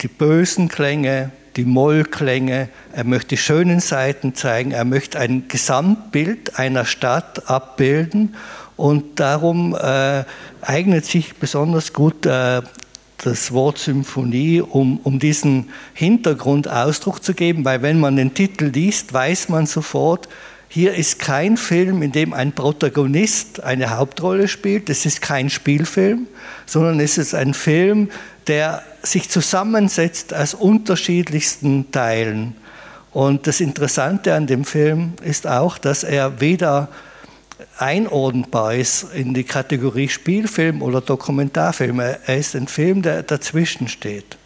die 0.00 0.08
bösen 0.08 0.68
Klänge, 0.68 1.30
die 1.56 1.64
Mollklänge, 1.64 2.68
er 2.92 3.04
möchte 3.04 3.28
die 3.30 3.36
schönen 3.36 3.80
Seiten 3.80 4.34
zeigen, 4.34 4.72
er 4.72 4.84
möchte 4.84 5.18
ein 5.18 5.48
Gesamtbild 5.48 6.58
einer 6.58 6.84
Stadt 6.84 7.48
abbilden. 7.48 8.34
Und 8.76 9.20
darum 9.20 9.74
äh, 9.74 10.24
eignet 10.62 11.04
sich 11.04 11.34
besonders 11.34 11.92
gut 11.92 12.24
äh, 12.24 12.62
das 13.18 13.52
Wort 13.52 13.76
Symphonie, 13.76 14.62
um, 14.62 14.98
um 15.02 15.18
diesen 15.18 15.68
Hintergrund 15.92 16.68
Ausdruck 16.68 17.22
zu 17.22 17.34
geben, 17.34 17.64
weil 17.64 17.82
wenn 17.82 18.00
man 18.00 18.16
den 18.16 18.32
Titel 18.32 18.66
liest, 18.66 19.12
weiß 19.12 19.50
man 19.50 19.66
sofort, 19.66 20.28
hier 20.72 20.94
ist 20.94 21.18
kein 21.18 21.56
Film, 21.56 22.00
in 22.00 22.12
dem 22.12 22.32
ein 22.32 22.52
Protagonist 22.52 23.60
eine 23.60 23.90
Hauptrolle 23.90 24.46
spielt. 24.46 24.88
Es 24.88 25.04
ist 25.04 25.20
kein 25.20 25.50
Spielfilm, 25.50 26.28
sondern 26.64 27.00
es 27.00 27.18
ist 27.18 27.34
ein 27.34 27.54
Film, 27.54 28.08
der 28.46 28.84
sich 29.02 29.28
zusammensetzt 29.28 30.32
aus 30.32 30.54
unterschiedlichsten 30.54 31.90
Teilen. 31.90 32.54
Und 33.10 33.48
das 33.48 33.60
Interessante 33.60 34.32
an 34.32 34.46
dem 34.46 34.64
Film 34.64 35.14
ist 35.24 35.48
auch, 35.48 35.76
dass 35.76 36.04
er 36.04 36.40
weder 36.40 36.88
einordnbar 37.76 38.76
ist 38.76 39.08
in 39.12 39.34
die 39.34 39.42
Kategorie 39.42 40.08
Spielfilm 40.08 40.82
oder 40.82 41.00
Dokumentarfilm. 41.00 41.98
Er 41.98 42.36
ist 42.36 42.54
ein 42.54 42.68
Film, 42.68 43.02
der 43.02 43.24
dazwischen 43.24 43.88
steht. 43.88 44.36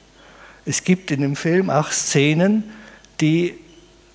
Es 0.65 0.85
gibt 0.85 1.11
in 1.11 1.21
dem 1.21 1.37
Film 1.37 1.69
auch 1.69 1.93
Szenen, 1.93 2.65
die 3.21 3.59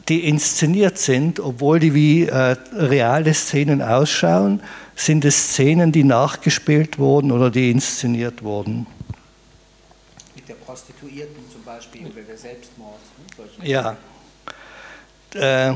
die 0.09 0.27
inszeniert 0.27 0.97
sind, 0.97 1.39
obwohl 1.39 1.79
die 1.79 1.93
wie 1.93 2.25
äh, 2.25 2.55
reale 2.73 3.33
Szenen 3.33 3.81
ausschauen, 3.81 4.61
sind 4.95 5.23
es 5.23 5.51
Szenen, 5.51 5.91
die 5.91 6.03
nachgespielt 6.03 6.97
wurden 6.97 7.31
oder 7.31 7.51
die 7.51 7.71
inszeniert 7.71 8.43
wurden. 8.43 8.87
Mit 10.35 10.49
der 10.49 10.55
Prostituierten 10.55 11.43
zum 11.51 11.63
Beispiel 11.63 12.07
oder 12.07 12.21
der 12.21 12.37
Selbstmord. 12.37 12.99
Ne? 13.59 13.67
Ja. 13.67 13.97
Äh, 15.35 15.75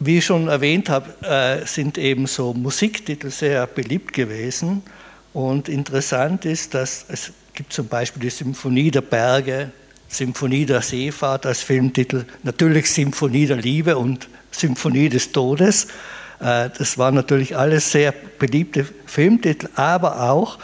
wie 0.00 0.18
ich 0.18 0.24
schon 0.24 0.48
erwähnt 0.48 0.88
habe, 0.88 1.14
äh, 1.22 1.66
sind 1.66 1.98
eben 1.98 2.26
so 2.26 2.52
Musiktitel 2.52 3.30
sehr 3.30 3.66
beliebt 3.66 4.12
gewesen. 4.12 4.82
Und 5.32 5.68
interessant 5.68 6.44
ist, 6.44 6.74
dass 6.74 7.04
es 7.08 7.32
gibt 7.54 7.72
zum 7.72 7.86
Beispiel 7.86 8.22
die 8.22 8.30
Symphonie 8.30 8.90
der 8.90 9.02
Berge 9.02 9.70
Symphonie 10.08 10.66
der 10.66 10.82
Seefahrt 10.82 11.46
als 11.46 11.62
Filmtitel, 11.62 12.24
natürlich 12.42 12.90
Symphonie 12.90 13.46
der 13.46 13.56
Liebe 13.56 13.96
und 13.96 14.28
Symphonie 14.50 15.08
des 15.08 15.32
Todes. 15.32 15.88
Äh, 16.40 16.70
das 16.76 16.98
waren 16.98 17.14
natürlich 17.14 17.56
alles 17.56 17.90
sehr 17.90 18.12
beliebte 18.12 18.86
Filmtitel, 19.06 19.68
aber 19.74 20.30
auch, 20.30 20.58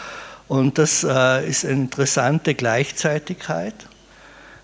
und 0.48 0.78
das 0.78 1.04
äh, 1.04 1.48
ist 1.48 1.64
eine 1.64 1.74
interessante 1.74 2.54
Gleichzeitigkeit, 2.54 3.74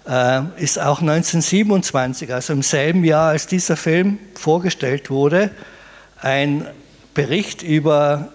äh, 0.08 0.42
ist 0.58 0.78
auch 0.78 1.00
1927, 1.00 2.32
also 2.32 2.52
im 2.52 2.62
selben 2.62 3.04
Jahr, 3.04 3.30
als 3.30 3.46
dieser 3.46 3.76
Film 3.76 4.18
vorgestellt 4.34 5.10
wurde, 5.10 5.50
ein 6.20 6.66
Bericht 7.14 7.62
über 7.62 8.32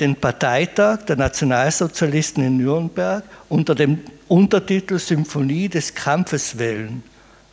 den 0.00 0.14
Parteitag 0.14 1.04
der 1.06 1.16
Nationalsozialisten 1.16 2.44
in 2.44 2.58
Nürnberg 2.58 3.24
unter 3.48 3.74
dem 3.74 4.02
Untertitel 4.28 4.98
Symphonie 4.98 5.68
des 5.68 5.94
Kampfes 5.94 6.58
willen 6.58 7.02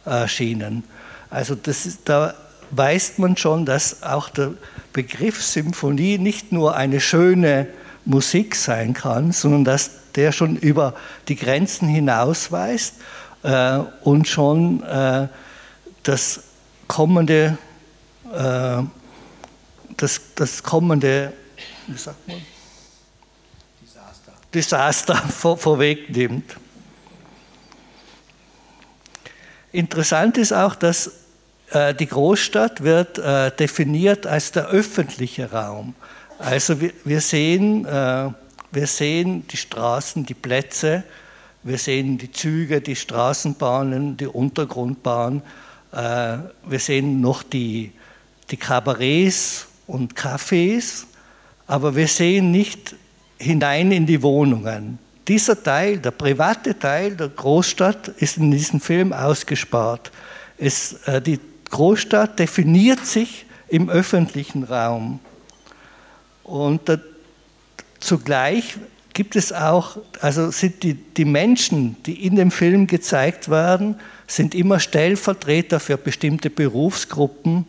erschienen. 0.05 0.83
Also 1.29 1.55
ist, 1.85 2.01
da 2.05 2.33
weist 2.71 3.19
man 3.19 3.37
schon, 3.37 3.65
dass 3.65 4.03
auch 4.03 4.29
der 4.29 4.53
Begriff 4.93 5.43
Symphonie 5.43 6.17
nicht 6.17 6.51
nur 6.51 6.75
eine 6.75 6.99
schöne 6.99 7.67
Musik 8.05 8.55
sein 8.55 8.93
kann, 8.93 9.31
sondern 9.31 9.65
dass 9.65 9.91
der 10.15 10.31
schon 10.31 10.55
über 10.55 10.93
die 11.27 11.35
Grenzen 11.35 11.87
hinausweist 11.87 12.95
äh, 13.43 13.79
und 14.03 14.27
schon 14.27 14.83
äh, 14.83 15.27
das 16.03 16.43
kommende, 16.87 17.57
äh, 18.33 18.83
das, 19.97 20.21
das 20.35 20.63
kommende, 20.63 21.33
wie 21.87 21.97
sagt 21.97 22.27
man? 22.27 22.37
Desaster, 23.81 24.33
Desaster 24.53 25.15
vor, 25.15 25.57
vorwegnimmt. 25.57 26.55
Interessant 29.75 30.37
ist 30.37 30.53
auch, 30.53 30.73
dass 30.73 31.11
äh, 31.71 31.93
die 31.93 32.05
Großstadt 32.05 32.81
wird 32.81 33.17
äh, 33.17 33.51
definiert 33.51 34.25
als 34.25 34.53
der 34.53 34.67
öffentliche 34.67 35.51
Raum. 35.51 35.95
Also 36.39 36.79
wir, 36.79 36.93
wir, 37.03 37.19
sehen, 37.19 37.85
äh, 37.85 38.29
wir 38.71 38.87
sehen 38.87 39.45
die 39.49 39.57
Straßen, 39.57 40.25
die 40.25 40.33
Plätze, 40.33 41.03
wir 41.63 41.77
sehen 41.77 42.17
die 42.17 42.31
Züge, 42.31 42.79
die 42.79 42.95
Straßenbahnen, 42.95 44.15
die 44.15 44.27
Untergrundbahn, 44.27 45.41
äh, 45.91 46.37
wir 46.65 46.79
sehen 46.79 47.19
noch 47.19 47.43
die, 47.43 47.91
die 48.51 48.57
Kabarets 48.57 49.67
und 49.87 50.15
Cafés, 50.15 51.03
aber 51.67 51.97
wir 51.97 52.07
sehen 52.07 52.49
nicht 52.51 52.95
hinein 53.37 53.91
in 53.91 54.05
die 54.05 54.21
Wohnungen. 54.23 54.99
Dieser 55.27 55.61
Teil, 55.61 55.97
der 55.97 56.11
private 56.11 56.77
Teil 56.77 57.15
der 57.15 57.29
Großstadt, 57.29 58.09
ist 58.09 58.37
in 58.37 58.51
diesem 58.51 58.79
Film 58.79 59.11
ausgespart. 59.11 60.11
Es, 60.57 60.93
äh, 61.05 61.21
die 61.21 61.39
Großstadt 61.69 62.37
definiert 62.37 63.05
sich 63.05 63.45
im 63.67 63.89
öffentlichen 63.89 64.63
Raum. 64.63 65.19
Und 66.43 66.87
da, 66.87 66.97
zugleich 67.99 68.77
gibt 69.13 69.35
es 69.35 69.51
auch, 69.51 69.97
also 70.21 70.51
sind 70.51 70.83
die, 70.83 70.93
die 70.93 71.25
Menschen, 71.25 71.95
die 72.03 72.25
in 72.25 72.35
dem 72.35 72.51
Film 72.51 72.85
gezeigt 72.85 73.49
werden, 73.49 73.95
sind 74.27 74.53
immer 74.53 74.79
Stellvertreter 74.79 75.79
für 75.79 75.97
bestimmte 75.97 76.49
Berufsgruppen 76.49 77.65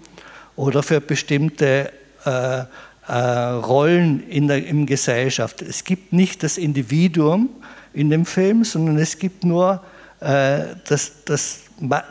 oder 0.57 0.82
für 0.82 1.00
bestimmte 1.00 1.88
äh, 1.88 1.90
äh, 2.26 2.64
Rollen 3.12 4.28
in 4.28 4.48
der 4.48 4.66
in 4.66 4.86
Gesellschaft. 4.86 5.62
Es 5.62 5.84
gibt 5.84 6.12
nicht 6.12 6.42
das 6.42 6.59
Individuum 6.59 7.50
in 7.92 8.11
dem 8.11 8.26
Film, 8.26 8.64
sondern 8.64 8.98
es 8.98 9.18
gibt 9.18 9.44
nur 9.44 9.82
äh, 10.20 10.61
das, 10.88 11.12
das, 11.24 11.61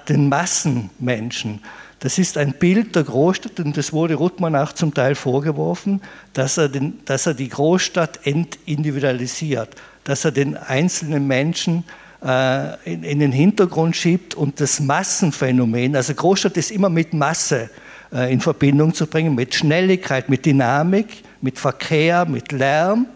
den 0.07 0.29
Massenmenschen. 0.29 1.59
Das 1.99 2.17
ist 2.17 2.37
ein 2.37 2.53
Bild 2.53 2.95
der 2.95 3.03
Großstadt 3.03 3.59
und 3.59 3.75
das 3.77 3.91
wurde 3.91 4.15
Ruttmann 4.15 4.55
auch 4.55 4.73
zum 4.73 4.93
Teil 4.93 5.15
vorgeworfen, 5.15 6.01
dass 6.33 6.57
er, 6.57 6.69
den, 6.69 6.99
dass 7.05 7.25
er 7.25 7.33
die 7.33 7.49
Großstadt 7.49 8.25
entindividualisiert, 8.25 9.69
dass 10.03 10.23
er 10.23 10.31
den 10.31 10.55
einzelnen 10.55 11.27
Menschen 11.27 11.83
äh, 12.23 12.75
in, 12.85 13.03
in, 13.03 13.19
den 13.19 13.31
Hintergrund 13.31 13.95
schiebt 13.95 14.35
und 14.35 14.61
das 14.61 14.79
Massenphänomen, 14.79 15.95
also 15.95 16.13
Großstadt 16.13 16.57
ist 16.57 16.71
immer 16.71 16.89
mit 16.89 17.13
Masse 17.13 17.63
äh, 17.63 17.84
in 18.23 18.39
Verbindung 18.39 18.93
zu 18.93 19.07
bringen, 19.07 19.35
mit 19.35 19.55
Schnelligkeit, 19.55 20.29
mit 20.29 20.45
Dynamik, 20.45 21.23
mit 21.41 21.59
Verkehr, 21.59 22.25
mit 22.25 22.51
Lärm. 22.51 23.07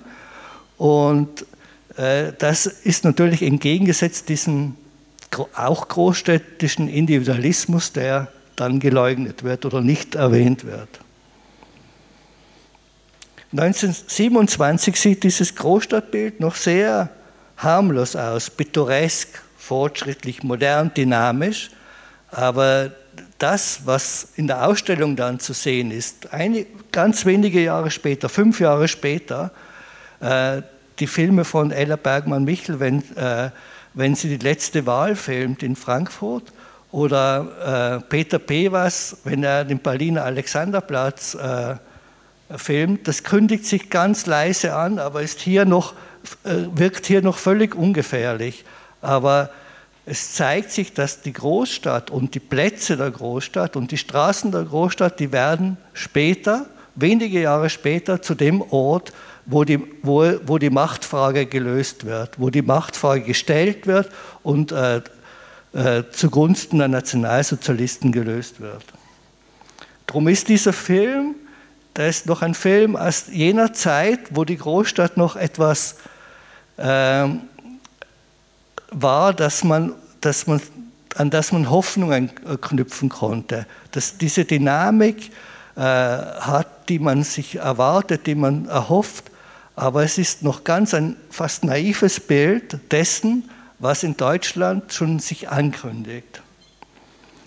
Und 0.77 1.45
äh, 1.97 2.33
das 2.37 2.65
ist 2.65 3.03
natürlich 3.05 3.41
entgegengesetzt 3.41 4.29
diesem 4.29 4.75
auch 5.55 5.87
großstädtischen 5.87 6.89
Individualismus, 6.89 7.93
der 7.93 8.29
dann 8.55 8.79
geleugnet 8.79 9.43
wird 9.43 9.65
oder 9.65 9.81
nicht 9.81 10.15
erwähnt 10.15 10.65
wird. 10.65 10.89
1927 13.51 14.95
sieht 14.95 15.23
dieses 15.23 15.55
Großstadtbild 15.55 16.39
noch 16.39 16.55
sehr 16.55 17.09
harmlos 17.57 18.15
aus, 18.15 18.49
pittoresk, 18.49 19.41
fortschrittlich, 19.57 20.43
modern, 20.43 20.93
dynamisch, 20.93 21.71
aber 22.31 22.91
das, 23.39 23.81
was 23.85 24.29
in 24.35 24.47
der 24.47 24.67
Ausstellung 24.67 25.15
dann 25.15 25.39
zu 25.39 25.53
sehen 25.53 25.91
ist, 25.91 26.33
eine, 26.33 26.65
ganz 26.91 27.25
wenige 27.25 27.61
Jahre 27.61 27.89
später, 27.89 28.29
fünf 28.29 28.59
Jahre 28.59 28.87
später, 28.87 29.51
äh, 30.19 30.61
die 30.99 31.07
Filme 31.07 31.45
von 31.45 31.71
Ella 31.71 31.95
Bergmann-Michel, 31.95 32.79
wenn, 32.79 32.99
äh, 33.15 33.49
wenn 33.93 34.15
sie 34.15 34.37
die 34.37 34.45
letzte 34.45 34.85
Wahl 34.85 35.15
filmt 35.15 35.63
in 35.63 35.75
Frankfurt, 35.75 36.51
oder 36.91 37.99
äh, 38.01 38.09
Peter 38.09 38.39
Pevas, 38.39 39.17
wenn 39.23 39.43
er 39.43 39.63
den 39.63 39.79
Berliner 39.79 40.23
Alexanderplatz 40.23 41.35
äh, 41.35 41.75
filmt, 42.57 43.07
das 43.07 43.23
kündigt 43.23 43.65
sich 43.65 43.89
ganz 43.89 44.25
leise 44.25 44.75
an, 44.75 44.97
aber 44.97 45.21
ist 45.21 45.39
hier 45.39 45.65
noch, 45.65 45.93
äh, 46.43 46.65
wirkt 46.73 47.05
hier 47.05 47.21
noch 47.21 47.37
völlig 47.37 47.75
ungefährlich. 47.75 48.65
Aber 49.01 49.51
es 50.09 50.33
zeigt 50.33 50.71
sich, 50.71 50.93
dass 50.93 51.21
die 51.21 51.33
Großstadt 51.33 52.09
und 52.09 52.33
die 52.33 52.39
Plätze 52.39 52.97
der 52.97 53.11
Großstadt 53.11 53.75
und 53.75 53.91
die 53.91 53.97
Straßen 53.97 54.51
der 54.51 54.63
Großstadt, 54.63 55.19
die 55.19 55.31
werden 55.31 55.77
später, 55.93 56.65
wenige 56.95 57.39
Jahre 57.39 57.69
später, 57.69 58.21
zu 58.21 58.33
dem 58.33 58.61
Ort, 58.61 59.13
wo 59.45 59.63
die, 59.63 59.79
wo, 60.01 60.23
wo 60.45 60.57
die 60.57 60.71
Machtfrage 60.71 61.45
gelöst 61.45 62.05
wird, 62.05 62.39
wo 62.39 62.49
die 62.49 62.63
Machtfrage 62.63 63.21
gestellt 63.21 63.85
wird 63.85 64.09
und 64.41 64.71
äh, 64.71 65.01
äh, 65.73 66.03
zugunsten 66.11 66.79
der 66.79 66.87
Nationalsozialisten 66.87 68.11
gelöst 68.11 68.59
wird. 68.59 68.83
Darum 70.07 70.27
ist 70.27 70.47
dieser 70.47 70.73
Film, 70.73 71.35
der 71.95 72.09
ist 72.09 72.25
noch 72.25 72.41
ein 72.41 72.55
Film 72.55 72.95
aus 72.95 73.25
jener 73.29 73.73
Zeit, 73.73 74.19
wo 74.31 74.43
die 74.43 74.57
Großstadt 74.57 75.17
noch 75.17 75.35
etwas 75.35 75.97
äh, 76.77 77.27
war, 78.91 79.33
dass 79.33 79.63
man, 79.63 79.93
dass 80.21 80.47
man, 80.47 80.61
an 81.15 81.29
das 81.29 81.51
man 81.51 81.69
Hoffnungen 81.69 82.31
knüpfen 82.61 83.09
konnte. 83.09 83.65
Dass 83.91 84.17
diese 84.17 84.45
Dynamik 84.45 85.31
äh, 85.75 85.81
hat, 85.81 86.89
die 86.89 86.99
man 86.99 87.23
sich 87.23 87.55
erwartet, 87.55 88.27
die 88.27 88.35
man 88.35 88.67
erhofft, 88.67 89.25
aber 89.75 90.03
es 90.03 90.17
ist 90.17 90.43
noch 90.43 90.65
ganz 90.65 90.93
ein 90.93 91.15
fast 91.29 91.63
naives 91.63 92.19
Bild 92.19 92.79
dessen, 92.91 93.49
was 93.79 94.03
in 94.03 94.17
Deutschland 94.17 94.91
schon 94.91 95.19
sich 95.19 95.47
ankündigt. 95.49 96.41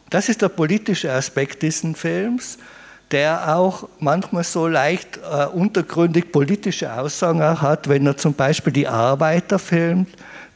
Das 0.09 0.29
ist 0.29 0.41
der 0.41 0.49
politische 0.49 1.13
Aspekt 1.13 1.63
dieses 1.63 1.99
Films, 1.99 2.59
der 3.11 3.55
auch 3.57 3.89
manchmal 3.99 4.45
so 4.45 4.67
leicht 4.67 5.19
äh, 5.19 5.47
untergründig 5.47 6.33
politische 6.33 6.93
Aussagen 6.93 7.61
hat, 7.61 7.89
wenn 7.89 8.07
er 8.07 8.17
zum 8.17 8.33
Beispiel 8.33 8.73
die 8.73 8.89
Arbeiter 8.89 9.59
filmt, 9.59 10.09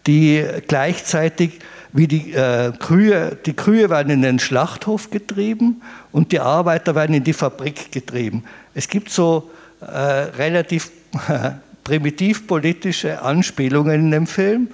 die 0.06 0.44
gleichzeitig 0.66 1.58
wie 1.92 2.06
die 2.06 2.32
äh, 2.32 2.72
Kühe, 2.78 3.38
die 3.46 3.54
Kühe 3.54 3.88
werden 3.88 4.10
in 4.10 4.22
den 4.22 4.38
Schlachthof 4.38 5.10
getrieben 5.10 5.82
und 6.12 6.32
die 6.32 6.40
Arbeiter 6.40 6.94
werden 6.94 7.14
in 7.14 7.24
die 7.24 7.32
Fabrik 7.32 7.90
getrieben. 7.90 8.44
Es 8.74 8.88
gibt 8.88 9.10
so 9.10 9.50
äh, 9.80 9.86
relativ 9.86 10.90
primitiv 11.84 12.46
politische 12.46 13.22
Anspielungen 13.22 13.94
in 13.94 14.10
dem 14.10 14.26
Film 14.26 14.68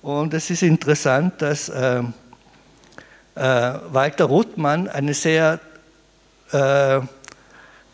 und 0.00 0.32
es 0.32 0.50
ist 0.50 0.62
interessant, 0.62 1.42
dass 1.42 1.68
äh, 1.68 2.02
äh, 3.34 3.74
Walter 3.90 4.24
Ruttmann 4.24 4.88
eine 4.88 5.14
sehr 5.14 5.60
äh, 6.52 7.00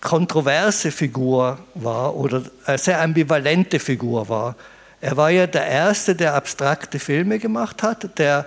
kontroverse 0.01 0.91
Figur 0.91 1.59
war 1.75 2.15
oder 2.15 2.43
eine 2.65 2.79
sehr 2.79 3.01
ambivalente 3.01 3.79
Figur 3.81 4.29
war. 4.29 4.55
Er 5.01 5.17
war 5.17 5.31
ja 5.31 5.47
der 5.47 5.67
Erste, 5.67 6.15
der 6.15 6.35
abstrakte 6.35 6.99
Filme 6.99 7.39
gemacht 7.39 7.83
hat, 7.83 8.19
der 8.19 8.47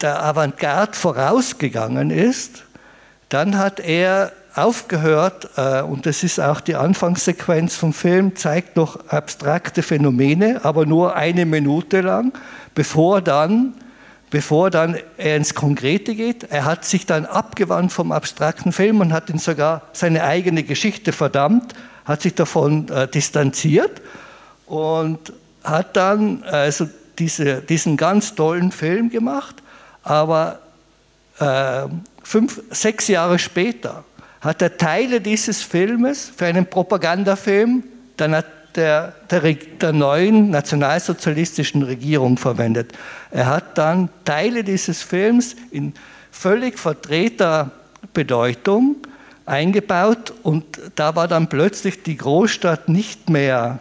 der 0.00 0.22
Avantgarde 0.22 0.96
vorausgegangen 0.96 2.10
ist. 2.10 2.64
Dann 3.28 3.58
hat 3.58 3.80
er 3.80 4.32
aufgehört, 4.54 5.50
äh, 5.56 5.82
und 5.82 6.06
das 6.06 6.22
ist 6.22 6.40
auch 6.40 6.60
die 6.60 6.76
Anfangssequenz 6.76 7.76
vom 7.76 7.92
Film, 7.92 8.36
zeigt 8.36 8.76
noch 8.76 9.08
abstrakte 9.08 9.82
Phänomene, 9.82 10.64
aber 10.64 10.86
nur 10.86 11.16
eine 11.16 11.44
Minute 11.44 12.00
lang, 12.00 12.32
bevor 12.74 13.20
dann, 13.20 13.74
bevor 14.30 14.70
dann 14.70 14.96
er 15.18 15.36
ins 15.36 15.54
Konkrete 15.54 16.14
geht. 16.14 16.44
Er 16.44 16.64
hat 16.64 16.84
sich 16.84 17.06
dann 17.06 17.26
abgewandt 17.26 17.92
vom 17.92 18.12
abstrakten 18.12 18.72
Film 18.72 19.00
und 19.00 19.12
hat 19.12 19.28
ihn 19.28 19.38
sogar 19.38 19.82
seine 19.92 20.24
eigene 20.24 20.62
Geschichte 20.62 21.12
verdammt, 21.12 21.74
hat 22.04 22.22
sich 22.22 22.34
davon 22.34 22.88
äh, 22.88 23.08
distanziert 23.08 24.00
und 24.66 25.32
hat 25.62 25.96
dann 25.96 26.42
also 26.44 26.88
diese, 27.18 27.62
diesen 27.62 27.96
ganz 27.96 28.34
tollen 28.34 28.72
Film 28.72 29.10
gemacht, 29.10 29.56
aber 30.02 30.60
äh, 31.38 31.86
fünf, 32.22 32.62
sechs 32.70 33.08
Jahre 33.08 33.38
später 33.38 34.04
hat 34.40 34.62
er 34.62 34.76
Teile 34.76 35.20
dieses 35.20 35.62
Filmes 35.62 36.30
für 36.36 36.46
einen 36.46 36.66
Propagandafilm 36.66 37.82
der, 38.18 38.44
der, 38.74 39.14
der, 39.30 39.40
der 39.40 39.92
neuen 39.92 40.50
nationalsozialistischen 40.50 41.82
Regierung 41.82 42.36
verwendet. 42.36 42.92
Er 43.30 43.46
hat 43.46 43.78
dann 43.78 44.08
Teile 44.24 44.62
dieses 44.62 45.02
Films 45.02 45.56
in 45.70 45.94
völlig 46.30 46.78
verdrehter 46.78 47.70
Bedeutung 48.12 48.96
eingebaut 49.46 50.32
und 50.42 50.64
da 50.94 51.16
war 51.16 51.28
dann 51.28 51.48
plötzlich 51.48 52.02
die 52.02 52.16
Großstadt 52.16 52.88
nicht 52.88 53.30
mehr 53.30 53.78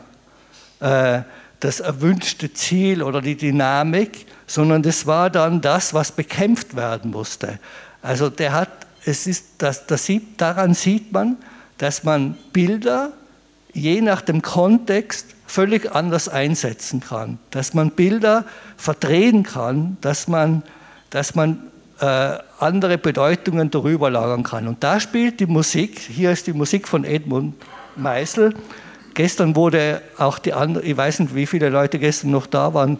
äh, 0.80 1.22
das 1.60 1.80
erwünschte 1.80 2.54
Ziel 2.54 3.02
oder 3.02 3.22
die 3.22 3.36
Dynamik, 3.36 4.26
sondern 4.48 4.84
das 4.84 5.08
war 5.08 5.30
dann 5.30 5.62
das, 5.62 5.94
was 5.94 6.12
bekämpft 6.12 6.76
werden 6.76 7.12
musste. 7.12 7.60
Also 8.02 8.30
der 8.30 8.54
hat 8.54 8.86
es 9.06 9.28
ist, 9.28 9.46
das, 9.60 9.86
das 9.86 10.06
sieht, 10.06 10.42
daran 10.42 10.74
sieht 10.74 11.14
man, 11.14 11.38
dass 11.78 12.04
man 12.04 12.36
Bilder 12.54 13.12
je 13.74 14.02
nach 14.02 14.22
dem 14.22 14.42
Kontext 14.42 15.36
völlig 15.46 15.94
anders 15.94 16.28
einsetzen 16.28 17.02
kann, 17.02 17.38
dass 17.52 17.74
man 17.74 17.92
Bilder 17.92 18.46
verdrehen 18.78 19.44
kann, 19.44 19.98
dass 20.02 20.28
man, 20.28 20.64
dass 21.12 21.36
man 21.36 21.72
äh, 22.00 22.38
andere 22.60 22.98
Bedeutungen 22.98 23.70
darüber 23.70 24.10
lagern 24.10 24.44
kann. 24.44 24.68
Und 24.68 24.84
da 24.84 25.00
spielt 25.00 25.40
die 25.40 25.46
Musik, 25.46 26.00
hier 26.00 26.32
ist 26.32 26.48
die 26.48 26.54
Musik 26.54 26.88
von 26.88 27.04
Edmund 27.04 27.56
Meisel. 27.96 28.56
Gestern 29.16 29.56
wurde 29.56 30.02
auch 30.18 30.40
die 30.40 30.54
andere, 30.54 30.84
ich 30.84 30.96
weiß 30.96 31.22
nicht, 31.22 31.34
wie 31.36 31.46
viele 31.46 31.70
Leute 31.70 32.00
gestern 32.00 32.32
noch 32.32 32.48
da 32.48 32.74
waren, 32.74 33.00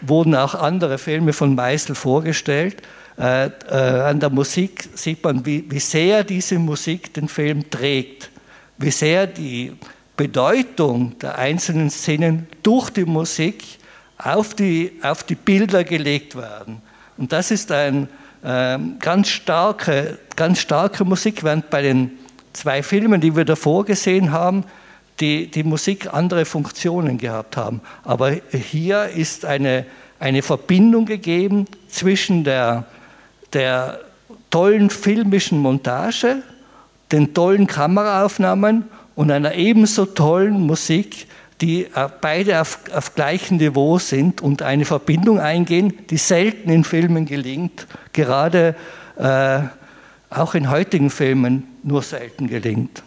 wurden 0.00 0.34
auch 0.34 0.54
andere 0.54 0.96
Filme 0.96 1.34
von 1.34 1.54
Meisel 1.54 1.94
vorgestellt. 1.94 2.82
Äh, 3.18 3.50
äh, 3.68 3.74
an 3.74 4.20
der 4.20 4.30
Musik 4.30 4.88
sieht 4.94 5.22
man, 5.22 5.44
wie, 5.44 5.70
wie 5.70 5.78
sehr 5.78 6.24
diese 6.24 6.58
Musik 6.58 7.12
den 7.12 7.28
Film 7.28 7.68
trägt, 7.68 8.30
wie 8.78 8.90
sehr 8.90 9.26
die 9.26 9.74
Bedeutung 10.16 11.18
der 11.18 11.36
einzelnen 11.36 11.90
Szenen 11.90 12.46
durch 12.62 12.88
die 12.88 13.04
Musik 13.04 13.62
auf 14.16 14.54
die, 14.54 14.92
auf 15.02 15.24
die 15.24 15.34
Bilder 15.34 15.84
gelegt 15.84 16.36
werden. 16.36 16.80
Und 17.18 17.32
das 17.32 17.50
ist 17.50 17.70
eine 17.70 18.08
ähm, 18.42 18.96
ganz, 18.98 19.28
starke, 19.28 20.18
ganz 20.36 20.60
starke 20.60 21.04
Musik, 21.04 21.44
während 21.44 21.68
bei 21.68 21.82
den 21.82 22.12
zwei 22.54 22.82
Filmen, 22.82 23.20
die 23.20 23.36
wir 23.36 23.44
davor 23.44 23.84
gesehen 23.84 24.32
haben, 24.32 24.64
die, 25.20 25.50
die 25.50 25.64
Musik 25.64 26.12
andere 26.12 26.44
Funktionen 26.44 27.18
gehabt 27.18 27.56
haben. 27.56 27.80
Aber 28.04 28.32
hier 28.50 29.04
ist 29.04 29.44
eine, 29.44 29.84
eine 30.18 30.42
Verbindung 30.42 31.06
gegeben 31.06 31.66
zwischen 31.88 32.44
der, 32.44 32.84
der 33.52 34.00
tollen 34.50 34.90
filmischen 34.90 35.58
Montage, 35.58 36.42
den 37.12 37.34
tollen 37.34 37.66
Kameraaufnahmen 37.66 38.84
und 39.14 39.30
einer 39.30 39.54
ebenso 39.54 40.06
tollen 40.06 40.60
Musik, 40.60 41.26
die 41.60 41.84
äh, 41.84 42.08
beide 42.20 42.60
auf, 42.60 42.78
auf 42.94 43.14
gleichem 43.14 43.58
Niveau 43.58 43.98
sind 43.98 44.40
und 44.40 44.62
eine 44.62 44.84
Verbindung 44.84 45.40
eingehen, 45.40 45.92
die 46.08 46.16
selten 46.16 46.70
in 46.70 46.84
Filmen 46.84 47.26
gelingt, 47.26 47.86
gerade 48.12 48.74
äh, 49.18 49.60
auch 50.30 50.54
in 50.54 50.70
heutigen 50.70 51.10
Filmen 51.10 51.64
nur 51.82 52.02
selten 52.02 52.48
gelingt. 52.48 53.02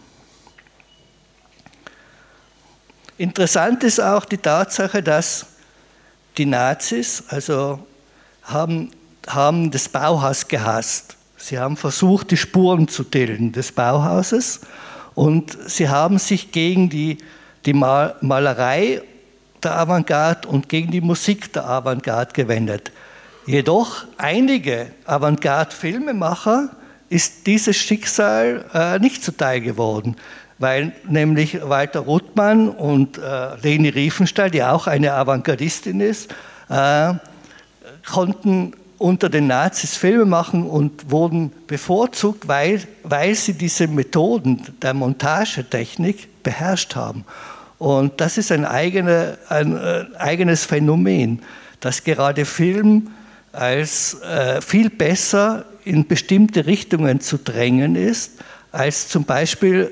Interessant 3.18 3.84
ist 3.84 3.99
auch 3.99 4.26
die 4.26 4.38
Tatsache, 4.38 5.03
dass 5.03 5.45
die 6.38 6.45
Nazis 6.45 7.24
also 7.28 7.80
haben, 8.41 8.89
haben 9.28 9.70
das 9.70 9.88
Bauhaus 9.88 10.47
gehasst. 10.47 11.16
Sie 11.38 11.59
haben 11.59 11.78
versucht, 11.78 12.32
die 12.32 12.38
Spuren 12.38 12.88
zu 12.88 13.03
tilgen 13.03 13.51
des 13.51 13.72
Bauhauses 13.72 14.61
und 15.14 15.57
sie 15.68 15.89
haben 15.89 16.18
sich 16.18 16.51
gegen 16.51 16.89
die, 16.89 17.20
die 17.66 17.74
Malerei 17.74 19.01
der 19.61 19.78
Avantgarde 19.78 20.47
und 20.47 20.68
gegen 20.68 20.91
die 20.91 21.01
Musik 21.01 21.54
der 21.54 21.66
Avantgarde 21.67 22.33
gewendet. 22.33 22.92
Jedoch 23.46 24.05
einige 24.17 24.88
Avantgarde-Filmemacher 25.05 26.70
ist 27.09 27.46
dieses 27.46 27.75
Schicksal 27.75 28.66
äh, 28.74 29.00
nicht 29.00 29.24
zuteil 29.24 29.62
geworden, 29.62 30.16
weil 30.64 30.94
nämlich 31.08 31.60
Walter 31.62 32.00
Ruttmann 32.00 32.70
und 32.70 33.18
äh, 33.18 33.56
Leni 33.62 33.90
Riefenstahl, 33.90 34.50
die 34.50 34.64
auch 34.64 34.88
eine 34.88 35.14
Avantgardistin 35.14 36.00
ist, 36.00 36.34
äh, 36.70 37.14
konnten 38.10 38.74
unter 38.98 39.30
den 39.30 39.48
Nazis 39.48 39.98
Filme 39.98 40.24
machen 40.24 40.66
und 40.66 41.12
wurden 41.12 41.52
bevorzugt, 41.68 42.48
weil, 42.48 42.82
weil 43.04 43.36
sie 43.36 43.54
diese 43.54 43.88
Methoden 43.90 44.62
der 44.82 44.94
Montagetechnik 44.94 46.42
beherrscht 46.42 46.96
haben. 46.96 47.26
Und 47.78 48.22
das 48.22 48.38
ist 48.38 48.50
ein, 48.54 48.64
eigene, 48.64 49.38
ein 49.50 49.76
äh, 49.76 50.06
eigenes 50.18 50.64
Phänomen, 50.64 51.42
dass 51.82 52.06
gerade 52.06 52.46
Film 52.46 53.10
als 53.52 54.22
äh, 54.22 54.62
viel 54.62 54.90
besser 54.90 55.66
in 55.84 56.08
bestimmte 56.08 56.66
Richtungen 56.66 57.20
zu 57.20 57.38
drängen 57.38 57.98
ist, 57.98 58.40
als 58.72 59.10
zum 59.10 59.26
Beispiel 59.26 59.92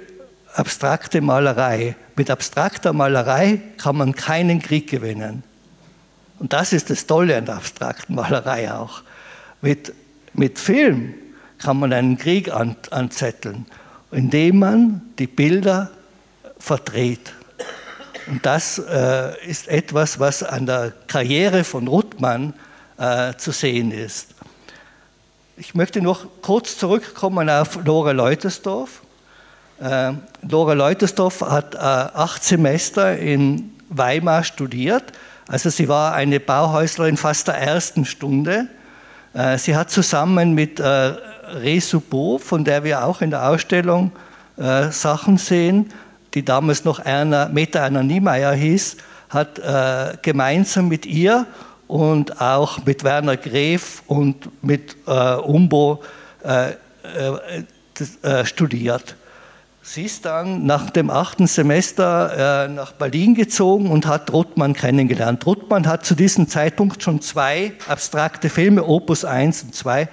abstrakte 0.53 1.21
Malerei. 1.21 1.95
Mit 2.15 2.29
abstrakter 2.29 2.93
Malerei 2.93 3.61
kann 3.77 3.97
man 3.97 4.15
keinen 4.15 4.61
Krieg 4.61 4.89
gewinnen. 4.89 5.43
Und 6.39 6.53
das 6.53 6.73
ist 6.73 6.89
das 6.89 7.05
Tolle 7.05 7.37
an 7.37 7.45
der 7.45 7.55
abstrakten 7.55 8.15
Malerei 8.15 8.71
auch. 8.71 9.03
Mit, 9.61 9.93
mit 10.33 10.57
Film 10.57 11.13
kann 11.59 11.77
man 11.77 11.93
einen 11.93 12.17
Krieg 12.17 12.51
an, 12.51 12.75
anzetteln, 12.89 13.67
indem 14.11 14.59
man 14.59 15.01
die 15.19 15.27
Bilder 15.27 15.91
verdreht. 16.57 17.33
Und 18.27 18.45
das 18.45 18.79
äh, 18.79 19.45
ist 19.45 19.67
etwas, 19.67 20.19
was 20.19 20.43
an 20.43 20.65
der 20.65 20.93
Karriere 21.07 21.63
von 21.63 21.87
Ruttmann 21.87 22.53
äh, 22.97 23.35
zu 23.35 23.51
sehen 23.51 23.91
ist. 23.91 24.29
Ich 25.57 25.75
möchte 25.75 26.01
noch 26.01 26.25
kurz 26.41 26.77
zurückkommen 26.77 27.49
auf 27.49 27.83
Lore 27.85 28.13
Leutersdorf. 28.13 29.01
Äh, 29.81 30.13
Lore 30.47 30.75
Leutersdorf 30.75 31.41
hat 31.41 31.75
äh, 31.75 31.77
acht 31.79 32.43
Semester 32.43 33.17
in 33.17 33.71
Weimar 33.89 34.43
studiert 34.43 35.11
also 35.51 35.69
sie 35.69 35.89
war 35.89 36.13
eine 36.13 36.39
Bauhäuslerin 36.39 37.17
fast 37.17 37.49
der 37.49 37.55
ersten 37.55 38.05
Stunde. 38.05 38.69
Äh, 39.33 39.57
sie 39.57 39.75
hat 39.75 39.91
zusammen 39.91 40.53
mit 40.53 40.79
äh, 40.79 40.83
Resubo, 40.83 42.37
von 42.37 42.63
der 42.63 42.85
wir 42.85 43.03
auch 43.03 43.21
in 43.21 43.31
der 43.31 43.49
Ausstellung 43.49 44.13
äh, 44.55 44.91
Sachen 44.91 45.37
sehen, 45.37 45.91
die 46.33 46.45
damals 46.45 46.85
noch 46.85 46.99
Erna, 46.99 47.49
Meta 47.49 47.79
Erna 47.79 48.01
Niemeyer 48.01 48.53
hieß, 48.53 48.95
hat 49.29 49.61
gemeinsam 50.23 50.89
mit 50.89 51.05
ihr 51.05 51.45
und 51.87 52.41
auch 52.41 52.85
mit 52.85 53.05
Werner 53.05 53.37
Gref 53.37 54.03
und 54.07 54.49
mit 54.61 54.97
Umbo 55.05 56.03
studiert. 58.43 59.15
Sie 59.83 60.03
ist 60.03 60.25
dann 60.25 60.67
nach 60.67 60.91
dem 60.91 61.09
achten 61.09 61.47
Semester 61.47 62.65
äh, 62.65 62.67
nach 62.67 62.91
Berlin 62.91 63.33
gezogen 63.33 63.89
und 63.89 64.05
hat 64.05 64.31
Rothmann 64.31 64.73
kennengelernt. 64.73 65.43
Rothmann 65.47 65.87
hat 65.87 66.05
zu 66.05 66.13
diesem 66.13 66.47
Zeitpunkt 66.47 67.01
schon 67.01 67.19
zwei 67.19 67.73
abstrakte 67.87 68.49
Filme, 68.49 68.85
Opus 68.85 69.25
1 69.25 69.63
und 69.63 69.75
2, 69.75 70.07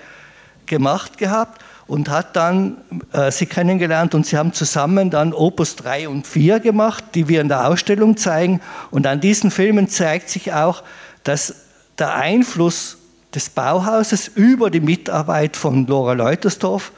gemacht 0.65 1.19
gehabt 1.19 1.63
und 1.87 2.09
hat 2.09 2.35
dann 2.35 2.79
äh, 3.13 3.31
sie 3.31 3.45
kennengelernt 3.45 4.15
und 4.15 4.25
sie 4.25 4.39
haben 4.39 4.55
zusammen 4.55 5.11
dann 5.11 5.35
Opus 5.35 5.77
3 5.77 6.09
und 6.09 6.27
4 6.27 6.61
gemacht, 6.61 7.05
die 7.15 7.29
wir 7.29 7.43
in 7.43 7.49
der 7.49 7.69
Ausstellung 7.69 8.17
zeigen. 8.17 8.63
Und 8.91 9.07
an 9.07 9.21
diesen 9.21 9.51
Filmen 9.51 9.89
zeigt 9.89 10.31
sich 10.31 10.55
auch, 10.55 10.83
dass 11.25 11.55
der 11.99 12.15
Einfluss 12.15 12.97
des 13.35 13.51
Bauhauses 13.51 14.29
über 14.29 14.71
die 14.71 14.81
Mitarbeit 14.81 15.59
von 15.59 15.87
Laura 15.87 16.15
Leutersdorf 16.15 16.91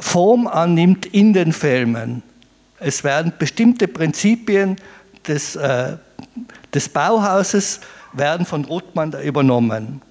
Form 0.00 0.48
annimmt 0.48 1.06
in 1.06 1.32
den 1.32 1.52
Filmen. 1.52 2.22
Es 2.80 3.04
werden 3.04 3.32
bestimmte 3.38 3.88
Prinzipien 3.88 4.76
des, 5.26 5.56
äh, 5.56 5.96
des 6.72 6.88
Bauhauses 6.88 7.80
werden 8.12 8.46
von 8.46 8.64
Ruttmann 8.64 9.12
übernommen. 9.22 10.02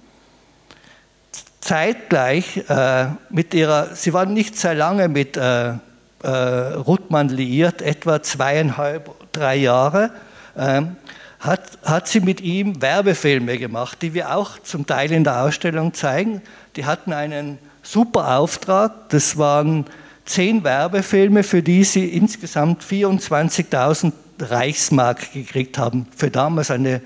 Zeitgleich 1.60 2.68
äh, 2.68 3.06
mit 3.30 3.54
ihrer, 3.54 3.94
sie 3.94 4.12
waren 4.12 4.34
nicht 4.34 4.58
sehr 4.58 4.74
lange 4.74 5.08
mit 5.08 5.36
äh, 5.36 5.74
äh, 6.22 6.28
Ruttmann 6.28 7.28
liiert, 7.28 7.80
etwa 7.80 8.22
zweieinhalb, 8.22 9.10
drei 9.32 9.56
Jahre, 9.56 10.10
ähm, 10.56 10.96
hat, 11.40 11.78
hat 11.84 12.08
sie 12.08 12.20
mit 12.20 12.40
ihm 12.40 12.82
Werbefilme 12.82 13.58
gemacht, 13.58 14.02
die 14.02 14.14
wir 14.14 14.34
auch 14.34 14.58
zum 14.58 14.86
Teil 14.86 15.12
in 15.12 15.24
der 15.24 15.42
Ausstellung 15.42 15.94
zeigen. 15.94 16.42
Die 16.76 16.86
hatten 16.86 17.12
einen 17.12 17.58
super 17.84 18.36
Auftrag. 18.38 19.08
Das 19.10 19.38
waren 19.38 19.84
zehn 20.24 20.64
Werbefilme, 20.64 21.44
für 21.44 21.62
die 21.62 21.84
sie 21.84 22.08
insgesamt 22.08 22.82
24.000 22.82 24.12
Reichsmark 24.40 25.32
gekriegt 25.32 25.78
haben. 25.78 26.08
Für 26.16 26.30
damals 26.30 26.70
eine, 26.70 27.00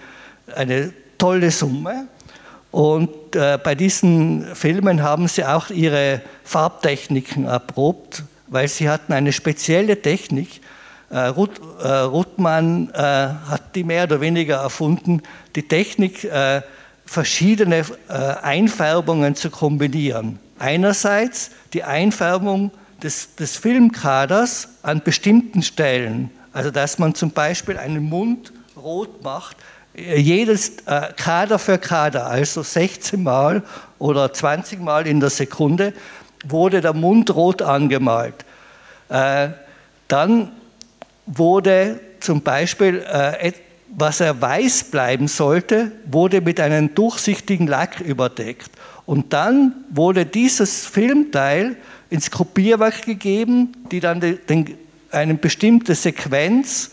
eine 0.54 0.92
tolle 1.18 1.50
Summe. 1.50 2.06
Und 2.70 3.34
äh, 3.34 3.58
bei 3.62 3.74
diesen 3.74 4.54
Filmen 4.54 5.02
haben 5.02 5.28
sie 5.28 5.44
auch 5.44 5.70
ihre 5.70 6.20
Farbtechniken 6.44 7.46
erprobt, 7.46 8.24
weil 8.46 8.68
sie 8.68 8.88
hatten 8.88 9.12
eine 9.12 9.32
spezielle 9.32 10.00
Technik. 10.00 10.60
Äh, 11.10 11.18
Ruth, 11.18 11.60
äh, 11.82 11.88
Ruttmann 11.88 12.90
äh, 12.92 12.98
hat 13.00 13.74
die 13.74 13.84
mehr 13.84 14.04
oder 14.04 14.20
weniger 14.20 14.56
erfunden, 14.56 15.22
die 15.56 15.66
Technik, 15.66 16.24
äh, 16.24 16.60
verschiedene 17.06 17.84
äh, 18.08 18.12
Einfärbungen 18.12 19.34
zu 19.34 19.48
kombinieren. 19.48 20.38
Einerseits 20.58 21.50
die 21.72 21.84
Einfärbung 21.84 22.70
des, 23.02 23.34
des 23.36 23.56
Filmkaders 23.56 24.68
an 24.82 25.02
bestimmten 25.02 25.62
Stellen, 25.62 26.30
also 26.52 26.70
dass 26.70 26.98
man 26.98 27.14
zum 27.14 27.30
Beispiel 27.30 27.78
einen 27.78 28.04
Mund 28.04 28.52
rot 28.76 29.22
macht, 29.22 29.56
jedes 29.94 30.78
äh, 30.86 31.12
Kader 31.16 31.58
für 31.58 31.78
Kader, 31.78 32.26
also 32.26 32.62
16 32.62 33.22
Mal 33.22 33.62
oder 33.98 34.32
20 34.32 34.80
Mal 34.80 35.06
in 35.06 35.20
der 35.20 35.30
Sekunde, 35.30 35.92
wurde 36.46 36.80
der 36.80 36.92
Mund 36.92 37.34
rot 37.34 37.62
angemalt. 37.62 38.44
Äh, 39.08 39.48
dann 40.06 40.52
wurde 41.26 42.00
zum 42.20 42.42
Beispiel, 42.42 43.04
äh, 43.10 43.52
was 43.96 44.20
er 44.20 44.40
weiß 44.40 44.84
bleiben 44.84 45.28
sollte, 45.28 45.92
wurde 46.04 46.40
mit 46.40 46.60
einem 46.60 46.94
durchsichtigen 46.94 47.66
Lack 47.66 48.00
überdeckt. 48.00 48.70
Und 49.08 49.32
dann 49.32 49.72
wurde 49.88 50.26
dieses 50.26 50.84
Filmteil 50.84 51.76
ins 52.10 52.30
Kopierwerk 52.30 53.06
gegeben, 53.06 53.72
die 53.90 54.00
dann 54.00 54.20
den, 54.20 54.38
den, 54.46 54.74
eine 55.10 55.32
bestimmte 55.32 55.94
Sequenz 55.94 56.90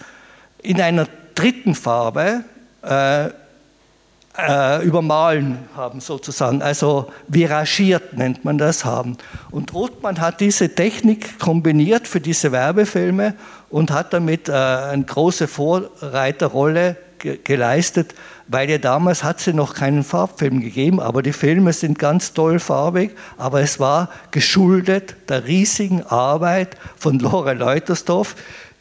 in 0.62 0.80
einer 0.80 1.10
dritten 1.36 1.76
Farbe 1.76 2.46
äh, 2.84 3.26
äh, 3.26 4.86
übermalen 4.86 5.58
haben, 5.76 6.00
sozusagen. 6.00 6.62
Also 6.62 7.12
viragiert 7.28 8.14
nennt 8.14 8.46
man 8.46 8.58
das 8.58 8.86
haben. 8.86 9.18
Und 9.52 9.74
Rothmann 9.74 10.22
hat 10.22 10.40
diese 10.40 10.74
Technik 10.74 11.38
kombiniert 11.38 12.08
für 12.08 12.22
diese 12.22 12.54
Werbefilme 12.54 13.34
und 13.70 13.92
hat 13.92 14.14
damit 14.14 14.48
äh, 14.48 14.54
eine 14.54 15.04
große 15.04 15.50
Vorreiterrolle 15.50 16.96
ge 17.26 17.40
geleistet 17.44 18.14
weil 18.48 18.70
ja 18.70 18.78
damals 18.78 19.24
hat 19.24 19.40
sie 19.40 19.54
noch 19.54 19.74
keinen 19.74 20.04
Farbfilm 20.04 20.62
gegeben, 20.62 21.00
aber 21.00 21.24
die 21.24 21.34
Filme 21.34 21.74
sind 21.74 21.98
ganz 21.98 22.34
toll 22.34 22.60
farbig, 22.60 23.16
aber 23.38 23.62
es 23.62 23.80
war 23.80 24.10
geschuldet 24.32 25.16
der 25.30 25.46
riesigen 25.46 26.04
Arbeit 26.04 26.78
von 26.98 27.20
Lore 27.20 27.54
Leutersdorf, 27.54 28.36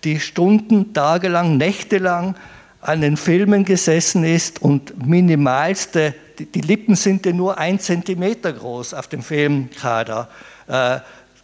die 0.04 0.20
Stunden, 0.20 0.92
tagelang, 0.92 1.56
nächtelang 1.56 2.34
an 2.82 3.00
den 3.00 3.16
Filmen 3.16 3.64
gesessen 3.64 4.24
ist 4.24 4.60
und 4.60 5.06
minimalste, 5.06 6.14
die, 6.38 6.44
die 6.46 6.60
Lippen 6.60 6.94
sind 6.94 7.24
ja 7.24 7.32
nur 7.32 7.56
ein 7.56 7.78
Zentimeter 7.78 8.52
groß 8.52 8.92
auf 8.92 9.08
dem 9.08 9.22
Filmkader. 9.22 10.28
Äh, 10.66 10.98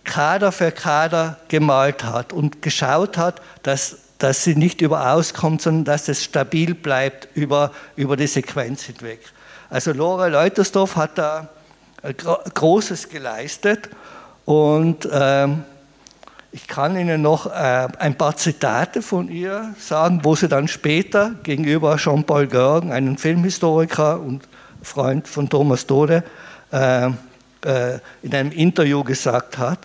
Kader 0.05 0.51
für 0.51 0.73
Kader 0.73 1.39
gemalt 1.49 2.05
hat 2.05 2.33
und 2.33 2.61
geschaut 2.63 3.17
hat, 3.17 3.41
dass, 3.63 3.97
dass 4.23 4.45
sie 4.45 4.55
nicht 4.55 4.81
überauskommt, 4.81 5.63
sondern 5.63 5.85
dass 5.85 6.09
es 6.09 6.23
stabil 6.23 6.75
bleibt 6.75 7.29
über, 7.35 7.73
über 7.97 8.17
die 8.17 8.27
Sequenz 8.27 8.83
hinweg. 8.83 9.21
Also 9.69 9.93
Laura 9.93 10.27
Leutersdorf 10.27 10.97
hat 10.97 11.19
da 11.19 11.49
Großes 12.55 13.09
geleistet 13.09 13.91
und 14.45 15.09
ähm, 15.13 15.65
ich 16.53 16.67
kann 16.67 16.97
Ihnen 16.97 17.23
noch 17.23 17.47
äh, 17.47 17.89
ein 17.99 18.17
paar 18.17 18.37
Zitate 18.37 19.03
von 19.03 19.29
ihr 19.29 19.75
sagen, 19.79 20.21
wo 20.25 20.35
sie 20.35 20.49
dann 20.49 20.67
später 20.67 21.33
gegenüber 21.45 21.97
Jean-Paul 21.97 22.49
Görgen, 22.49 22.91
einem 22.91 23.17
Filmhistoriker 23.17 24.19
und 24.19 24.49
Freund 24.83 25.29
von 25.29 25.49
Thomas 25.49 25.87
Dode, 25.87 26.25
äh, 26.73 27.07
äh, 27.07 27.99
in 28.23 28.35
einem 28.35 28.51
Interview 28.51 29.05
gesagt 29.05 29.59
hat. 29.59 29.79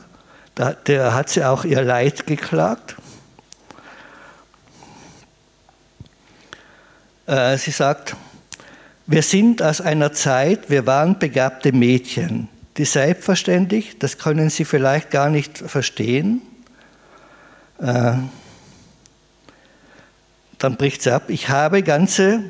Da, 0.55 0.73
der 0.73 1.13
hat 1.13 1.29
sie 1.29 1.43
auch 1.43 1.65
ihr 1.65 1.83
Leid 1.83 2.25
geklagt. 2.25 2.95
Äh, 7.27 7.57
sie 7.57 7.71
sagt, 7.71 8.15
wir 9.07 9.21
sind 9.21 9.61
aus 9.61 9.81
einer 9.81 10.13
Zeit, 10.13 10.69
wir 10.69 10.85
waren 10.85 11.17
begabte 11.19 11.71
Mädchen, 11.71 12.49
die 12.77 12.85
selbstverständlich, 12.85 13.97
das 13.99 14.17
können 14.17 14.49
Sie 14.49 14.65
vielleicht 14.65 15.11
gar 15.11 15.29
nicht 15.29 15.57
verstehen, 15.57 16.41
äh, 17.79 18.13
dann 20.57 20.77
bricht 20.77 21.01
sie 21.01 21.13
ab, 21.13 21.23
ich 21.27 21.49
habe 21.49 21.83
ganze 21.83 22.41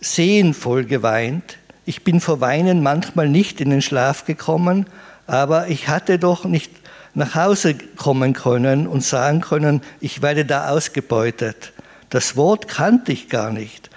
Seen 0.00 0.54
voll 0.54 0.84
geweint, 0.84 1.58
ich 1.84 2.02
bin 2.02 2.20
vor 2.20 2.40
Weinen 2.40 2.82
manchmal 2.82 3.28
nicht 3.28 3.60
in 3.60 3.70
den 3.70 3.82
Schlaf 3.82 4.24
gekommen, 4.24 4.86
aber 5.26 5.68
ich 5.68 5.88
hatte 5.88 6.18
doch 6.18 6.44
nicht 6.44 6.72
nach 7.14 7.34
Hause 7.34 7.74
kommen 7.74 8.32
können 8.32 8.86
und 8.86 9.02
sagen 9.02 9.40
können, 9.40 9.82
ich 10.00 10.22
werde 10.22 10.44
da 10.44 10.70
ausgebeutet. 10.70 11.72
Das 12.10 12.36
Wort 12.36 12.68
kannte 12.68 13.12
ich 13.12 13.28
gar 13.28 13.50
nicht. 13.50 13.90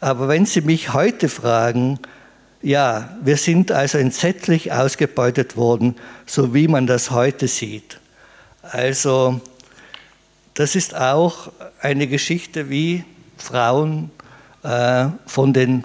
Aber 0.00 0.28
wenn 0.28 0.46
Sie 0.46 0.62
mich 0.62 0.94
heute 0.94 1.28
fragen, 1.28 1.98
ja, 2.62 3.10
wir 3.22 3.36
sind 3.36 3.70
also 3.70 3.98
entsetzlich 3.98 4.72
ausgebeutet 4.72 5.56
worden, 5.56 5.96
so 6.26 6.54
wie 6.54 6.68
man 6.68 6.86
das 6.86 7.10
heute 7.10 7.48
sieht. 7.48 8.00
Also 8.62 9.40
das 10.54 10.76
ist 10.76 10.94
auch 10.94 11.52
eine 11.80 12.06
Geschichte, 12.06 12.70
wie 12.70 13.04
Frauen 13.36 14.10
äh, 14.62 15.06
von 15.26 15.52
den 15.52 15.84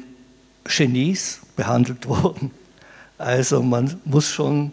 Genies 0.64 1.42
behandelt 1.56 2.08
wurden. 2.08 2.52
Also 3.18 3.64
man 3.64 4.00
muss 4.04 4.30
schon 4.30 4.72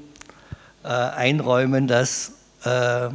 äh, 0.82 0.88
einräumen, 0.88 1.86
dass 1.86 2.32
äh, 2.64 3.08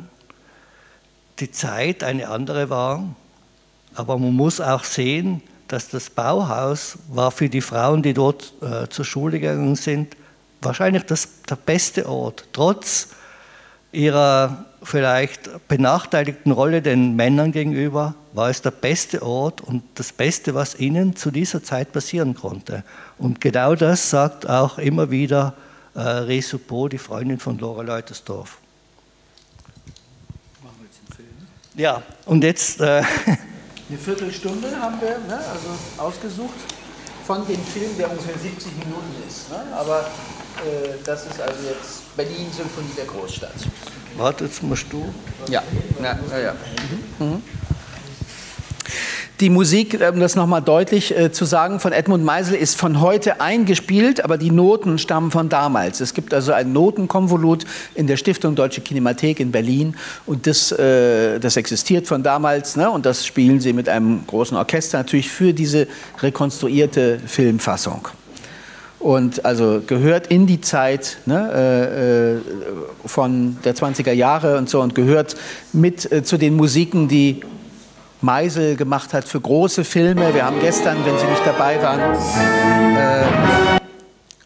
die 1.40 1.52
Zeit 1.52 2.04
eine 2.04 2.30
andere 2.30 2.70
war, 2.70 3.04
aber 3.96 4.18
man 4.18 4.34
muss 4.34 4.62
auch 4.62 4.84
sehen, 4.84 5.42
dass 5.68 5.90
das 5.90 6.10
Bauhaus 6.10 6.98
war 7.10 7.32
für 7.32 7.50
die 7.50 7.62
Frauen, 7.62 8.02
die 8.02 8.14
dort 8.14 8.54
äh, 8.62 8.88
zur 8.90 9.06
Schule 9.06 9.40
gegangen 9.40 9.76
sind, 9.76 10.16
wahrscheinlich 10.62 11.04
das, 11.04 11.44
der 11.50 11.56
beste 11.56 12.08
Ort, 12.10 12.46
trotz 12.54 13.10
ihrer 13.92 14.66
vielleicht 14.84 15.68
benachteiligten 15.68 16.52
Rolle 16.52 16.82
den 16.82 17.16
Männern 17.16 17.52
gegenüber, 17.52 18.16
war 18.34 18.50
es 18.50 18.62
der 18.62 18.72
beste 18.72 19.24
Ort 19.24 19.62
und 19.62 19.84
das 19.96 20.14
Beste, 20.14 20.54
was 20.54 20.80
ihnen 20.80 21.16
zu 21.16 21.32
dieser 21.32 21.64
Zeit 21.64 21.92
passieren 21.92 22.36
konnte. 22.36 22.84
Und 23.18 23.42
genau 23.42 23.76
das 23.76 24.10
sagt 24.10 24.48
auch 24.48 24.78
immer 24.78 25.10
wieder 25.10 25.54
äh, 25.96 26.00
Resupo, 26.00 26.88
die 26.88 27.00
Freundin 27.00 27.40
von 27.40 27.58
Laura 27.60 27.82
Leutersdorf. 27.82 28.60
Machen 30.64 30.76
wir 30.80 30.86
jetzt 30.86 31.00
einen 31.00 31.16
Film? 31.16 31.48
Ja, 31.76 32.04
und 32.26 32.44
jetzt. 32.44 32.80
Äh, 32.80 33.04
Eine 33.90 33.98
Viertelstunde 33.98 34.68
haben 34.82 35.00
wir 35.00 35.18
ne, 35.30 35.38
also 35.38 35.70
ausgesucht 35.98 36.54
von 37.26 37.48
dem 37.48 37.64
Film, 37.64 37.98
der 37.98 38.12
ungefähr 38.12 38.38
70 38.38 38.74
Minuten 38.80 39.16
ist. 39.26 39.50
Ne? 39.50 39.60
Aber 39.74 40.00
äh, 40.02 40.96
das 41.06 41.26
ist 41.26 41.40
also 41.40 41.56
jetzt 41.64 42.16
Berlin 42.18 42.48
Symphonie 42.52 42.92
der 42.98 43.06
Großstadt. 43.06 43.54
Warte, 44.18 44.46
jetzt 44.46 44.62
musst 44.62 44.88
du. 44.92 45.06
Ja, 45.48 45.64
ja. 46.02 46.38
ja. 46.38 46.54
Mhm. 47.20 47.26
Mhm. 47.26 47.44
Die 49.40 49.52
Musik, 49.52 50.00
um 50.12 50.20
das 50.20 50.36
nochmal 50.36 50.64
deutlich 50.64 51.16
äh, 51.16 51.32
zu 51.32 51.46
sagen, 51.46 51.80
von 51.80 51.92
Edmund 51.92 52.24
Meisel 52.24 52.56
ist 52.56 52.76
von 52.76 53.02
heute 53.02 53.40
eingespielt, 53.40 54.24
aber 54.24 54.38
die 54.40 54.50
Noten 54.50 54.98
stammen 54.98 55.30
von 55.30 55.48
damals. 55.48 56.00
Es 56.02 56.16
gibt 56.16 56.34
also 56.34 56.54
ein 56.54 56.74
Notenkonvolut 56.74 57.66
in 57.94 58.08
der 58.08 58.18
Stiftung 58.18 58.56
Deutsche 58.56 58.82
Kinemathek 58.82 59.40
in 59.40 59.52
Berlin 59.52 59.96
und 60.26 60.48
das, 60.48 60.72
äh, 60.72 61.40
das 61.40 61.56
existiert 61.56 62.08
von 62.08 62.24
damals 62.24 62.76
ne? 62.76 62.90
und 62.90 63.06
das 63.06 63.28
spielen 63.28 63.60
sie 63.60 63.74
mit 63.74 63.88
einem 63.90 64.26
großen 64.26 64.58
Orchester 64.58 64.98
natürlich 64.98 65.30
für 65.30 65.54
diese 65.54 65.88
rekonstruierte 66.20 67.20
Filmfassung. 67.26 68.08
Und 69.00 69.46
also 69.46 69.84
gehört 69.86 70.28
in 70.28 70.48
die 70.48 70.62
Zeit 70.62 71.18
ne, 71.28 71.52
äh, 71.54 72.38
äh 72.38 72.42
von 73.06 73.58
der 73.64 73.76
20er 73.76 74.12
Jahre 74.12 74.58
und 74.58 74.70
so 74.70 74.82
und 74.82 74.96
gehört 74.96 75.36
mit 75.72 76.12
äh, 76.12 76.24
zu 76.24 76.38
den 76.38 76.56
Musiken, 76.56 77.08
die 77.08 77.42
Meisel 78.22 78.76
gemacht 78.76 79.14
hat 79.14 79.26
für 79.26 79.40
große 79.40 79.84
Filme. 79.84 80.34
Wir 80.34 80.46
haben 80.46 80.60
gestern, 80.60 81.06
wenn 81.06 81.18
Sie 81.18 81.28
nicht 81.28 81.46
dabei 81.46 81.82
waren, 81.82 82.00
äh, 82.98 83.78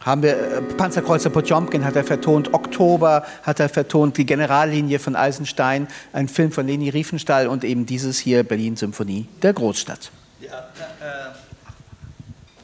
haben 0.01 0.23
wir 0.23 0.31
äh, 0.31 0.61
Panzerkreuzer 0.61 1.29
Potjomkin 1.29 1.85
hat 1.85 1.95
er 1.95 2.03
vertont, 2.03 2.53
Oktober 2.53 3.23
hat 3.43 3.59
er 3.59 3.69
vertont, 3.69 4.17
die 4.17 4.25
Generallinie 4.25 4.99
von 4.99 5.15
Eisenstein, 5.15 5.87
ein 6.11 6.27
Film 6.27 6.51
von 6.51 6.67
Leni 6.67 6.89
Riefenstahl 6.89 7.47
und 7.47 7.63
eben 7.63 7.85
dieses 7.85 8.19
hier 8.19 8.43
Berlin 8.43 8.75
Symphonie 8.75 9.27
der 9.41 9.53
Großstadt. 9.53 10.11
Ja, 10.41 10.49
äh, 10.49 11.31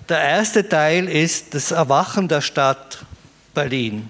der 0.10 0.20
erste 0.20 0.68
Teil 0.68 1.08
ist 1.08 1.54
das 1.54 1.72
Erwachen 1.72 2.28
der 2.28 2.42
Stadt 2.42 3.06
Berlin. 3.54 4.10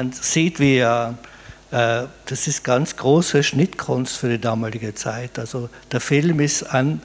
Man 0.00 0.12
sieht, 0.12 0.60
wie 0.60 0.78
er, 0.78 1.14
äh, 1.72 2.04
das 2.24 2.46
ist 2.46 2.64
ganz 2.64 2.96
große 2.96 3.42
Schnittkunst 3.42 4.16
für 4.16 4.30
die 4.30 4.40
damalige 4.40 4.94
Zeit. 4.94 5.38
Also 5.38 5.68
der 5.92 6.00
Film 6.00 6.40
ist 6.40 6.62
an, 6.62 7.02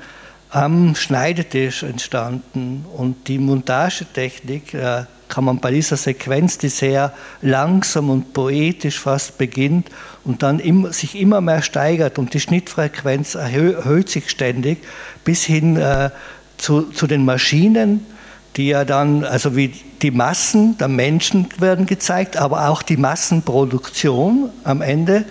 am 0.50 0.96
Schneidetisch 0.96 1.84
entstanden 1.84 2.86
und 2.96 3.28
die 3.28 3.38
Montagetechnik 3.38 4.74
äh, 4.74 5.04
kann 5.28 5.44
man 5.44 5.60
bei 5.60 5.72
dieser 5.72 5.98
Sequenz, 5.98 6.58
die 6.58 6.70
sehr 6.70 7.12
langsam 7.42 8.10
und 8.10 8.32
poetisch 8.32 8.98
fast 8.98 9.38
beginnt 9.38 9.90
und 10.24 10.42
dann 10.42 10.60
im, 10.60 10.94
sich 10.94 11.20
immer 11.20 11.42
mehr 11.42 11.64
steigert 11.64 12.18
und 12.18 12.34
die 12.34 12.40
Schnittfrequenz 12.40 13.36
erhöht 13.36 14.10
sich 14.10 14.30
ständig 14.30 14.78
bis 15.26 15.44
hin 15.44 15.76
äh, 15.76 16.12
zu, 16.58 16.84
zu 16.84 17.08
den 17.08 17.26
Maschinen, 17.26 18.06
die 18.56 18.70
ja 18.70 18.86
dann, 18.86 19.26
also 19.26 19.58
wie 19.58 19.74
die 20.02 20.12
Massen 20.12 20.78
der 20.78 20.88
Menschen 20.88 21.48
werden 21.58 21.86
gezeigt, 21.86 22.38
aber 22.38 22.70
auch 22.70 22.82
die 22.82 22.98
Massenproduktion 22.98 24.50
am 24.64 24.82
Ende. 24.82 25.26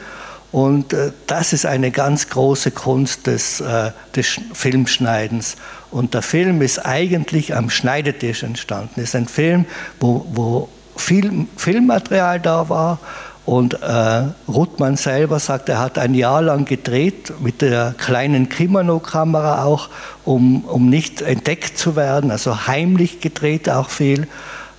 Und 0.53 0.93
äh, 0.93 1.11
das 1.27 1.53
ist 1.53 1.67
eine 1.67 1.91
ganz 1.91 2.29
große 2.29 2.71
Kunst 2.71 3.27
des, 3.27 3.61
äh, 3.61 3.91
des 4.15 4.41
Filmschneidens. 4.53 5.57
Und 5.91 6.15
der 6.15 6.23
Film 6.23 6.63
ist 6.63 6.85
eigentlich 6.87 7.55
am 7.55 7.71
Schneidetisch 7.71 8.43
entstanden. 8.43 9.01
Es 9.01 9.11
ist 9.11 9.17
ein 9.17 9.29
Film, 9.29 9.67
wo, 10.01 10.25
wo 10.33 10.69
viel 10.97 11.47
Filmmaterial 11.57 12.41
da 12.41 12.69
war 12.69 12.99
und 13.47 13.75
äh, 13.83 14.23
Ruttmann 14.49 14.97
selber 14.97 15.39
sagt, 15.39 15.69
er 15.69 15.79
hat 15.79 15.99
ein 15.99 16.15
Jahr 16.15 16.41
lang 16.41 16.65
gedreht 16.65 17.33
mit 17.41 17.61
der 17.61 17.95
kleinen 17.99 18.49
Kimono-Kamera 18.49 19.65
auch, 19.65 19.91
um, 20.25 20.65
um 20.65 20.89
nicht 20.89 21.21
entdeckt 21.21 21.77
zu 21.77 21.95
werden, 21.95 22.31
also 22.31 22.67
heimlich 22.67 23.21
gedreht 23.21 23.69
auch 23.69 23.91
viel. 23.91 24.29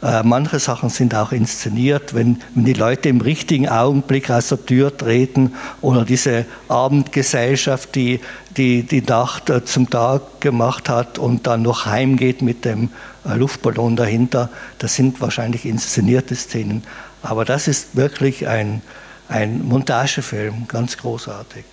Äh, 0.02 0.24
manche 0.24 0.60
Sachen 0.60 0.90
sind 0.90 1.16
auch 1.16 1.32
inszeniert, 1.32 2.14
wenn, 2.14 2.42
wenn 2.54 2.66
die 2.66 2.74
Leute 2.74 3.10
im 3.10 3.22
richtigen 3.22 3.70
Augenblick 3.70 4.30
aus 4.30 4.50
der 4.50 4.66
Tür 4.66 4.96
treten 4.96 5.54
oder 5.82 6.04
diese 6.04 6.46
Abendgesellschaft, 6.68 7.96
die 7.96 8.20
die, 8.58 8.84
die 8.84 9.02
Nacht 9.02 9.50
äh, 9.50 9.66
zum 9.66 9.90
Tag 9.90 10.42
gemacht 10.42 10.90
hat 10.90 11.18
und 11.18 11.48
dann 11.48 11.62
noch 11.62 11.86
heimgeht 11.86 12.42
mit 12.42 12.66
dem 12.66 12.90
äh, 13.26 13.36
Luftballon 13.36 13.96
dahinter. 13.96 14.50
Das 14.80 14.96
sind 14.96 15.22
wahrscheinlich 15.22 15.66
inszenierte 15.66 16.36
Szenen. 16.36 16.84
Aber 17.26 17.44
das 17.44 17.68
ist 17.68 17.96
wirklich 17.96 18.48
ein, 18.48 18.84
ein 19.28 19.68
Montagefilm, 19.68 20.68
ganz 20.68 20.98
großartig. 20.98 21.66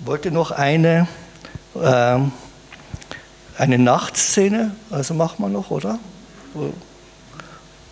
Ich 0.00 0.06
wollte 0.06 0.32
noch 0.32 0.50
eine, 0.50 1.06
äh, 1.76 2.18
eine 3.58 3.78
Nachtszene, 3.78 4.72
also 4.90 5.14
machen 5.14 5.36
wir 5.38 5.48
noch, 5.48 5.70
oder? 5.70 6.00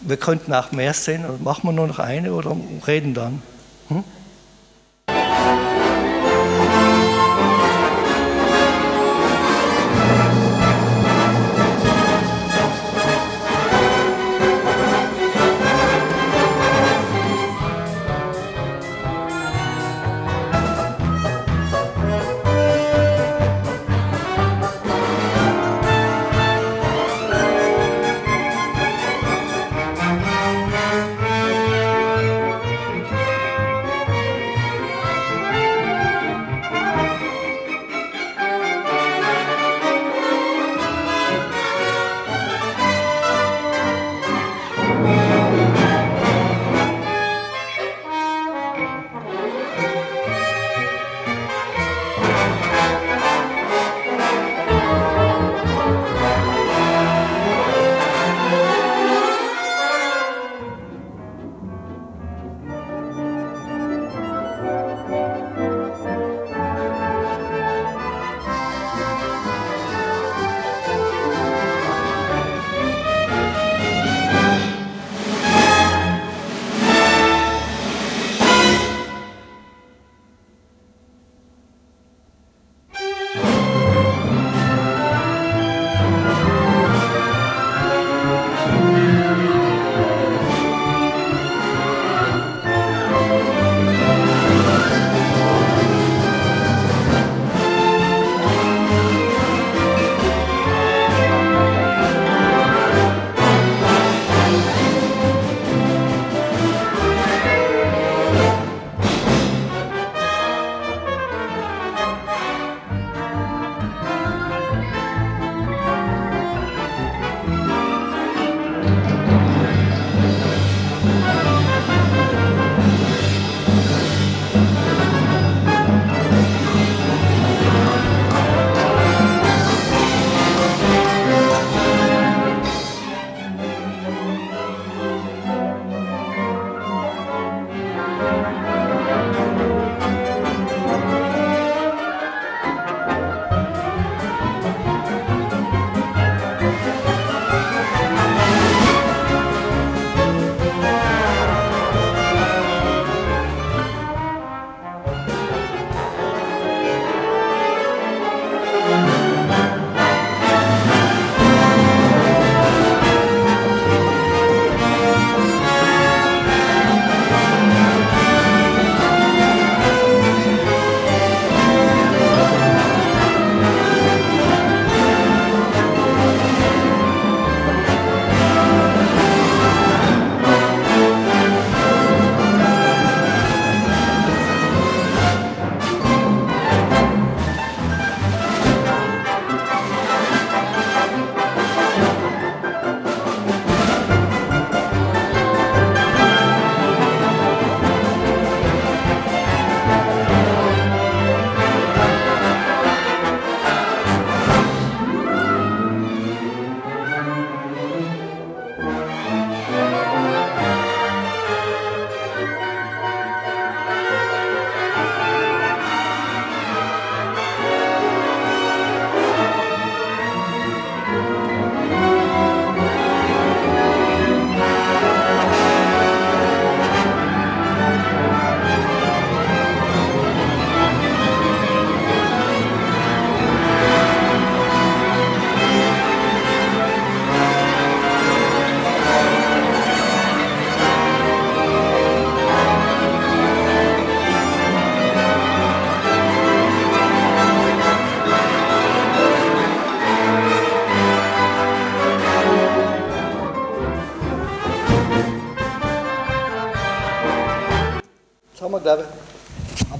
Wir 0.01 0.17
könnten 0.17 0.53
auch 0.53 0.73
mehr 0.73 0.93
sehen, 0.93 1.25
machen 1.45 1.69
wir 1.69 1.73
nur 1.73 1.87
noch 1.87 2.01
eine 2.01 2.33
oder 2.33 2.57
reden 2.85 3.15
dann? 3.15 3.43
Hm? 3.89 4.05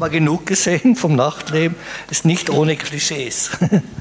Aber 0.01 0.09
genug 0.09 0.47
gesehen 0.47 0.97
vom 0.97 1.15
Nachtleben, 1.15 1.77
ist 2.11 2.25
nicht 2.25 2.49
ohne 2.49 2.75
Klischees. 2.75 3.51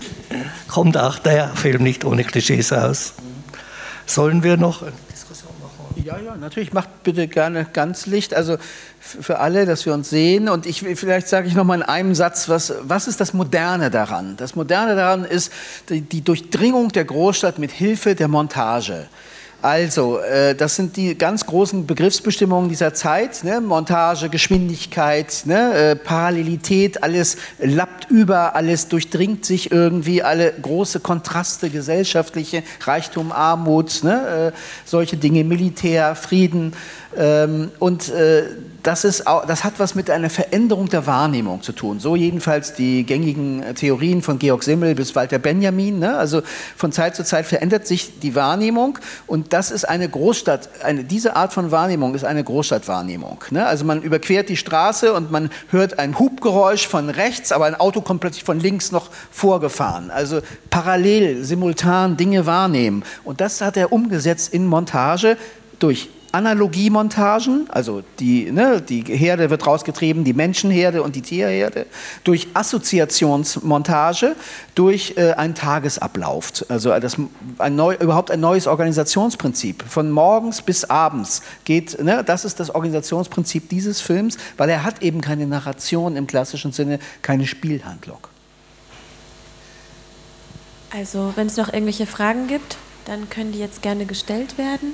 Kommt 0.69 0.97
auch 0.97 1.19
der 1.19 1.49
Film 1.49 1.83
nicht 1.83 2.05
ohne 2.05 2.23
Klischees 2.23 2.71
aus. 2.71 3.15
Sollen 4.05 4.41
wir 4.41 4.55
noch 4.55 4.81
eine 4.81 4.93
Diskussion 5.11 5.51
machen? 5.61 6.01
Ja, 6.05 6.17
ja, 6.17 6.37
natürlich. 6.37 6.71
Macht 6.71 7.03
bitte 7.03 7.27
gerne 7.27 7.65
ganz 7.65 8.05
Licht. 8.05 8.33
Also 8.33 8.55
für 9.01 9.39
alle, 9.39 9.65
dass 9.65 9.85
wir 9.85 9.93
uns 9.93 10.09
sehen. 10.09 10.47
Und 10.47 10.65
ich, 10.65 10.79
vielleicht 10.79 11.27
sage 11.27 11.49
ich 11.49 11.53
noch 11.53 11.65
mal 11.65 11.75
in 11.75 11.83
einem 11.83 12.15
Satz, 12.15 12.47
was, 12.47 12.73
was 12.81 13.09
ist 13.09 13.19
das 13.19 13.33
Moderne 13.33 13.91
daran? 13.91 14.37
Das 14.37 14.55
Moderne 14.55 14.95
daran 14.95 15.25
ist 15.25 15.51
die, 15.89 15.99
die 15.99 16.21
Durchdringung 16.21 16.93
der 16.93 17.03
Großstadt 17.03 17.59
mit 17.59 17.71
Hilfe 17.71 18.15
der 18.15 18.29
Montage. 18.29 19.09
Also, 19.61 20.19
äh, 20.19 20.55
das 20.55 20.77
sind 20.77 20.95
die 20.95 21.17
ganz 21.17 21.45
großen 21.45 21.85
Begriffsbestimmungen 21.85 22.69
dieser 22.69 22.93
Zeit. 22.93 23.43
Ne? 23.43 23.59
Montage, 23.59 24.29
Geschwindigkeit, 24.29 25.41
ne? 25.43 25.73
äh, 25.73 25.95
Parallelität, 25.97 27.03
alles 27.03 27.35
lappt 27.59 28.09
über, 28.09 28.55
alles 28.55 28.87
durchdringt 28.87 29.43
sich 29.43 29.69
irgendwie, 29.69 30.23
alle 30.23 30.53
große 30.53 31.01
Kontraste, 31.01 31.69
gesellschaftliche, 31.69 32.63
Reichtum, 32.81 33.33
Armut, 33.33 34.01
ne? 34.03 34.53
äh, 34.53 34.57
solche 34.85 35.17
Dinge, 35.17 35.43
Militär, 35.43 36.15
Frieden. 36.15 36.73
Ähm, 37.17 37.71
und 37.79 38.07
äh, 38.09 38.43
das, 38.83 39.03
ist, 39.03 39.23
das 39.47 39.63
hat 39.63 39.73
was 39.77 39.95
mit 39.95 40.09
einer 40.09 40.29
Veränderung 40.29 40.89
der 40.89 41.05
Wahrnehmung 41.05 41.61
zu 41.61 41.71
tun. 41.71 41.99
So 41.99 42.15
jedenfalls 42.15 42.73
die 42.73 43.03
gängigen 43.03 43.63
Theorien 43.75 44.21
von 44.21 44.39
Georg 44.39 44.63
Simmel 44.63 44.95
bis 44.95 45.15
Walter 45.15 45.39
Benjamin. 45.39 45.99
Ne? 45.99 46.17
Also 46.17 46.41
von 46.75 46.91
Zeit 46.91 47.15
zu 47.15 47.23
Zeit 47.23 47.45
verändert 47.45 47.87
sich 47.87 48.19
die 48.19 48.35
Wahrnehmung 48.35 48.99
und 49.27 49.53
das 49.53 49.71
ist 49.71 49.87
eine 49.87 50.07
Großstadt, 50.07 50.69
eine, 50.83 51.03
diese 51.03 51.35
Art 51.35 51.53
von 51.53 51.71
Wahrnehmung 51.71 52.15
ist 52.15 52.23
eine 52.23 52.43
Großstadtwahrnehmung. 52.43 53.43
Ne? 53.51 53.65
Also 53.65 53.85
man 53.85 54.01
überquert 54.01 54.49
die 54.49 54.57
Straße 54.57 55.13
und 55.13 55.31
man 55.31 55.49
hört 55.69 55.99
ein 55.99 56.17
Hubgeräusch 56.17 56.87
von 56.87 57.09
rechts, 57.09 57.51
aber 57.51 57.65
ein 57.65 57.75
Auto 57.75 58.01
kommt 58.01 58.21
plötzlich 58.21 58.43
von 58.43 58.59
links 58.59 58.91
noch 58.91 59.09
vorgefahren. 59.31 60.11
Also 60.11 60.41
parallel, 60.69 61.43
simultan 61.43 62.17
Dinge 62.17 62.45
wahrnehmen. 62.45 63.03
Und 63.23 63.41
das 63.41 63.61
hat 63.61 63.77
er 63.77 63.91
umgesetzt 63.91 64.53
in 64.53 64.65
Montage 64.65 65.37
durch 65.79 66.09
Analogiemontagen, 66.31 67.67
also 67.69 68.03
die, 68.19 68.51
ne, 68.51 68.81
die 68.81 69.03
Herde 69.03 69.49
wird 69.49 69.65
rausgetrieben, 69.65 70.23
die 70.23 70.33
Menschenherde 70.33 71.01
und 71.01 71.15
die 71.15 71.21
Tierherde, 71.21 71.87
durch 72.23 72.47
Assoziationsmontage, 72.53 74.35
durch 74.75 75.15
äh, 75.17 75.33
einen 75.33 75.55
Tagesablauf, 75.55 76.51
also 76.69 76.97
das, 76.99 77.17
ein 77.57 77.75
neu, 77.75 77.95
überhaupt 77.95 78.31
ein 78.31 78.39
neues 78.39 78.67
Organisationsprinzip. 78.67 79.83
Von 79.87 80.11
morgens 80.11 80.61
bis 80.61 80.85
abends 80.85 81.41
geht, 81.65 82.01
ne, 82.03 82.23
das 82.23 82.45
ist 82.45 82.59
das 82.59 82.73
Organisationsprinzip 82.73 83.69
dieses 83.69 84.01
Films, 84.01 84.37
weil 84.57 84.69
er 84.69 84.83
hat 84.83 85.01
eben 85.01 85.21
keine 85.21 85.47
Narration 85.47 86.15
im 86.15 86.27
klassischen 86.27 86.71
Sinne, 86.71 86.99
keine 87.21 87.47
Spielhandlung. 87.47 88.19
Also 90.91 91.33
wenn 91.35 91.47
es 91.47 91.57
noch 91.57 91.71
irgendwelche 91.71 92.07
Fragen 92.07 92.47
gibt, 92.47 92.77
dann 93.05 93.29
können 93.29 93.51
die 93.51 93.59
jetzt 93.59 93.81
gerne 93.81 94.05
gestellt 94.05 94.57
werden. 94.57 94.93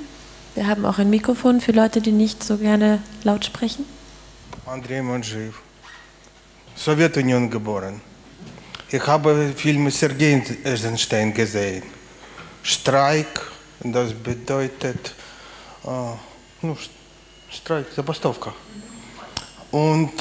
Wir 0.55 0.67
haben 0.67 0.85
auch 0.85 0.97
ein 0.97 1.09
Mikrofon 1.09 1.61
für 1.61 1.71
Leute, 1.71 2.01
die 2.01 2.11
nicht 2.11 2.43
so 2.43 2.57
gerne 2.57 3.01
laut 3.23 3.45
sprechen. 3.45 3.85
Andrei 4.65 5.01
Manjiv, 5.01 5.61
Sowjetunion 6.75 7.49
geboren. 7.49 8.01
Ich 8.89 9.05
habe 9.07 9.53
Filme 9.55 9.89
Sergei 9.91 10.43
Eisenstein 10.65 11.33
gesehen. 11.33 11.83
Streik, 12.61 13.41
das 13.79 14.13
bedeutet, 14.13 15.15
äh, 15.85 15.87
ну, 16.61 16.77
Streik, 17.49 17.85
Забастовка. 17.95 18.53
Und 19.71 20.11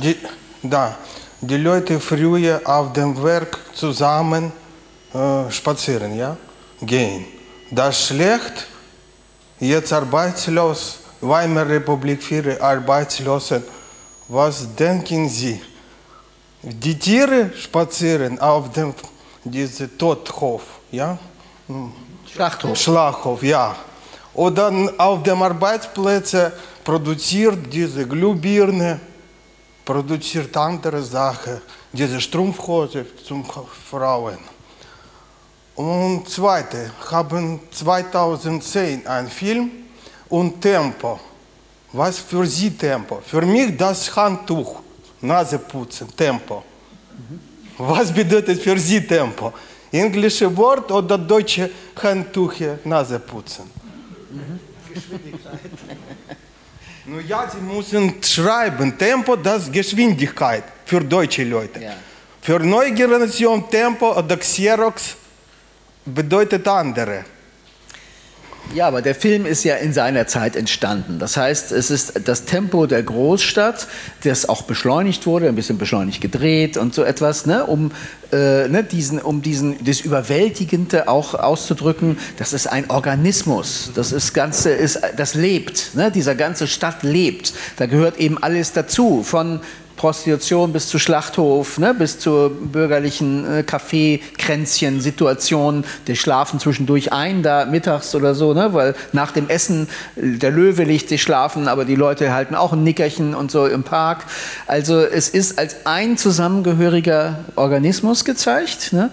die, 0.00 0.16
da, 0.62 0.96
die 1.40 1.56
Leute 1.56 1.98
früher 1.98 2.60
auf 2.64 2.92
dem 2.92 3.20
Werk 3.22 3.58
zusammen 3.74 4.52
äh, 5.12 5.50
spazieren, 5.50 6.16
ja, 6.16 6.36
gehen. 6.80 7.26
Das 7.70 8.06
schlecht, 8.06 8.68
jetzt 9.59 9.93
arbeitslos, 9.93 10.99
Weimarer 11.21 11.69
Republik, 11.69 12.21
viele 12.21 12.61
Arbeitslose. 12.61 13.63
Was 14.27 14.75
denken 14.75 15.27
Sie? 15.29 15.61
Die 16.61 16.97
Tiere 16.97 17.51
spazieren 17.55 18.39
auf 18.39 18.71
dem 18.71 18.93
diese 19.43 19.97
Todhof, 19.97 20.63
ja? 20.91 21.17
Schlachthof. 22.31 22.77
Schlachthof, 22.77 23.43
ja. 23.43 23.75
Oder 24.33 24.71
auf 24.97 25.23
dem 25.23 25.41
Arbeitsplatz 25.41 26.35
produziert 26.83 27.73
diese 27.73 28.07
Glühbirne, 28.07 28.99
produziert 29.83 30.55
andere 30.55 31.01
Sachen, 31.01 31.61
diese 31.91 32.19
Strumpfhose 32.21 33.05
zum 33.23 33.45
Frauen. 33.89 34.37
Und 35.77 36.27
zweite, 36.27 36.89
haben 37.11 37.59
2010 37.69 39.05
einen 39.05 39.29
Film 39.29 39.69
und 40.27 40.59
Tempo. 40.59 41.19
Was 41.93 42.17
für 42.17 42.47
Sie 42.47 42.71
Tempo? 42.71 43.21
Für 43.23 43.43
mich 43.43 43.77
das 43.77 44.15
Handtuch, 44.15 44.79
Naseputzen, 45.21 46.07
Tempo. 46.17 46.63
Was 47.77 48.11
bedeutet 48.11 48.59
für 48.59 48.79
Sie 48.79 49.05
Tempo? 49.05 49.53
Englische 49.91 50.57
Wort 50.57 50.91
oder 50.91 51.15
deutsche 51.15 51.69
Handtücher, 52.01 52.79
Naseputzen? 52.83 53.65
Mhm. 54.31 54.59
Geschwindigkeit. 54.95 55.59
Nun 57.05 57.27
ja, 57.27 57.47
Sie 57.47 57.61
müssen 57.61 58.15
schreiben, 58.23 58.97
Tempo, 58.97 59.35
das 59.35 59.71
Geschwindigkeit 59.71 60.63
für 60.85 61.01
deutsche 61.01 61.43
Leute. 61.43 61.83
Ja. 61.83 61.93
Für 62.41 62.59
neue 62.59 62.91
Generation 62.93 63.69
Tempo 63.69 64.17
oder 64.17 64.37
Xerox 64.37 65.15
bedeutet 66.13 66.67
andere. 66.67 67.25
Ja, 68.75 68.87
aber 68.87 69.01
der 69.01 69.15
Film 69.15 69.45
ist 69.45 69.63
ja 69.63 69.75
in 69.75 69.93
seiner 69.93 70.27
Zeit 70.27 70.55
entstanden. 70.55 71.19
Das 71.19 71.37
heißt, 71.37 71.71
es 71.71 71.89
ist 71.89 72.27
das 72.27 72.45
Tempo 72.45 72.85
der 72.85 73.01
Großstadt, 73.01 73.87
das 74.23 74.49
auch 74.49 74.63
beschleunigt 74.63 75.25
wurde, 75.25 75.47
ein 75.47 75.55
bisschen 75.55 75.77
beschleunigt 75.77 76.19
gedreht 76.19 76.75
und 76.75 76.93
so 76.93 77.03
etwas, 77.03 77.45
ne, 77.45 77.65
um, 77.65 77.91
äh, 78.33 78.67
ne, 78.67 78.83
diesen, 78.83 79.19
um 79.19 79.41
diesen, 79.41 79.83
das 79.85 80.01
Überwältigende 80.01 81.07
auch 81.07 81.33
auszudrücken. 81.33 82.17
Das 82.37 82.51
ist 82.51 82.67
ein 82.67 82.89
Organismus. 82.89 83.91
Das 83.95 84.11
ist 84.11 84.33
Ganze, 84.33 84.71
ist, 84.71 84.99
das 85.15 85.33
lebt. 85.33 85.95
Ne, 85.95 86.11
dieser 86.11 86.35
ganze 86.35 86.67
Stadt 86.67 87.03
lebt. 87.03 87.53
Da 87.77 87.85
gehört 87.85 88.17
eben 88.17 88.37
alles 88.37 88.73
dazu. 88.73 89.23
Von 89.23 89.61
Prostitution 89.97 90.71
bis 90.71 90.87
zu 90.87 90.99
Schlachthof, 90.99 91.79
ne, 91.79 91.93
bis 91.93 92.19
zur 92.19 92.51
bürgerlichen 92.51 93.51
äh, 93.51 93.63
Kaffeekränzchen-Situation. 93.63 95.83
Die 96.07 96.15
schlafen 96.15 96.59
zwischendurch 96.59 97.11
ein, 97.11 97.43
da 97.43 97.65
mittags 97.65 98.15
oder 98.15 98.33
so, 98.35 98.53
ne, 98.53 98.73
weil 98.73 98.95
nach 99.11 99.33
dem 99.33 99.49
Essen 99.49 99.89
äh, 100.15 100.37
der 100.37 100.51
Löwe 100.51 100.83
liegt 100.83 101.09
sich 101.09 101.21
schlafen, 101.21 101.67
aber 101.67 101.83
die 101.83 101.95
Leute 101.95 102.31
halten 102.31 102.55
auch 102.55 102.71
ein 102.73 102.83
Nickerchen 102.83 103.35
und 103.35 103.51
so 103.51 103.65
im 103.65 103.83
Park. 103.83 104.23
Also 104.67 104.99
es 104.99 105.27
ist 105.27 105.59
als 105.59 105.85
ein 105.85 106.17
zusammengehöriger 106.17 107.39
Organismus 107.55 108.23
gezeigt. 108.23 108.93
Ne? 108.93 109.09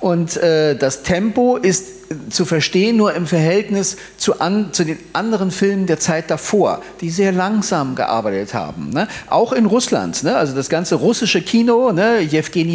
Und 0.00 0.36
äh, 0.36 0.76
das 0.76 1.02
Tempo 1.02 1.56
ist 1.56 2.04
zu 2.30 2.44
verstehen 2.44 2.96
nur 2.96 3.14
im 3.14 3.26
Verhältnis 3.26 3.96
zu, 4.16 4.40
an, 4.40 4.72
zu, 4.72 4.84
den 4.84 4.98
anderen 5.12 5.50
Filmen 5.50 5.86
der 5.86 5.98
Zeit 5.98 6.30
davor, 6.30 6.82
die 7.00 7.10
sehr 7.10 7.32
langsam 7.32 7.94
gearbeitet 7.94 8.54
haben. 8.54 8.90
Ne? 8.90 9.08
Auch 9.28 9.52
in 9.52 9.66
Russland, 9.66 10.22
ne? 10.22 10.36
also 10.36 10.54
das 10.54 10.68
ganze 10.68 10.96
russische 10.96 11.42
Kino, 11.42 11.92
ne? 11.92 12.20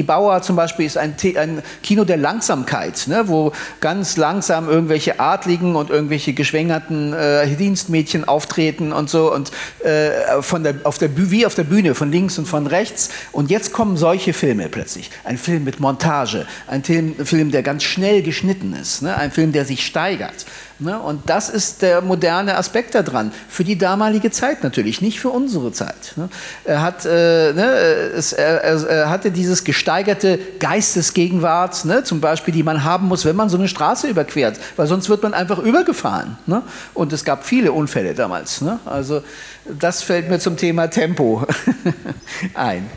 Bauer 0.06 0.42
zum 0.42 0.56
Beispiel 0.56 0.86
ist 0.86 0.98
ein, 0.98 1.16
ein 1.38 1.62
Kino 1.84 2.04
der 2.04 2.18
Langsamkeit, 2.18 3.08
ne? 3.08 3.24
wo 3.28 3.52
ganz 3.80 4.18
langsam 4.18 4.70
irgendwelche 4.70 5.20
Adligen 5.20 5.76
und 5.76 5.90
irgendwelche 5.90 6.34
geschwängerten 6.34 7.14
äh, 7.14 7.48
Dienstmädchen 7.56 8.28
auftreten 8.28 8.92
und 8.94 9.10
so 9.10 9.34
und 9.34 9.52
äh, 9.84 10.42
von 10.42 10.64
der, 10.64 10.76
auf 10.84 10.98
der, 10.98 11.10
wie 11.16 11.46
auf 11.46 11.56
der 11.56 11.64
Bühne, 11.64 11.96
von 11.96 12.12
links 12.12 12.38
und 12.38 12.48
von 12.48 12.68
rechts. 12.68 13.10
Und 13.32 13.50
jetzt 13.50 13.74
kommen 13.74 13.98
solche 13.98 14.34
Filme 14.34 14.70
plötzlich. 14.70 15.12
Ein 15.24 15.38
Film 15.38 15.64
mit 15.64 15.80
Montage, 15.80 16.48
ein 16.68 16.84
Film, 16.84 17.09
Film, 17.16 17.52
der 17.52 17.64
ganz 17.64 17.84
schnell 17.84 18.22
geschnitten 18.22 18.74
ist, 18.74 19.02
ne? 19.02 19.16
ein 19.16 19.32
Film, 19.32 19.52
der 19.52 19.66
sich 19.66 19.86
steigert. 19.86 20.46
Ne? 20.80 20.98
Und 20.98 21.30
das 21.30 21.50
ist 21.50 21.82
der 21.82 22.02
moderne 22.02 22.56
Aspekt 22.56 22.96
daran. 22.96 23.34
Für 23.50 23.66
die 23.66 23.78
damalige 23.78 24.32
Zeit 24.32 24.64
natürlich, 24.64 25.02
nicht 25.02 25.20
für 25.20 25.30
unsere 25.30 25.74
Zeit. 25.74 26.14
Ne? 26.16 26.30
Er, 26.64 26.82
hat, 26.82 27.06
äh, 27.06 27.54
ne, 27.54 27.64
es, 28.16 28.32
er, 28.32 28.62
er, 28.62 29.10
hatte 29.10 29.32
dieses 29.32 29.66
gesteigerte 29.66 30.40
Geistesgegenwart, 30.60 31.84
ne? 31.84 32.04
zum 32.04 32.22
Beispiel, 32.22 32.54
die 32.54 32.64
man 32.64 32.86
haben 32.86 33.08
muss, 33.08 33.26
wenn 33.26 33.36
man 33.36 33.50
so 33.50 33.58
eine 33.58 33.68
Straße 33.68 34.08
überquert, 34.08 34.58
weil 34.78 34.88
sonst 34.88 35.10
wird 35.10 35.22
man 35.22 35.34
einfach 35.34 35.60
übergefahren. 35.60 36.38
Ne? 36.46 36.62
Und 36.94 37.12
es 37.12 37.26
gab 37.26 37.46
viele 37.46 37.74
Unfälle 37.74 38.14
damals. 38.14 38.62
Ne? 38.62 38.80
Also 38.86 39.22
das 39.80 40.02
fällt 40.02 40.30
mir 40.30 40.40
zum 40.40 40.56
Thema 40.56 40.88
Tempo 40.88 41.46
ein. 42.54 42.90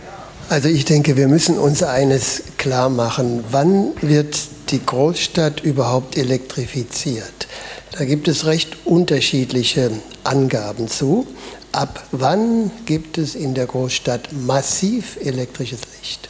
Also 0.48 0.68
ich 0.68 0.84
denke, 0.84 1.16
wir 1.16 1.28
müssen 1.28 1.58
uns 1.58 1.82
eines 1.82 2.42
klar 2.58 2.90
machen. 2.90 3.44
Wann 3.50 3.92
wird 4.02 4.36
die 4.70 4.84
Großstadt 4.84 5.60
überhaupt 5.60 6.16
elektrifiziert? 6.16 7.48
Da 7.92 8.04
gibt 8.04 8.28
es 8.28 8.46
recht 8.46 8.76
unterschiedliche 8.84 9.90
Angaben 10.24 10.88
zu. 10.88 11.26
Ab 11.72 12.04
wann 12.10 12.70
gibt 12.86 13.18
es 13.18 13.34
in 13.34 13.54
der 13.54 13.66
Großstadt 13.66 14.32
massiv 14.32 15.18
elektrisches 15.22 15.80
Licht? 16.00 16.28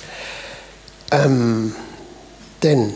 Ähm, 1.10 1.74
denn 2.62 2.94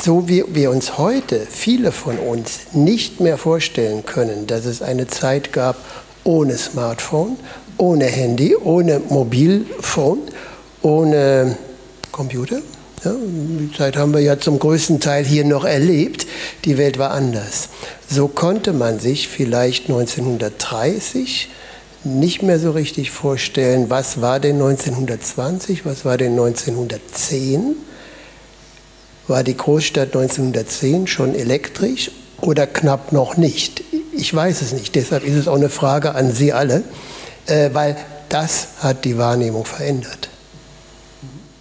so 0.00 0.28
wie 0.28 0.44
wir 0.48 0.70
uns 0.70 0.98
heute, 0.98 1.46
viele 1.48 1.90
von 1.90 2.18
uns, 2.18 2.72
nicht 2.72 3.20
mehr 3.20 3.38
vorstellen 3.38 4.04
können, 4.04 4.46
dass 4.46 4.66
es 4.66 4.82
eine 4.82 5.06
Zeit 5.06 5.52
gab 5.52 5.76
ohne 6.22 6.58
Smartphone, 6.58 7.36
ohne 7.78 8.06
Handy, 8.06 8.56
ohne 8.56 9.00
Mobilphone, 9.08 10.20
ohne 10.82 11.56
Computer. 12.12 12.60
Ja, 13.04 13.12
die 13.14 13.70
Zeit 13.76 13.96
haben 13.96 14.14
wir 14.14 14.20
ja 14.20 14.38
zum 14.38 14.58
größten 14.58 15.00
Teil 15.00 15.24
hier 15.24 15.44
noch 15.44 15.64
erlebt. 15.64 16.26
Die 16.64 16.78
Welt 16.78 16.98
war 16.98 17.10
anders. 17.10 17.68
So 18.08 18.28
konnte 18.28 18.72
man 18.72 18.98
sich 18.98 19.28
vielleicht 19.28 19.88
1930 19.88 21.50
nicht 22.04 22.42
mehr 22.42 22.58
so 22.58 22.70
richtig 22.70 23.10
vorstellen, 23.10 23.90
was 23.90 24.20
war 24.20 24.40
denn 24.40 24.56
1920, 24.56 25.84
was 25.84 26.04
war 26.04 26.16
denn 26.16 26.32
1910 26.32 27.76
war 29.28 29.42
die 29.42 29.56
Großstadt 29.56 30.14
1910 30.14 31.06
schon 31.06 31.34
elektrisch 31.34 32.10
oder 32.40 32.66
knapp 32.66 33.12
noch 33.12 33.36
nicht? 33.36 33.82
Ich 34.12 34.32
weiß 34.32 34.62
es 34.62 34.72
nicht. 34.72 34.94
Deshalb 34.94 35.24
ist 35.24 35.34
es 35.34 35.48
auch 35.48 35.56
eine 35.56 35.68
Frage 35.68 36.14
an 36.14 36.32
Sie 36.32 36.52
alle, 36.52 36.84
äh, 37.46 37.70
weil 37.72 37.96
das 38.28 38.68
hat 38.80 39.04
die 39.04 39.18
Wahrnehmung 39.18 39.64
verändert. 39.64 40.28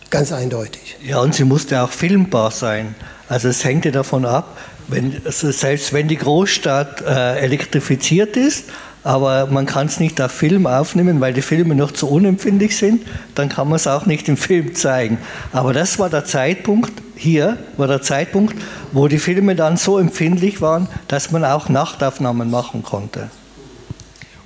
Ganz 0.10 0.32
eindeutig. 0.32 0.98
Ja, 1.03 1.20
und 1.20 1.36
sie 1.36 1.44
musste 1.44 1.82
auch 1.82 1.91
filmbar 1.91 2.52
sein. 2.52 2.95
Also 3.28 3.49
es 3.49 3.64
hängte 3.64 3.91
davon 3.91 4.26
ab, 4.26 4.57
wenn, 4.88 5.22
also 5.26 5.52
selbst 5.52 5.94
wenn 5.94 6.07
die 6.07 6.18
Großstadt 6.18 7.02
äh, 7.02 7.40
elektrifiziert 7.40 8.38
ist, 8.38 8.66
aber 9.03 9.48
man 9.48 9.66
kann 9.66 9.88
es 9.88 9.99
nicht 9.99 10.20
auf 10.22 10.32
Film 10.32 10.66
aufnehmen, 10.68 11.22
weil 11.22 11.34
die 11.34 11.41
Filme 11.41 11.76
noch 11.76 11.91
zu 11.91 12.10
unempfindlich 12.10 12.76
sind, 12.78 13.03
dann 13.36 13.49
kann 13.49 13.68
man 13.68 13.76
es 13.76 13.88
auch 13.88 14.06
nicht 14.06 14.28
im 14.28 14.38
Film 14.38 14.74
zeigen. 14.74 15.20
Aber 15.52 15.74
das 15.74 15.99
war 15.99 16.10
der 16.10 16.26
Zeitpunkt, 16.26 16.91
hier 17.16 17.57
war 17.78 17.88
der 17.88 18.02
Zeitpunkt, 18.02 18.56
wo 18.91 19.07
die 19.07 19.20
Filme 19.20 19.56
dann 19.56 19.78
so 19.78 19.99
empfindlich 19.99 20.62
waren, 20.62 20.88
dass 21.07 21.32
man 21.32 21.45
auch 21.45 21.70
Nachtaufnahmen 21.70 22.49
machen 22.49 22.82
konnte. 22.82 23.30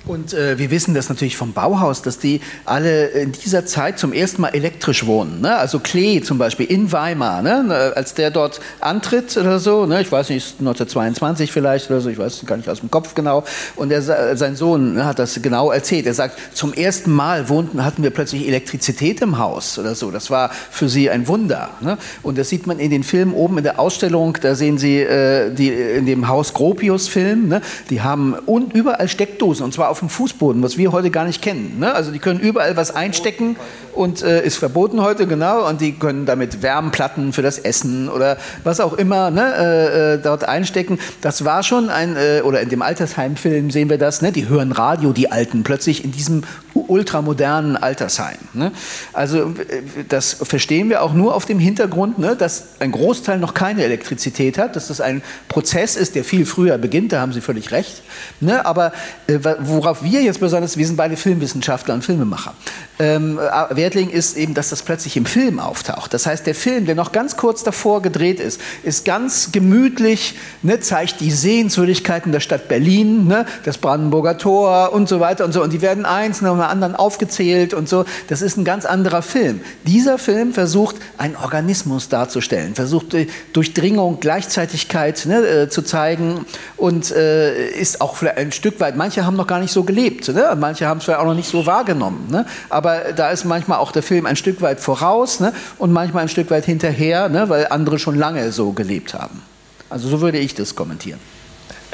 Und 0.06 0.32
äh, 0.32 0.58
wir 0.58 0.70
wissen 0.70 0.94
das 0.94 1.08
natürlich 1.08 1.36
vom 1.36 1.52
Bauhaus, 1.52 2.00
dass 2.00 2.18
die 2.18 2.40
alle 2.64 3.08
in 3.08 3.32
dieser 3.32 3.66
Zeit 3.66 3.98
zum 3.98 4.12
ersten 4.12 4.40
Mal 4.40 4.48
elektrisch 4.48 5.04
wohnen. 5.04 5.42
Ne? 5.42 5.54
Also 5.54 5.78
Klee 5.78 6.22
zum 6.22 6.38
Beispiel 6.38 6.66
in 6.66 6.90
Weimar, 6.90 7.42
ne? 7.42 7.92
als 7.94 8.14
der 8.14 8.30
dort 8.30 8.60
antritt 8.80 9.36
oder 9.36 9.58
so, 9.58 9.84
ne? 9.84 10.00
ich 10.00 10.10
weiß 10.10 10.30
nicht, 10.30 10.56
1922 10.58 11.52
vielleicht 11.52 11.90
oder 11.90 12.00
so, 12.00 12.08
ich 12.08 12.18
weiß 12.18 12.44
gar 12.46 12.56
nicht 12.56 12.68
aus 12.68 12.80
dem 12.80 12.90
Kopf 12.90 13.14
genau. 13.14 13.44
Und 13.76 13.92
er, 13.92 14.00
sein 14.36 14.56
Sohn 14.56 14.94
ne, 14.94 15.04
hat 15.04 15.18
das 15.18 15.40
genau 15.42 15.70
erzählt. 15.70 16.06
Er 16.06 16.14
sagt, 16.14 16.56
zum 16.56 16.72
ersten 16.72 17.12
Mal 17.12 17.48
wohnten, 17.50 17.84
hatten 17.84 18.02
wir 18.02 18.10
plötzlich 18.10 18.48
Elektrizität 18.48 19.20
im 19.20 19.38
Haus 19.38 19.78
oder 19.78 19.94
so. 19.94 20.10
Das 20.10 20.30
war 20.30 20.50
für 20.70 20.88
sie 20.88 21.10
ein 21.10 21.28
Wunder. 21.28 21.70
Ne? 21.80 21.98
Und 22.22 22.38
das 22.38 22.48
sieht 22.48 22.66
man 22.66 22.78
in 22.78 22.90
den 22.90 23.04
Filmen 23.04 23.34
oben 23.34 23.58
in 23.58 23.64
der 23.64 23.78
Ausstellung. 23.78 24.38
Da 24.40 24.54
sehen 24.54 24.78
Sie 24.78 25.00
äh, 25.00 25.52
die, 25.52 25.68
in 25.68 26.06
dem 26.06 26.26
Haus 26.28 26.54
Gropius-Film. 26.54 27.48
Ne? 27.48 27.60
Die 27.90 28.00
haben 28.00 28.34
und 28.34 28.72
überall 28.72 29.08
Steckdosen 29.08 29.64
und 29.64 29.74
zwar 29.74 29.90
auf 29.90 29.99
dem 30.00 30.08
Fußboden, 30.08 30.62
was 30.62 30.76
wir 30.76 30.92
heute 30.92 31.10
gar 31.10 31.24
nicht 31.24 31.42
kennen. 31.42 31.78
Ne? 31.78 31.94
Also 31.94 32.10
die 32.10 32.18
können 32.18 32.40
überall 32.40 32.76
was 32.76 32.94
einstecken 32.94 33.56
und 33.94 34.22
äh, 34.22 34.44
ist 34.44 34.56
verboten 34.56 35.00
heute, 35.00 35.26
genau. 35.26 35.68
Und 35.68 35.80
die 35.80 35.92
können 35.92 36.26
damit 36.26 36.62
Wärmplatten 36.62 37.32
für 37.32 37.42
das 37.42 37.58
Essen 37.58 38.08
oder 38.08 38.36
was 38.64 38.80
auch 38.80 38.94
immer 38.94 39.30
ne, 39.30 39.54
äh, 39.56 40.14
äh, 40.14 40.18
dort 40.18 40.44
einstecken. 40.44 40.98
Das 41.20 41.44
war 41.44 41.62
schon 41.62 41.90
ein, 41.90 42.16
äh, 42.16 42.42
oder 42.42 42.60
in 42.60 42.68
dem 42.68 42.82
Altersheimfilm 42.82 43.70
sehen 43.70 43.90
wir 43.90 43.98
das, 43.98 44.22
ne? 44.22 44.32
die 44.32 44.48
hören 44.48 44.72
Radio, 44.72 45.12
die 45.12 45.30
Alten, 45.30 45.62
plötzlich 45.62 46.04
in 46.04 46.12
diesem 46.12 46.42
ultramodernen 46.74 47.76
Altersheim. 47.76 48.38
Ne? 48.52 48.72
Also 49.12 49.38
äh, 49.38 50.04
das 50.08 50.34
verstehen 50.34 50.88
wir 50.88 51.02
auch 51.02 51.12
nur 51.12 51.34
auf 51.34 51.46
dem 51.46 51.58
Hintergrund, 51.58 52.18
ne, 52.18 52.36
dass 52.36 52.80
ein 52.80 52.92
Großteil 52.92 53.38
noch 53.38 53.54
keine 53.54 53.84
Elektrizität 53.84 54.58
hat, 54.58 54.76
dass 54.76 54.88
das 54.88 55.00
ein 55.00 55.22
Prozess 55.48 55.96
ist, 55.96 56.14
der 56.14 56.24
viel 56.24 56.46
früher 56.46 56.78
beginnt, 56.78 57.12
da 57.12 57.20
haben 57.20 57.32
Sie 57.32 57.40
völlig 57.40 57.72
recht. 57.72 58.02
Ne? 58.40 58.64
Aber 58.64 58.92
äh, 59.26 59.38
worauf 59.80 60.02
wir 60.02 60.20
jetzt 60.20 60.40
besonders, 60.40 60.76
wir 60.76 60.86
sind 60.86 60.96
beide 60.96 61.16
Filmwissenschaftler 61.16 61.94
und 61.94 62.04
Filmemacher, 62.04 62.52
ähm, 62.98 63.38
Wert 63.70 63.94
legen, 63.94 64.10
ist 64.10 64.36
eben, 64.36 64.52
dass 64.52 64.68
das 64.68 64.82
plötzlich 64.82 65.16
im 65.16 65.24
Film 65.24 65.58
auftaucht. 65.58 66.12
Das 66.12 66.26
heißt, 66.26 66.46
der 66.46 66.54
Film, 66.54 66.84
der 66.84 66.94
noch 66.94 67.12
ganz 67.12 67.38
kurz 67.38 67.64
davor 67.64 68.02
gedreht 68.02 68.40
ist, 68.40 68.60
ist 68.82 69.06
ganz 69.06 69.52
gemütlich, 69.52 70.34
ne, 70.62 70.80
zeigt 70.80 71.20
die 71.20 71.30
Sehenswürdigkeiten 71.30 72.30
der 72.30 72.40
Stadt 72.40 72.68
Berlin, 72.68 73.26
ne, 73.26 73.46
das 73.64 73.78
Brandenburger 73.78 74.36
Tor 74.36 74.92
und 74.92 75.08
so 75.08 75.18
weiter 75.18 75.46
und 75.46 75.52
so. 75.52 75.62
Und 75.62 75.72
die 75.72 75.80
werden 75.80 76.04
eins 76.04 76.42
nach 76.42 76.50
dem 76.50 76.60
anderen 76.60 76.94
aufgezählt 76.94 77.72
und 77.72 77.88
so. 77.88 78.04
Das 78.28 78.42
ist 78.42 78.58
ein 78.58 78.66
ganz 78.66 78.84
anderer 78.84 79.22
Film. 79.22 79.62
Dieser 79.86 80.18
Film 80.18 80.52
versucht, 80.52 80.96
einen 81.16 81.36
Organismus 81.36 82.10
darzustellen, 82.10 82.74
versucht 82.74 83.14
äh, 83.14 83.28
Durchdringung, 83.54 84.20
Gleichzeitigkeit 84.20 85.24
ne, 85.24 85.38
äh, 85.38 85.68
zu 85.70 85.80
zeigen 85.80 86.44
und 86.76 87.10
äh, 87.12 87.70
ist 87.70 88.02
auch 88.02 88.20
ein 88.22 88.52
Stück 88.52 88.78
weit, 88.78 88.96
manche 88.96 89.24
haben 89.24 89.36
noch 89.36 89.46
gar 89.46 89.58
nicht 89.58 89.69
so 89.72 89.84
gelebt, 89.84 90.28
ne? 90.28 90.56
manche 90.58 90.86
haben 90.86 90.98
es 90.98 91.04
vielleicht 91.04 91.20
auch 91.20 91.24
noch 91.24 91.34
nicht 91.34 91.48
so 91.48 91.66
wahrgenommen. 91.66 92.26
Ne? 92.30 92.46
Aber 92.68 93.12
da 93.14 93.30
ist 93.30 93.44
manchmal 93.44 93.78
auch 93.78 93.92
der 93.92 94.02
Film 94.02 94.26
ein 94.26 94.36
Stück 94.36 94.60
weit 94.60 94.80
voraus 94.80 95.40
ne? 95.40 95.52
und 95.78 95.92
manchmal 95.92 96.24
ein 96.24 96.28
Stück 96.28 96.50
weit 96.50 96.64
hinterher, 96.64 97.28
ne? 97.28 97.48
weil 97.48 97.66
andere 97.68 97.98
schon 97.98 98.16
lange 98.16 98.52
so 98.52 98.72
gelebt 98.72 99.14
haben. 99.14 99.42
Also 99.88 100.08
so 100.08 100.20
würde 100.20 100.38
ich 100.38 100.54
das 100.54 100.74
kommentieren. 100.74 101.18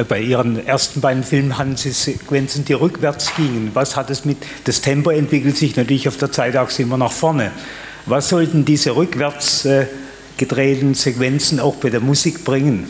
Bei 0.09 0.21
Ihren 0.21 0.67
ersten 0.67 1.01
beiden 1.01 1.25
Filmen 1.25 1.57
hatten 1.57 1.77
Sie 1.77 1.91
Sequenzen, 1.91 2.67
die 2.67 2.75
rückwärts 2.75 3.35
gingen. 3.35 3.71
Was 3.73 3.97
hat 3.97 4.11
es 4.11 4.27
mit, 4.27 4.37
das 4.65 4.83
Tempo 4.83 5.11
entwickelt 5.11 5.57
sich 5.57 5.75
natürlich 5.75 6.07
auf 6.07 6.19
der 6.19 6.31
Zeitachse 6.31 6.83
immer 6.83 6.99
nach 6.99 7.13
vorne. 7.13 7.51
Was 8.05 8.29
sollten 8.29 8.67
diese 8.67 8.95
rückwärts 8.95 9.65
äh, 9.65 9.87
gedrehten 10.37 10.93
Sequenzen 10.93 11.61
auch 11.61 11.77
bei 11.77 11.89
der 11.89 12.01
Musik 12.01 12.45
bringen? 12.45 12.87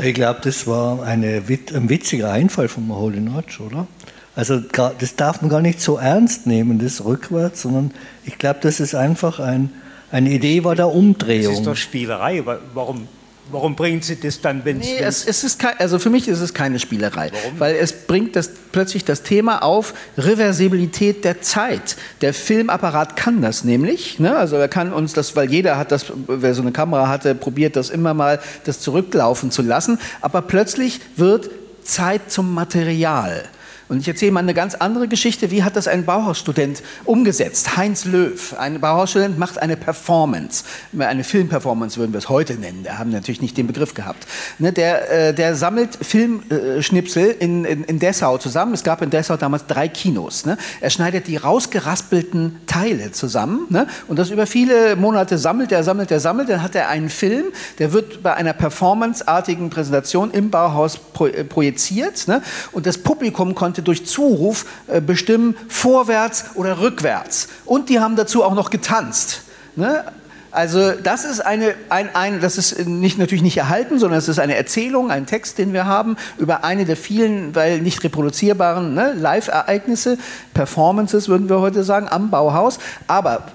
Ich 0.00 0.14
glaube, 0.14 0.40
das 0.42 0.66
war 0.66 1.02
eine, 1.02 1.42
ein 1.48 1.88
witziger 1.88 2.32
Einfall 2.32 2.68
von 2.68 2.88
Holy 2.88 3.20
Notch, 3.20 3.60
oder? 3.60 3.86
Also 4.34 4.58
das 4.58 5.16
darf 5.16 5.42
man 5.42 5.50
gar 5.50 5.60
nicht 5.60 5.80
so 5.80 5.98
ernst 5.98 6.46
nehmen, 6.46 6.78
das 6.78 7.04
rückwärts, 7.04 7.62
sondern 7.62 7.90
ich 8.24 8.38
glaube, 8.38 8.60
das 8.62 8.80
ist 8.80 8.94
einfach 8.94 9.40
ein, 9.40 9.70
eine 10.10 10.30
Idee 10.30 10.64
war 10.64 10.74
der 10.74 10.88
Umdrehung. 10.88 11.50
Das 11.50 11.58
ist 11.58 11.66
doch 11.66 11.76
Spielerei. 11.76 12.42
Warum, 12.72 13.08
warum 13.50 13.74
bringen 13.74 14.02
Sie 14.02 14.18
das 14.18 14.40
dann, 14.40 14.64
wenn 14.64 14.78
nee, 14.78 14.98
es, 14.98 15.26
es 15.26 15.44
ist 15.44 15.58
kein, 15.58 15.78
also 15.78 15.98
für 15.98 16.10
mich 16.10 16.28
ist 16.28 16.40
es 16.40 16.54
keine 16.54 16.78
Spielerei, 16.78 17.30
warum? 17.32 17.60
weil 17.60 17.74
es 17.76 17.92
bringt 17.92 18.36
das, 18.36 18.50
plötzlich 18.72 19.04
das 19.04 19.22
Thema 19.22 19.62
auf 19.62 19.94
Reversibilität 20.16 21.24
der 21.24 21.42
Zeit. 21.42 21.96
Der 22.20 22.34
Filmapparat 22.34 23.16
kann 23.16 23.42
das 23.42 23.64
nämlich, 23.64 24.18
ne? 24.18 24.36
also 24.36 24.56
er 24.56 24.68
kann 24.68 24.92
uns 24.92 25.12
das, 25.12 25.34
weil 25.36 25.50
jeder 25.50 25.76
hat 25.76 25.92
das, 25.92 26.06
wer 26.26 26.54
so 26.54 26.62
eine 26.62 26.72
Kamera 26.72 27.08
hatte, 27.08 27.34
probiert 27.34 27.76
das 27.76 27.90
immer 27.90 28.14
mal, 28.14 28.40
das 28.64 28.80
zurücklaufen 28.80 29.50
zu 29.50 29.62
lassen, 29.62 29.98
aber 30.20 30.42
plötzlich 30.42 31.00
wird 31.16 31.50
Zeit 31.84 32.30
zum 32.30 32.54
Material. 32.54 33.44
Und 33.92 33.98
ich 33.98 34.08
erzähle 34.08 34.32
mal 34.32 34.40
eine 34.40 34.54
ganz 34.54 34.74
andere 34.74 35.06
Geschichte. 35.06 35.50
Wie 35.50 35.64
hat 35.64 35.76
das 35.76 35.86
ein 35.86 36.06
Bauhausstudent 36.06 36.82
umgesetzt? 37.04 37.76
Heinz 37.76 38.06
Löw, 38.06 38.54
ein 38.58 38.80
Bauhausstudent, 38.80 39.38
macht 39.38 39.58
eine 39.58 39.76
Performance. 39.76 40.64
Eine 40.98 41.24
Filmperformance 41.24 41.98
würden 41.98 42.14
wir 42.14 42.18
es 42.18 42.30
heute 42.30 42.54
nennen. 42.54 42.84
Wir 42.84 42.98
haben 42.98 43.10
natürlich 43.10 43.42
nicht 43.42 43.58
den 43.58 43.66
Begriff 43.66 43.92
gehabt. 43.92 44.26
Ne, 44.58 44.72
der, 44.72 45.28
äh, 45.28 45.34
der 45.34 45.54
sammelt 45.56 45.98
Filmschnipsel 46.00 47.36
in, 47.38 47.66
in, 47.66 47.84
in, 47.84 47.98
Dessau 47.98 48.38
zusammen. 48.38 48.72
Es 48.72 48.82
gab 48.82 49.02
in 49.02 49.10
Dessau 49.10 49.36
damals 49.36 49.66
drei 49.66 49.88
Kinos. 49.88 50.46
Ne? 50.46 50.56
Er 50.80 50.88
schneidet 50.88 51.26
die 51.26 51.36
rausgeraspelten 51.36 52.62
Teile 52.66 53.12
zusammen 53.12 53.66
ne? 53.68 53.86
und 54.08 54.18
das 54.18 54.30
über 54.30 54.46
viele 54.46 54.96
Monate 54.96 55.36
sammelt 55.36 55.70
er, 55.70 55.84
sammelt 55.84 56.10
er, 56.10 56.20
sammelt. 56.20 56.48
Dann 56.48 56.62
hat 56.62 56.74
er 56.74 56.88
einen 56.88 57.10
Film, 57.10 57.44
der 57.78 57.92
wird 57.92 58.22
bei 58.22 58.32
einer 58.32 58.54
performanceartigen 58.54 59.68
Präsentation 59.68 60.30
im 60.30 60.48
Bauhaus 60.48 60.98
äh, 61.20 61.44
projiziert 61.44 62.26
und 62.72 62.86
das 62.86 62.96
Publikum 62.96 63.54
konnte 63.54 63.81
durch 63.82 64.06
Zuruf 64.06 64.66
äh, 64.88 65.00
bestimmen, 65.00 65.56
vorwärts 65.68 66.44
oder 66.54 66.80
rückwärts. 66.80 67.48
Und 67.64 67.88
die 67.88 68.00
haben 68.00 68.16
dazu 68.16 68.44
auch 68.44 68.54
noch 68.54 68.70
getanzt. 68.70 69.42
Ne? 69.76 70.04
Also 70.52 70.92
das 70.92 71.24
ist 71.24 71.40
eine, 71.40 71.74
ein, 71.88 72.14
ein, 72.14 72.40
das 72.42 72.58
ist 72.58 72.86
nicht, 72.86 73.18
natürlich 73.18 73.42
nicht 73.42 73.56
erhalten, 73.56 73.98
sondern 73.98 74.18
es 74.18 74.28
ist 74.28 74.38
eine 74.38 74.54
Erzählung, 74.54 75.10
ein 75.10 75.24
Text, 75.24 75.56
den 75.56 75.72
wir 75.72 75.86
haben 75.86 76.16
über 76.36 76.62
eine 76.62 76.84
der 76.84 76.98
vielen, 76.98 77.54
weil 77.54 77.80
nicht 77.80 78.04
reproduzierbaren 78.04 78.92
ne, 78.92 79.14
Live-Ereignisse, 79.14 80.18
Performances 80.52 81.30
würden 81.30 81.48
wir 81.48 81.60
heute 81.60 81.84
sagen, 81.84 82.06
am 82.08 82.28
Bauhaus. 82.28 82.78
Aber 83.06 83.46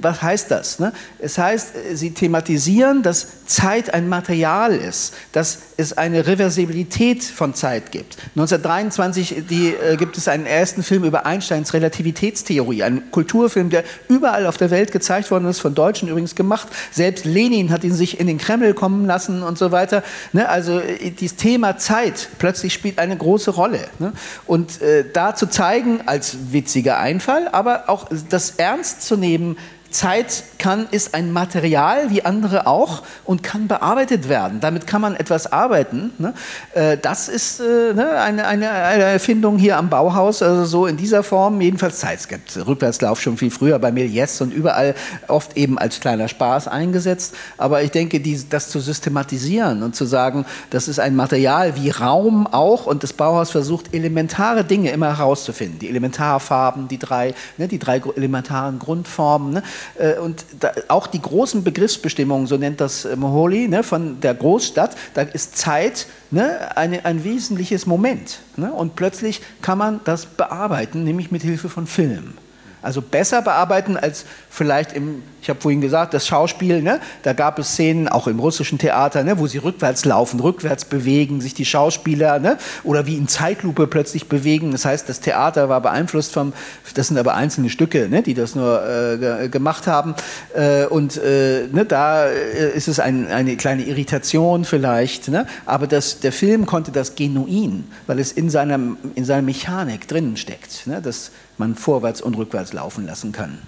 was 0.00 0.22
heißt 0.22 0.50
das? 0.50 0.78
Ne? 0.78 0.92
Es 1.18 1.38
heißt, 1.38 1.72
sie 1.94 2.12
thematisieren, 2.12 3.02
dass 3.02 3.46
Zeit 3.46 3.92
ein 3.94 4.08
Material 4.08 4.74
ist, 4.74 5.14
dass 5.32 5.58
es 5.76 5.96
eine 5.96 6.26
Reversibilität 6.26 7.22
von 7.24 7.54
Zeit 7.54 7.92
gibt. 7.92 8.16
1923 8.36 9.44
die, 9.48 9.68
äh, 9.74 9.96
gibt 9.96 10.16
es 10.16 10.28
einen 10.28 10.46
ersten 10.46 10.82
Film 10.82 11.04
über 11.04 11.26
Einsteins 11.26 11.74
Relativitätstheorie, 11.74 12.82
ein 12.82 13.10
Kulturfilm, 13.10 13.70
der 13.70 13.84
überall 14.08 14.46
auf 14.46 14.56
der 14.56 14.70
Welt 14.70 14.92
gezeigt 14.92 15.30
worden 15.30 15.48
ist, 15.48 15.60
von 15.60 15.74
Deutschen 15.74 16.08
übrigens 16.08 16.34
gemacht. 16.34 16.68
Selbst 16.90 17.24
Lenin 17.24 17.70
hat 17.70 17.84
ihn 17.84 17.94
sich 17.94 18.20
in 18.20 18.26
den 18.26 18.38
Kreml 18.38 18.74
kommen 18.74 19.06
lassen 19.06 19.42
und 19.42 19.58
so 19.58 19.72
weiter. 19.72 20.02
Ne? 20.32 20.48
Also 20.48 20.78
äh, 20.78 21.10
das 21.10 21.36
Thema 21.36 21.78
Zeit 21.78 22.28
plötzlich 22.38 22.72
spielt 22.72 22.98
eine 22.98 23.16
große 23.16 23.50
Rolle. 23.50 23.80
Ne? 23.98 24.12
Und 24.46 24.80
äh, 24.82 25.04
da 25.12 25.34
zu 25.34 25.46
zeigen, 25.46 26.00
als 26.06 26.52
witziger 26.52 26.98
Einfall, 26.98 27.48
aber 27.48 27.88
auch 27.88 28.08
das 28.28 28.52
ernst 28.56 29.02
zu 29.02 29.16
nehmen, 29.16 29.55
Zeit 29.96 30.44
kann, 30.58 30.86
ist 30.90 31.14
ein 31.14 31.32
Material 31.32 32.10
wie 32.10 32.22
andere 32.24 32.66
auch 32.66 33.02
und 33.24 33.42
kann 33.42 33.66
bearbeitet 33.66 34.28
werden. 34.28 34.60
Damit 34.60 34.86
kann 34.86 35.00
man 35.00 35.16
etwas 35.16 35.50
arbeiten. 35.50 36.12
Ne? 36.18 36.34
Äh, 36.74 36.98
das 36.98 37.28
ist 37.28 37.60
äh, 37.60 37.94
ne, 37.94 38.20
eine, 38.20 38.46
eine, 38.46 38.70
eine, 38.70 39.04
Erfindung 39.04 39.56
hier 39.56 39.78
am 39.78 39.88
Bauhaus, 39.88 40.42
also 40.42 40.66
so 40.66 40.86
in 40.86 40.98
dieser 40.98 41.22
Form. 41.22 41.62
Jedenfalls 41.62 41.98
Zeit. 41.98 42.18
Es 42.18 42.28
gibt 42.28 42.56
Rückwärtslauf 42.66 43.20
schon 43.20 43.38
viel 43.38 43.50
früher 43.50 43.78
bei 43.78 43.88
Méliès 43.88 44.42
und 44.42 44.52
überall 44.52 44.94
oft 45.28 45.56
eben 45.56 45.78
als 45.78 45.98
kleiner 45.98 46.28
Spaß 46.28 46.68
eingesetzt. 46.68 47.34
Aber 47.56 47.82
ich 47.82 47.90
denke, 47.90 48.20
die, 48.20 48.46
das 48.48 48.68
zu 48.68 48.80
systematisieren 48.80 49.82
und 49.82 49.96
zu 49.96 50.04
sagen, 50.04 50.44
das 50.68 50.88
ist 50.88 51.00
ein 51.00 51.16
Material 51.16 51.74
wie 51.76 51.88
Raum 51.88 52.46
auch 52.46 52.84
und 52.84 53.02
das 53.02 53.14
Bauhaus 53.14 53.50
versucht, 53.50 53.94
elementare 53.94 54.62
Dinge 54.62 54.90
immer 54.90 55.16
herauszufinden. 55.16 55.78
Die 55.78 55.88
Elementarfarben, 55.88 56.86
die 56.86 56.98
drei, 56.98 57.34
ne, 57.56 57.66
die 57.66 57.78
drei 57.78 58.02
elementaren 58.14 58.78
Grundformen. 58.78 59.54
Ne? 59.54 59.62
Äh, 59.98 60.18
und 60.18 60.44
da, 60.60 60.72
auch 60.88 61.06
die 61.06 61.20
großen 61.20 61.64
Begriffsbestimmungen, 61.64 62.46
so 62.46 62.56
nennt 62.56 62.80
das 62.80 63.04
äh, 63.04 63.16
Moholy, 63.16 63.68
ne, 63.68 63.82
von 63.82 64.20
der 64.20 64.34
Großstadt, 64.34 64.96
da 65.14 65.22
ist 65.22 65.56
Zeit 65.56 66.06
ne, 66.30 66.76
eine, 66.76 67.04
ein 67.04 67.24
wesentliches 67.24 67.86
Moment. 67.86 68.40
Ne, 68.56 68.72
und 68.72 68.96
plötzlich 68.96 69.42
kann 69.62 69.78
man 69.78 70.00
das 70.04 70.26
bearbeiten, 70.26 71.04
nämlich 71.04 71.30
mit 71.30 71.42
Hilfe 71.42 71.68
von 71.68 71.86
Film. 71.86 72.34
Also 72.82 73.02
besser 73.02 73.42
bearbeiten 73.42 73.96
als 73.96 74.26
vielleicht 74.48 74.92
im, 74.92 75.22
ich 75.46 75.50
habe 75.50 75.60
vorhin 75.60 75.80
gesagt, 75.80 76.12
das 76.12 76.26
Schauspiel, 76.26 76.82
ne? 76.82 76.98
da 77.22 77.32
gab 77.32 77.60
es 77.60 77.68
Szenen, 77.68 78.08
auch 78.08 78.26
im 78.26 78.40
russischen 78.40 78.78
Theater, 78.78 79.22
ne? 79.22 79.38
wo 79.38 79.46
sie 79.46 79.58
rückwärts 79.58 80.04
laufen, 80.04 80.40
rückwärts 80.40 80.86
bewegen, 80.86 81.40
sich 81.40 81.54
die 81.54 81.64
Schauspieler, 81.64 82.40
ne? 82.40 82.58
oder 82.82 83.06
wie 83.06 83.14
in 83.14 83.28
Zeitlupe 83.28 83.86
plötzlich 83.86 84.28
bewegen. 84.28 84.72
Das 84.72 84.84
heißt, 84.84 85.08
das 85.08 85.20
Theater 85.20 85.68
war 85.68 85.80
beeinflusst 85.80 86.32
vom, 86.32 86.52
das 86.94 87.06
sind 87.06 87.16
aber 87.16 87.34
einzelne 87.34 87.70
Stücke, 87.70 88.08
ne? 88.08 88.24
die 88.24 88.34
das 88.34 88.56
nur 88.56 88.82
äh, 88.84 89.48
gemacht 89.48 89.86
haben. 89.86 90.16
Äh, 90.52 90.86
und 90.86 91.16
äh, 91.16 91.68
ne? 91.70 91.84
da 91.84 92.26
äh, 92.26 92.76
ist 92.76 92.88
es 92.88 92.98
ein, 92.98 93.28
eine 93.28 93.56
kleine 93.56 93.84
Irritation 93.84 94.64
vielleicht, 94.64 95.28
ne? 95.28 95.46
aber 95.64 95.86
das, 95.86 96.18
der 96.18 96.32
Film 96.32 96.66
konnte 96.66 96.90
das 96.90 97.14
genuin, 97.14 97.84
weil 98.08 98.18
es 98.18 98.32
in 98.32 98.50
seiner, 98.50 98.80
in 99.14 99.24
seiner 99.24 99.42
Mechanik 99.42 100.08
drinnen 100.08 100.36
steckt. 100.36 100.88
Ne? 100.88 101.00
Das, 101.00 101.30
man 101.56 101.76
vorwärts 101.76 102.20
und 102.20 102.36
rückwärts 102.36 102.72
laufen 102.72 103.06
lassen 103.06 103.30
kann. 103.30 103.58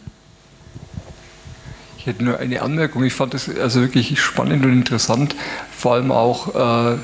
Ich 2.09 2.15
hätte 2.15 2.25
nur 2.25 2.39
eine 2.39 2.63
Anmerkung. 2.63 3.05
Ich 3.05 3.13
fand 3.13 3.35
das 3.35 3.51
also 3.55 3.83
wirklich 3.83 4.19
spannend 4.19 4.65
und 4.65 4.73
interessant, 4.73 5.37
vor 5.77 5.93
allem 5.93 6.11
auch 6.11 6.95
äh, 6.95 6.97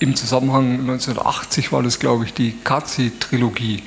im 0.00 0.16
Zusammenhang 0.16 0.80
1980 0.80 1.70
war 1.70 1.84
das, 1.84 2.00
glaube 2.00 2.24
ich, 2.24 2.34
die 2.34 2.56
Kazi-Trilogie, 2.64 3.84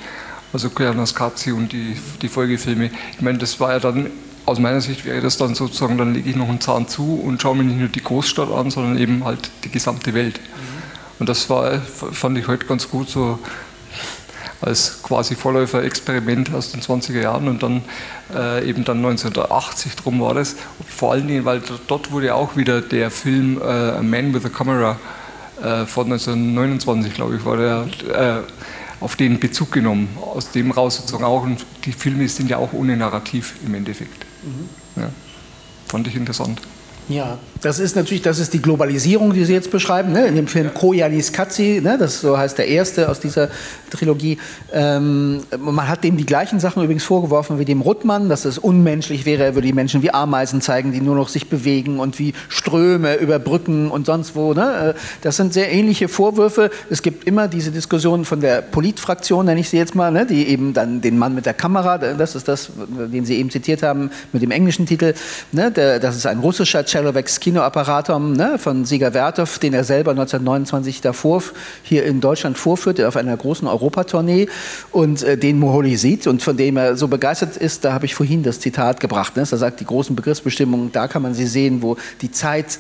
also 0.54 0.70
Koyanos 0.70 1.14
Kazi 1.14 1.52
und 1.52 1.74
die, 1.74 1.98
die 2.22 2.30
Folgefilme. 2.30 2.90
Ich 3.12 3.22
meine, 3.22 3.38
das 3.38 3.60
war 3.60 3.74
ja 3.74 3.80
dann 3.80 4.12
aus 4.45 4.60
meiner 4.60 4.80
Sicht 4.80 5.04
wäre 5.04 5.20
das 5.20 5.36
dann 5.36 5.56
sozusagen, 5.56 5.98
dann 5.98 6.14
lege 6.14 6.30
ich 6.30 6.38
noch 6.38 6.48
einen 6.48 6.62
Zahn 6.62 6.88
zu 6.88 7.16
und 7.16 7.41
schaue 7.41 7.58
mir 7.58 7.66
nicht 7.66 7.80
nur 7.80 7.90
die 7.90 8.02
Großstadt 8.02 8.50
an, 8.50 8.72
sondern 8.72 8.98
eben 8.98 9.26
halt 9.26 9.52
die 9.66 9.72
gesamte 9.72 10.14
Welt. 10.14 10.40
Mhm. 10.40 10.84
Und 11.20 11.28
das 11.28 11.50
war, 11.50 11.82
fand 11.82 12.38
ich 12.38 12.48
heute 12.48 12.66
ganz 12.66 12.90
gut 12.90 13.10
so 13.10 13.40
als 14.64 15.03
quasi 15.03 15.35
Vorläufer-Experiment 15.35 16.53
aus 16.53 16.72
den 16.72 16.81
20er 16.81 17.22
Jahren 17.22 17.48
und 17.48 17.61
dann 17.64 17.81
äh, 18.34 18.68
eben 18.68 18.84
dann 18.85 18.98
1980 18.98 19.95
drum 19.95 20.22
war 20.22 20.34
das. 20.34 20.56
Vor 20.88 21.11
allen 21.11 21.27
Dingen, 21.27 21.45
weil 21.45 21.61
dort 21.88 22.11
wurde 22.11 22.34
auch 22.34 22.56
wieder 22.56 22.81
der 22.81 23.11
Film 23.11 23.60
äh, 23.61 23.65
A 23.65 24.02
Man 24.02 24.34
with 24.34 24.45
a 24.45 24.49
Camera 24.49 24.98
äh, 25.61 25.85
von 25.85 26.06
1929, 26.11 27.14
glaube 27.14 27.35
ich, 27.35 27.45
war 27.45 27.57
der 27.57 27.88
äh, 28.10 29.03
auf 29.03 29.15
den 29.15 29.40
Bezug 29.40 29.72
genommen. 29.72 30.18
Aus 30.19 30.52
dem 30.52 30.72
raus 30.72 30.98
sozusagen 30.98 31.26
auch. 31.26 31.44
Und 31.44 31.65
die 31.85 31.91
Filme 31.91 32.27
sind 32.30 32.49
ja 32.49 32.57
auch 32.57 32.73
ohne 32.73 32.95
Narrativ 32.95 33.56
im 33.65 33.76
Endeffekt. 33.76 34.26
Mhm. 34.44 35.02
Ja. 35.02 35.10
Fand 35.88 36.07
ich 36.07 36.15
interessant. 36.15 36.61
Ja, 37.10 37.38
das 37.64 37.80
ist 37.80 37.95
natürlich, 37.95 38.22
das 38.22 38.40
ist 38.40 38.53
die 38.53 38.61
Globalisierung, 38.61 39.34
die 39.34 39.45
Sie 39.45 39.53
jetzt 39.53 39.72
beschreiben, 39.72 40.11
ne? 40.11 40.26
in 40.27 40.35
dem 40.35 40.48
Film 40.48 40.73
Koyanis 40.73 41.31
Katzi, 41.31 41.80
ne? 41.81 41.98
das 41.98 42.19
so 42.19 42.38
heißt 42.38 42.57
der 42.57 42.68
erste 42.68 43.07
aus 43.10 43.22
dieser 43.22 43.49
Trilogie. 43.90 44.38
Ähm, 44.73 45.41
man 45.57 45.88
hat 45.88 46.03
dem 46.03 46.18
die 46.18 46.26
gleichen 46.26 46.60
Sachen 46.60 46.84
übrigens 46.84 47.06
vorgeworfen 47.06 47.60
wie 47.60 47.65
dem 47.65 47.80
Ruttmann, 47.80 48.27
dass 48.27 48.44
es 48.44 48.57
unmenschlich 48.57 49.26
wäre, 49.26 49.44
er 49.45 49.56
würde 49.56 49.68
die 49.68 49.73
Menschen 49.73 50.02
wie 50.02 50.14
Ameisen 50.14 50.60
zeigen, 50.60 50.91
die 50.91 50.99
nur 50.99 51.15
noch 51.15 51.30
sich 51.30 51.49
bewegen 51.49 51.99
und 51.99 52.19
wie 52.19 52.34
Ströme 52.49 53.15
über 53.15 53.40
Brücken 53.40 53.90
und 53.90 54.06
sonst 54.06 54.35
wo. 54.35 54.53
Ne? 54.53 54.95
Äh, 54.95 54.99
das 55.22 55.38
sind 55.38 55.53
sehr 55.53 55.72
ähnliche 55.72 56.10
Vorwürfe. 56.10 56.69
Es 56.90 57.02
gibt 57.02 57.26
immer 57.26 57.48
diese 57.48 57.72
Diskussion 57.72 58.26
von 58.26 58.41
der 58.41 58.61
Politfraktion, 58.61 59.45
nenne 59.45 59.61
ich 59.61 59.69
sie 59.69 59.77
jetzt 59.77 59.95
mal, 59.95 60.11
ne? 60.11 60.26
die 60.26 60.49
eben 60.49 60.73
dann 60.73 60.99
den 60.99 61.18
Mann 61.18 61.34
mit 61.34 61.45
der 61.45 61.53
Kamera, 61.53 61.98
das 61.98 62.35
ist 62.35 62.49
das, 62.49 62.72
den 62.90 63.23
Sie 63.23 63.38
eben 63.38 63.49
zitiert 63.49 63.84
haben, 63.84 64.11
mit 64.34 64.41
dem 64.41 64.52
englischen 64.52 64.85
Titel, 64.85 65.14
ne? 65.53 65.72
der, 65.72 66.02
das 66.02 66.18
ist 66.18 66.26
ein 66.26 66.40
russischer 66.40 66.85
Celovex 66.85 67.40
Kinoapparatum 67.53 68.34
ne, 68.34 68.57
von 68.57 68.84
Sieger 68.84 69.13
Werthoff, 69.13 69.59
den 69.59 69.73
er 69.73 69.84
selber 69.84 70.11
1929 70.11 71.01
davor 71.01 71.43
hier 71.84 72.03
in 72.03 72.19
Deutschland 72.19 72.57
vorführte 72.57 73.07
auf 73.07 73.15
einer 73.15 73.38
großen 73.38 73.67
Europatournee 73.67 74.47
und 74.91 75.23
äh, 75.23 75.38
den 75.38 75.59
Moholy 75.59 75.95
sieht 75.95 76.25
und 76.27 76.41
von 76.41 76.57
dem 76.57 76.77
er 76.77 76.95
so 76.95 77.07
begeistert 77.07 77.57
ist, 77.57 77.85
da 77.85 77.93
habe 77.93 78.05
ich 78.05 78.15
vorhin 78.15 78.43
das 78.43 78.59
Zitat 78.59 78.99
gebracht. 78.99 79.35
Ne? 79.35 79.43
Er 79.43 79.57
sagt, 79.57 79.80
die 79.80 79.85
großen 79.85 80.15
Begriffsbestimmungen, 80.15 80.91
da 80.91 81.07
kann 81.07 81.21
man 81.21 81.34
sie 81.34 81.45
sehen, 81.45 81.81
wo 81.81 81.97
die 82.21 82.31
Zeit 82.31 82.71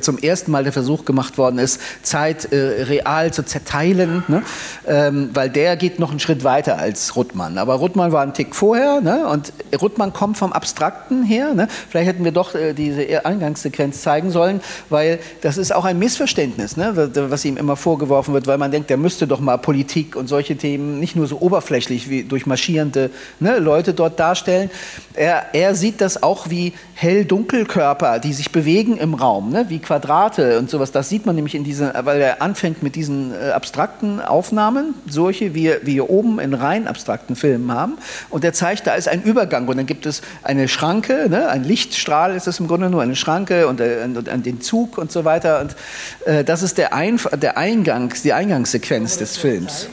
zum 0.00 0.18
ersten 0.18 0.50
Mal 0.50 0.64
der 0.64 0.72
Versuch 0.72 1.04
gemacht 1.04 1.38
worden 1.38 1.58
ist, 1.58 1.80
Zeit 2.02 2.52
äh, 2.52 2.84
real 2.84 3.32
zu 3.32 3.44
zerteilen, 3.44 4.24
ne? 4.28 4.42
ähm, 4.86 5.30
weil 5.32 5.48
der 5.48 5.76
geht 5.76 5.98
noch 5.98 6.10
einen 6.10 6.20
Schritt 6.20 6.44
weiter 6.44 6.78
als 6.78 7.16
Ruttmann. 7.16 7.56
Aber 7.58 7.74
Ruttmann 7.74 8.12
war 8.12 8.22
ein 8.22 8.34
Tick 8.34 8.54
vorher 8.54 9.00
ne? 9.00 9.26
und 9.28 9.52
Ruttmann 9.80 10.12
kommt 10.12 10.36
vom 10.36 10.52
Abstrakten 10.52 11.22
her. 11.24 11.54
Ne? 11.54 11.68
Vielleicht 11.88 12.08
hätten 12.08 12.24
wir 12.24 12.32
doch 12.32 12.54
äh, 12.54 12.74
diese 12.74 13.24
Eingangs 13.24 13.48
Eingangssequenz 13.48 14.02
zeigen 14.18 14.30
sollen, 14.30 14.60
weil 14.90 15.20
das 15.42 15.58
ist 15.58 15.74
auch 15.74 15.84
ein 15.84 15.98
Missverständnis, 15.98 16.76
ne, 16.76 17.10
was 17.14 17.44
ihm 17.44 17.56
immer 17.56 17.76
vorgeworfen 17.76 18.34
wird, 18.34 18.46
weil 18.46 18.58
man 18.58 18.70
denkt, 18.70 18.90
der 18.90 18.96
müsste 18.96 19.26
doch 19.26 19.40
mal 19.40 19.58
Politik 19.58 20.16
und 20.16 20.28
solche 20.28 20.56
Themen 20.56 20.98
nicht 20.98 21.14
nur 21.14 21.26
so 21.26 21.40
oberflächlich 21.40 22.10
wie 22.10 22.24
durch 22.24 22.46
marschierende 22.46 23.10
ne, 23.38 23.58
Leute 23.58 23.94
dort 23.94 24.18
darstellen. 24.18 24.70
Er, 25.14 25.46
er 25.52 25.74
sieht 25.74 26.00
das 26.00 26.22
auch 26.22 26.50
wie 26.50 26.72
Hell-Dunkelkörper, 26.94 28.18
die 28.18 28.32
sich 28.32 28.50
bewegen 28.50 28.96
im 28.96 29.14
Raum, 29.14 29.50
ne, 29.50 29.66
wie 29.68 29.78
Quadrate 29.78 30.58
und 30.58 30.68
sowas. 30.68 30.90
Das 30.90 31.08
sieht 31.08 31.24
man 31.24 31.36
nämlich 31.36 31.54
in 31.54 31.62
diesen, 31.62 31.90
weil 32.02 32.20
er 32.20 32.42
anfängt 32.42 32.82
mit 32.82 32.96
diesen 32.96 33.32
äh, 33.32 33.50
abstrakten 33.50 34.20
Aufnahmen, 34.20 34.94
solche 35.08 35.54
wie, 35.54 35.74
wir 35.82 36.10
oben 36.10 36.40
in 36.40 36.54
rein 36.54 36.88
abstrakten 36.88 37.36
Filmen 37.36 37.72
haben. 37.72 37.98
Und 38.30 38.44
er 38.44 38.52
zeigt, 38.52 38.88
da 38.88 38.94
ist 38.94 39.08
ein 39.08 39.22
Übergang 39.22 39.68
und 39.68 39.76
dann 39.76 39.86
gibt 39.86 40.06
es 40.06 40.22
eine 40.42 40.66
Schranke, 40.66 41.28
ne, 41.28 41.48
ein 41.48 41.62
Lichtstrahl 41.62 42.34
ist 42.34 42.48
es 42.48 42.58
im 42.58 42.66
Grunde 42.66 42.90
nur, 42.90 43.02
eine 43.02 43.14
Schranke 43.14 43.68
und, 43.68 43.80
äh, 43.80 44.07
und, 44.16 44.28
und 44.28 44.46
den 44.46 44.60
Zug 44.60 44.98
und 44.98 45.12
so 45.12 45.24
weiter. 45.24 45.60
Und 45.60 45.76
äh, 46.24 46.44
das 46.44 46.62
ist 46.62 46.78
der, 46.78 46.94
Ein 46.94 47.20
der 47.40 47.58
Eingang, 47.58 48.12
die 48.22 48.32
Eingangssequenz 48.32 49.18
des 49.18 49.36
Films. 49.36 49.88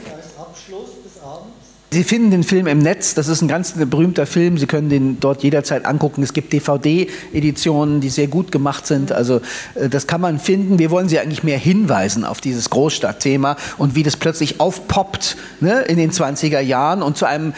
Sie 1.92 2.02
finden 2.02 2.32
den 2.32 2.42
Film 2.42 2.66
im 2.66 2.80
Netz, 2.80 3.14
das 3.14 3.28
ist 3.28 3.42
ein 3.42 3.48
ganz 3.48 3.72
berühmter 3.72 4.26
Film, 4.26 4.58
Sie 4.58 4.66
können 4.66 4.88
den 4.88 5.20
dort 5.20 5.44
jederzeit 5.44 5.86
angucken. 5.86 6.22
Es 6.22 6.32
gibt 6.32 6.52
DVD-Editionen, 6.52 8.00
die 8.00 8.08
sehr 8.08 8.26
gut 8.26 8.50
gemacht 8.50 8.88
sind, 8.88 9.12
also 9.12 9.40
äh, 9.76 9.88
das 9.88 10.08
kann 10.08 10.20
man 10.20 10.40
finden. 10.40 10.80
Wir 10.80 10.90
wollen 10.90 11.08
Sie 11.08 11.20
eigentlich 11.20 11.44
mehr 11.44 11.58
hinweisen 11.58 12.24
auf 12.24 12.40
dieses 12.40 12.70
Großstadtthema 12.70 13.56
und 13.78 13.94
wie 13.94 14.02
das 14.02 14.16
plötzlich 14.16 14.58
aufpoppt 14.60 15.36
ne, 15.60 15.82
in 15.82 15.96
den 15.96 16.10
20er 16.10 16.60
Jahren 16.60 17.02
und 17.02 17.16
zu 17.16 17.24
einem 17.24 17.54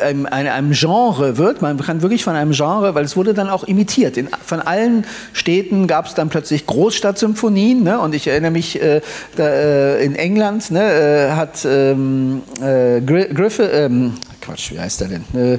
einem, 0.00 0.26
einem, 0.26 0.72
Genre 0.72 1.36
wird. 1.38 1.62
Man 1.62 1.78
kann 1.78 2.02
wirklich 2.02 2.24
von 2.24 2.34
einem 2.34 2.52
Genre, 2.52 2.94
weil 2.94 3.04
es 3.04 3.16
wurde 3.16 3.34
dann 3.34 3.48
auch 3.48 3.64
imitiert. 3.64 4.16
In, 4.16 4.28
von 4.44 4.60
allen 4.60 5.04
Städten 5.32 5.86
gab 5.86 6.06
es 6.06 6.14
dann 6.14 6.28
plötzlich 6.28 6.66
Großstadtsymphonien. 6.66 7.82
Ne? 7.82 7.98
Und 7.98 8.14
ich 8.14 8.26
erinnere 8.26 8.50
mich, 8.50 8.80
äh, 8.80 9.00
da, 9.36 9.44
äh, 9.48 10.04
in 10.04 10.14
England 10.14 10.70
ne, 10.70 10.82
äh, 10.82 11.30
hat 11.32 11.64
ähm, 11.64 12.42
äh, 12.60 13.00
Griffith, 13.00 13.70
ähm, 13.72 14.14
Quatsch, 14.48 14.72
wie 14.72 14.80
heißt 14.80 15.02
der 15.02 15.08
denn? 15.08 15.24
Äh, 15.34 15.58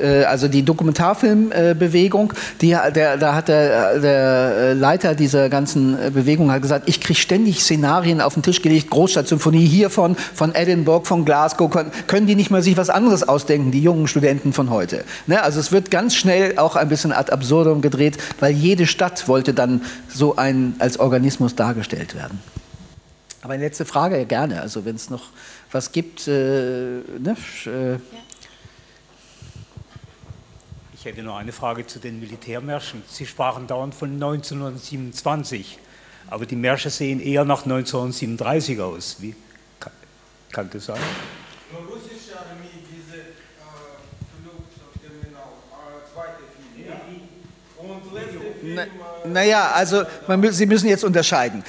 äh, 0.00 0.24
also 0.24 0.46
die 0.46 0.62
Dokumentarfilmbewegung, 0.62 2.32
die, 2.60 2.76
der, 2.94 3.16
da 3.16 3.34
hat 3.34 3.48
der, 3.48 3.98
der 3.98 4.74
Leiter 4.76 5.16
dieser 5.16 5.48
ganzen 5.48 5.98
Bewegung 6.12 6.52
hat 6.52 6.62
gesagt, 6.62 6.88
ich 6.88 7.00
kriege 7.00 7.18
ständig 7.18 7.62
Szenarien 7.62 8.20
auf 8.20 8.34
den 8.34 8.44
Tisch 8.44 8.62
gelegt, 8.62 8.90
Großstadtsymphonie 8.90 9.66
hiervon, 9.66 10.16
von 10.34 10.54
Edinburgh, 10.54 11.04
von 11.04 11.24
Glasgow, 11.24 11.68
können, 12.06 12.26
die 12.28 12.36
nicht 12.36 12.50
mal 12.50 12.62
sich 12.62 12.76
was 12.76 12.90
anderes 12.90 13.28
ausdenken, 13.28 13.72
die 13.72 13.82
jungen 13.82 14.06
Studenten 14.06 14.52
von 14.52 14.70
heute. 14.70 15.04
Ne? 15.26 15.42
Also 15.42 15.58
es 15.58 15.72
wird 15.72 15.90
ganz 15.90 16.14
schnell 16.14 16.58
auch 16.58 16.76
ein 16.76 16.88
bisschen 16.88 17.12
ad 17.12 17.32
absurdum 17.32 17.80
gedreht, 17.80 18.18
weil 18.38 18.52
jede 18.52 18.86
Stadt 18.86 19.26
wollte 19.26 19.52
dann 19.52 19.82
so 20.08 20.36
ein, 20.36 20.76
als 20.78 21.00
Organismus 21.00 21.56
dargestellt 21.56 22.14
werden. 22.14 22.40
Aber 23.42 23.54
eine 23.54 23.64
letzte 23.64 23.84
Frage, 23.84 24.24
gerne. 24.26 24.60
Also 24.60 24.84
wenn 24.84 24.96
es 24.96 25.10
noch 25.10 25.30
was 25.72 25.92
gibt. 25.92 26.26
Äh, 26.28 27.00
ne? 27.18 27.36
Äh. 27.66 27.98
Ich 31.08 31.14
hätte 31.14 31.24
noch 31.24 31.38
eine 31.38 31.52
Frage 31.52 31.86
zu 31.86 32.00
den 32.00 32.20
Militärmärschen. 32.20 33.02
Sie 33.08 33.24
sprachen 33.24 33.66
dauernd 33.66 33.94
von 33.94 34.12
1927, 34.12 35.78
aber 36.28 36.44
die 36.44 36.54
Märsche 36.54 36.90
sehen 36.90 37.18
eher 37.18 37.46
nach 37.46 37.62
1937 37.62 38.78
aus. 38.78 39.16
Wie 39.18 39.34
kann, 39.80 39.92
kann 40.52 40.68
das 40.70 40.84
sein? 40.84 41.00
Russische 41.72 42.38
Armee, 42.38 42.84
diese 42.92 43.20
äh, 43.20 43.24
Flugzeugterminal, 44.42 45.44
äh, 45.72 46.12
zweite 46.12 46.42
Film. 46.76 47.22
Und 47.78 48.12
letzte 48.12 48.40
Film. 48.60 48.78
Na, 49.24 49.30
naja, 49.30 49.70
also 49.70 50.02
man, 50.26 50.52
Sie 50.52 50.66
müssen 50.66 50.88
jetzt 50.90 51.04
unterscheiden 51.04 51.64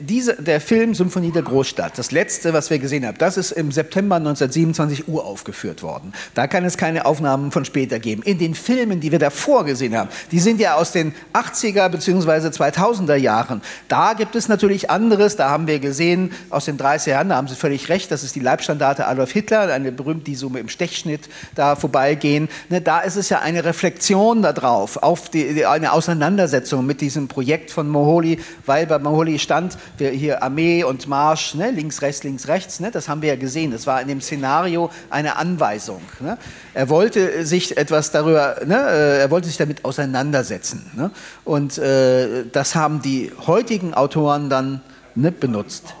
diese, 0.00 0.34
der 0.42 0.60
Film 0.60 0.94
Symphonie 0.94 1.30
der 1.30 1.42
Großstadt, 1.42 1.98
das 1.98 2.10
letzte, 2.10 2.52
was 2.52 2.70
wir 2.70 2.78
gesehen 2.78 3.06
haben, 3.06 3.18
das 3.18 3.36
ist 3.36 3.52
im 3.52 3.72
September 3.72 4.16
1927 4.16 5.08
uraufgeführt 5.08 5.82
worden. 5.82 6.12
Da 6.34 6.46
kann 6.46 6.64
es 6.64 6.76
keine 6.76 7.04
Aufnahmen 7.06 7.52
von 7.52 7.64
später 7.64 7.98
geben. 7.98 8.22
In 8.22 8.38
den 8.38 8.54
Filmen, 8.54 9.00
die 9.00 9.12
wir 9.12 9.18
davor 9.18 9.64
gesehen 9.64 9.96
haben, 9.96 10.08
die 10.30 10.40
sind 10.40 10.60
ja 10.60 10.74
aus 10.74 10.92
den 10.92 11.14
80er 11.32 11.88
bzw. 11.88 12.48
2000er 12.48 13.16
Jahren. 13.16 13.62
Da 13.88 14.14
gibt 14.14 14.36
es 14.36 14.48
natürlich 14.48 14.90
anderes. 14.90 15.36
Da 15.36 15.50
haben 15.50 15.66
wir 15.66 15.78
gesehen 15.78 16.32
aus 16.50 16.64
den 16.64 16.78
30er 16.78 17.10
Jahren, 17.10 17.28
da 17.28 17.36
haben 17.36 17.48
Sie 17.48 17.54
völlig 17.54 17.88
recht, 17.88 18.10
das 18.10 18.22
ist 18.22 18.34
die 18.34 18.40
Leibstandarte 18.40 19.06
Adolf 19.06 19.32
Hitler, 19.32 19.72
eine 19.72 19.92
berühmte, 19.92 20.24
die 20.24 20.34
so 20.34 20.48
im 20.48 20.68
Stechschnitt 20.68 21.28
da 21.54 21.76
vorbeigehen. 21.76 22.48
Ne, 22.68 22.80
da 22.80 23.00
ist 23.00 23.16
es 23.16 23.28
ja 23.28 23.40
eine 23.40 23.64
Reflexion 23.64 24.42
darauf, 24.42 25.02
auf 25.02 25.28
die, 25.28 25.66
eine 25.66 25.92
Auseinandersetzung 25.92 26.86
mit 26.86 27.00
diesem 27.00 27.28
Projekt 27.28 27.70
von 27.70 27.88
Moholy, 27.88 28.40
weil 28.66 28.86
bei 28.86 28.98
Moholy 28.98 29.38
stand, 29.38 29.73
wir 29.98 30.10
hier 30.10 30.42
Armee 30.42 30.84
und 30.84 31.08
Marsch, 31.08 31.54
ne, 31.54 31.70
links, 31.70 32.02
rechts, 32.02 32.22
links, 32.24 32.48
rechts, 32.48 32.80
ne, 32.80 32.90
das 32.90 33.08
haben 33.08 33.22
wir 33.22 33.30
ja 33.30 33.36
gesehen. 33.36 33.70
Das 33.70 33.86
war 33.86 34.00
in 34.00 34.08
dem 34.08 34.20
Szenario 34.20 34.90
eine 35.10 35.36
Anweisung. 35.36 36.02
Ne. 36.20 36.38
Er 36.74 36.88
wollte 36.88 37.44
sich 37.46 37.76
etwas 37.76 38.10
darüber, 38.10 38.56
ne, 38.64 38.76
äh, 38.76 39.20
er 39.20 39.30
wollte 39.30 39.48
sich 39.48 39.56
damit 39.56 39.84
auseinandersetzen. 39.84 40.90
Ne. 40.94 41.10
Und 41.44 41.78
äh, 41.78 42.44
das 42.50 42.74
haben 42.74 43.02
die 43.02 43.32
heutigen 43.46 43.94
Autoren 43.94 44.50
dann 44.50 44.80
ne, 45.14 45.32
benutzt. 45.32 45.94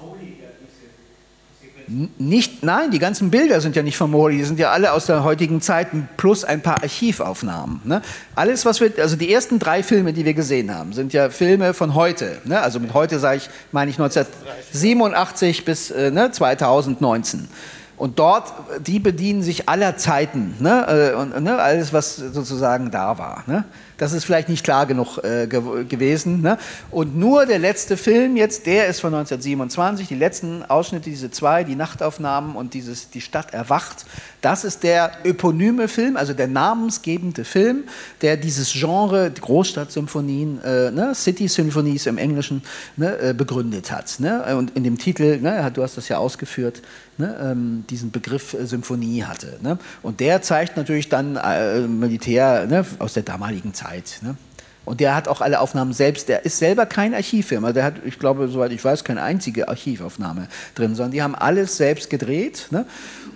Nicht, 2.18 2.62
nein, 2.62 2.90
die 2.90 2.98
ganzen 2.98 3.30
Bilder 3.30 3.60
sind 3.60 3.76
ja 3.76 3.82
nicht 3.82 3.96
von 3.96 4.10
Mori, 4.10 4.38
die 4.38 4.44
sind 4.44 4.58
ja 4.58 4.70
alle 4.70 4.92
aus 4.92 5.06
der 5.06 5.24
heutigen 5.24 5.60
Zeit, 5.60 5.88
plus 6.16 6.44
ein 6.44 6.62
paar 6.62 6.82
Archivaufnahmen. 6.82 7.80
Ne? 7.84 8.02
Alles, 8.34 8.64
was 8.64 8.80
wir, 8.80 8.92
also 8.98 9.16
die 9.16 9.32
ersten 9.32 9.58
drei 9.58 9.82
Filme, 9.82 10.12
die 10.12 10.24
wir 10.24 10.34
gesehen 10.34 10.74
haben, 10.74 10.92
sind 10.92 11.12
ja 11.12 11.30
Filme 11.30 11.74
von 11.74 11.94
heute. 11.94 12.38
Ne? 12.44 12.60
Also 12.60 12.80
mit 12.80 12.94
heute 12.94 13.18
sage 13.18 13.38
ich, 13.38 13.50
meine 13.72 13.90
ich 13.90 13.98
1987 13.98 15.64
bis 15.64 15.90
äh, 15.90 16.10
ne, 16.10 16.30
2019. 16.30 17.48
Und 17.96 18.18
dort, 18.18 18.52
die 18.84 18.98
bedienen 18.98 19.42
sich 19.42 19.68
aller 19.68 19.96
Zeiten, 19.96 20.56
ne? 20.58 21.12
Äh, 21.12 21.14
und, 21.14 21.40
ne? 21.42 21.58
alles, 21.58 21.92
was 21.92 22.16
sozusagen 22.16 22.90
da 22.90 23.18
war. 23.18 23.44
Ne? 23.46 23.64
Das 23.96 24.12
ist 24.12 24.24
vielleicht 24.24 24.48
nicht 24.48 24.64
klar 24.64 24.86
genug 24.86 25.18
äh, 25.18 25.46
ge 25.46 25.84
gewesen. 25.84 26.42
Ne? 26.42 26.58
Und 26.90 27.16
nur 27.16 27.46
der 27.46 27.60
letzte 27.60 27.96
Film 27.96 28.36
jetzt, 28.36 28.66
der 28.66 28.88
ist 28.88 29.00
von 29.00 29.14
1927, 29.14 30.08
die 30.08 30.16
letzten 30.16 30.64
Ausschnitte, 30.64 31.08
diese 31.08 31.30
zwei, 31.30 31.62
die 31.62 31.76
Nachtaufnahmen 31.76 32.56
und 32.56 32.74
dieses 32.74 33.10
Die 33.10 33.20
Stadt 33.20 33.54
erwacht, 33.54 34.04
das 34.40 34.64
ist 34.64 34.82
der 34.82 35.12
eponyme 35.24 35.86
Film, 35.86 36.16
also 36.16 36.32
der 36.32 36.48
namensgebende 36.48 37.44
Film, 37.44 37.84
der 38.20 38.36
dieses 38.36 38.72
Genre 38.72 39.30
Großstadtsymphonien, 39.30 40.60
äh, 40.64 40.90
ne? 40.90 41.14
City 41.14 41.46
Symphonies 41.46 42.06
im 42.06 42.18
Englischen, 42.18 42.62
ne? 42.96 43.16
äh, 43.18 43.34
begründet 43.34 43.92
hat. 43.92 44.18
Ne? 44.18 44.56
Und 44.56 44.76
in 44.76 44.82
dem 44.82 44.98
Titel, 44.98 45.38
ne? 45.40 45.70
du 45.72 45.84
hast 45.84 45.96
das 45.96 46.08
ja 46.08 46.18
ausgeführt, 46.18 46.82
ne, 47.18 47.36
ähm, 47.40 47.84
diesen 47.90 48.10
Begriff 48.10 48.54
äh, 48.54 48.66
Symphonie 48.66 49.24
hatte. 49.24 49.58
Ne? 49.62 49.78
Und 50.02 50.20
der 50.20 50.42
zeigt 50.42 50.76
natürlich 50.76 51.08
dann 51.08 51.36
äh, 51.36 51.80
Militär 51.80 52.66
ne, 52.66 52.84
aus 52.98 53.14
der 53.14 53.22
damaligen 53.22 53.74
Zeit. 53.74 54.20
Ne? 54.22 54.36
Und 54.84 55.00
der 55.00 55.14
hat 55.14 55.28
auch 55.28 55.40
alle 55.40 55.60
Aufnahmen 55.60 55.92
selbst, 55.92 56.28
der 56.28 56.44
ist 56.44 56.58
selber 56.58 56.84
kein 56.86 57.14
Archivfilm, 57.14 57.64
also 57.64 57.74
der 57.74 57.84
hat, 57.84 57.94
ich 58.04 58.18
glaube, 58.18 58.48
soweit 58.48 58.70
ich 58.72 58.84
weiß, 58.84 59.04
keine 59.04 59.22
einzige 59.22 59.68
Archivaufnahme 59.68 60.48
drin, 60.74 60.94
sondern 60.94 61.12
die 61.12 61.22
haben 61.22 61.34
alles 61.34 61.76
selbst 61.76 62.10
gedreht 62.10 62.68
ne? 62.70 62.84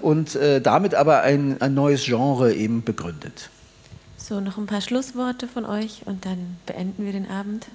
und 0.01 0.35
äh, 0.37 0.61
damit 0.61 0.95
aber 0.95 1.23
ein, 1.23 1.61
ein 1.61 1.75
neues 1.75 2.05
Genre 2.05 2.53
eben 2.53 2.85
begründet. 2.85 3.49
So, 4.17 4.41
noch 4.41 4.59
ein 4.59 4.67
paar 4.67 4.83
Schlussworte 4.83 5.49
von 5.49 5.65
euch 5.65 6.03
und 6.05 6.27
dann 6.27 6.59
beenden 6.67 7.07
wir 7.07 7.13
den 7.13 7.31
Abend. 7.31 7.67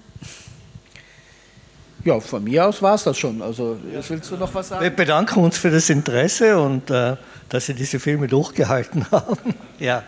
Ja, 2.06 2.20
von 2.20 2.44
mir 2.44 2.66
aus 2.66 2.82
war 2.82 2.96
es 2.96 3.04
das 3.04 3.18
schon. 3.18 3.42
Also, 3.42 3.78
willst 3.82 4.30
du 4.30 4.36
noch 4.36 4.54
was 4.54 4.70
sagen? 4.70 4.84
Wir 4.84 4.90
bedanken 4.90 5.40
uns 5.40 5.58
für 5.58 5.72
das 5.72 5.90
Interesse 5.90 6.60
und 6.60 6.90
äh, 6.90 7.16
dass 7.48 7.66
Sie 7.68 7.74
diese 7.74 8.00
Filme 8.00 8.28
durchgehalten 8.28 9.06
haben. 9.12 9.56
ja, 9.80 10.00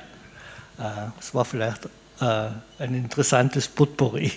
äh, 0.78 0.84
es 1.20 1.34
war 1.34 1.46
vielleicht 1.46 1.86
äh, 2.20 2.48
ein 2.80 2.96
interessantes 2.96 3.68
Potpourri. 3.68 4.32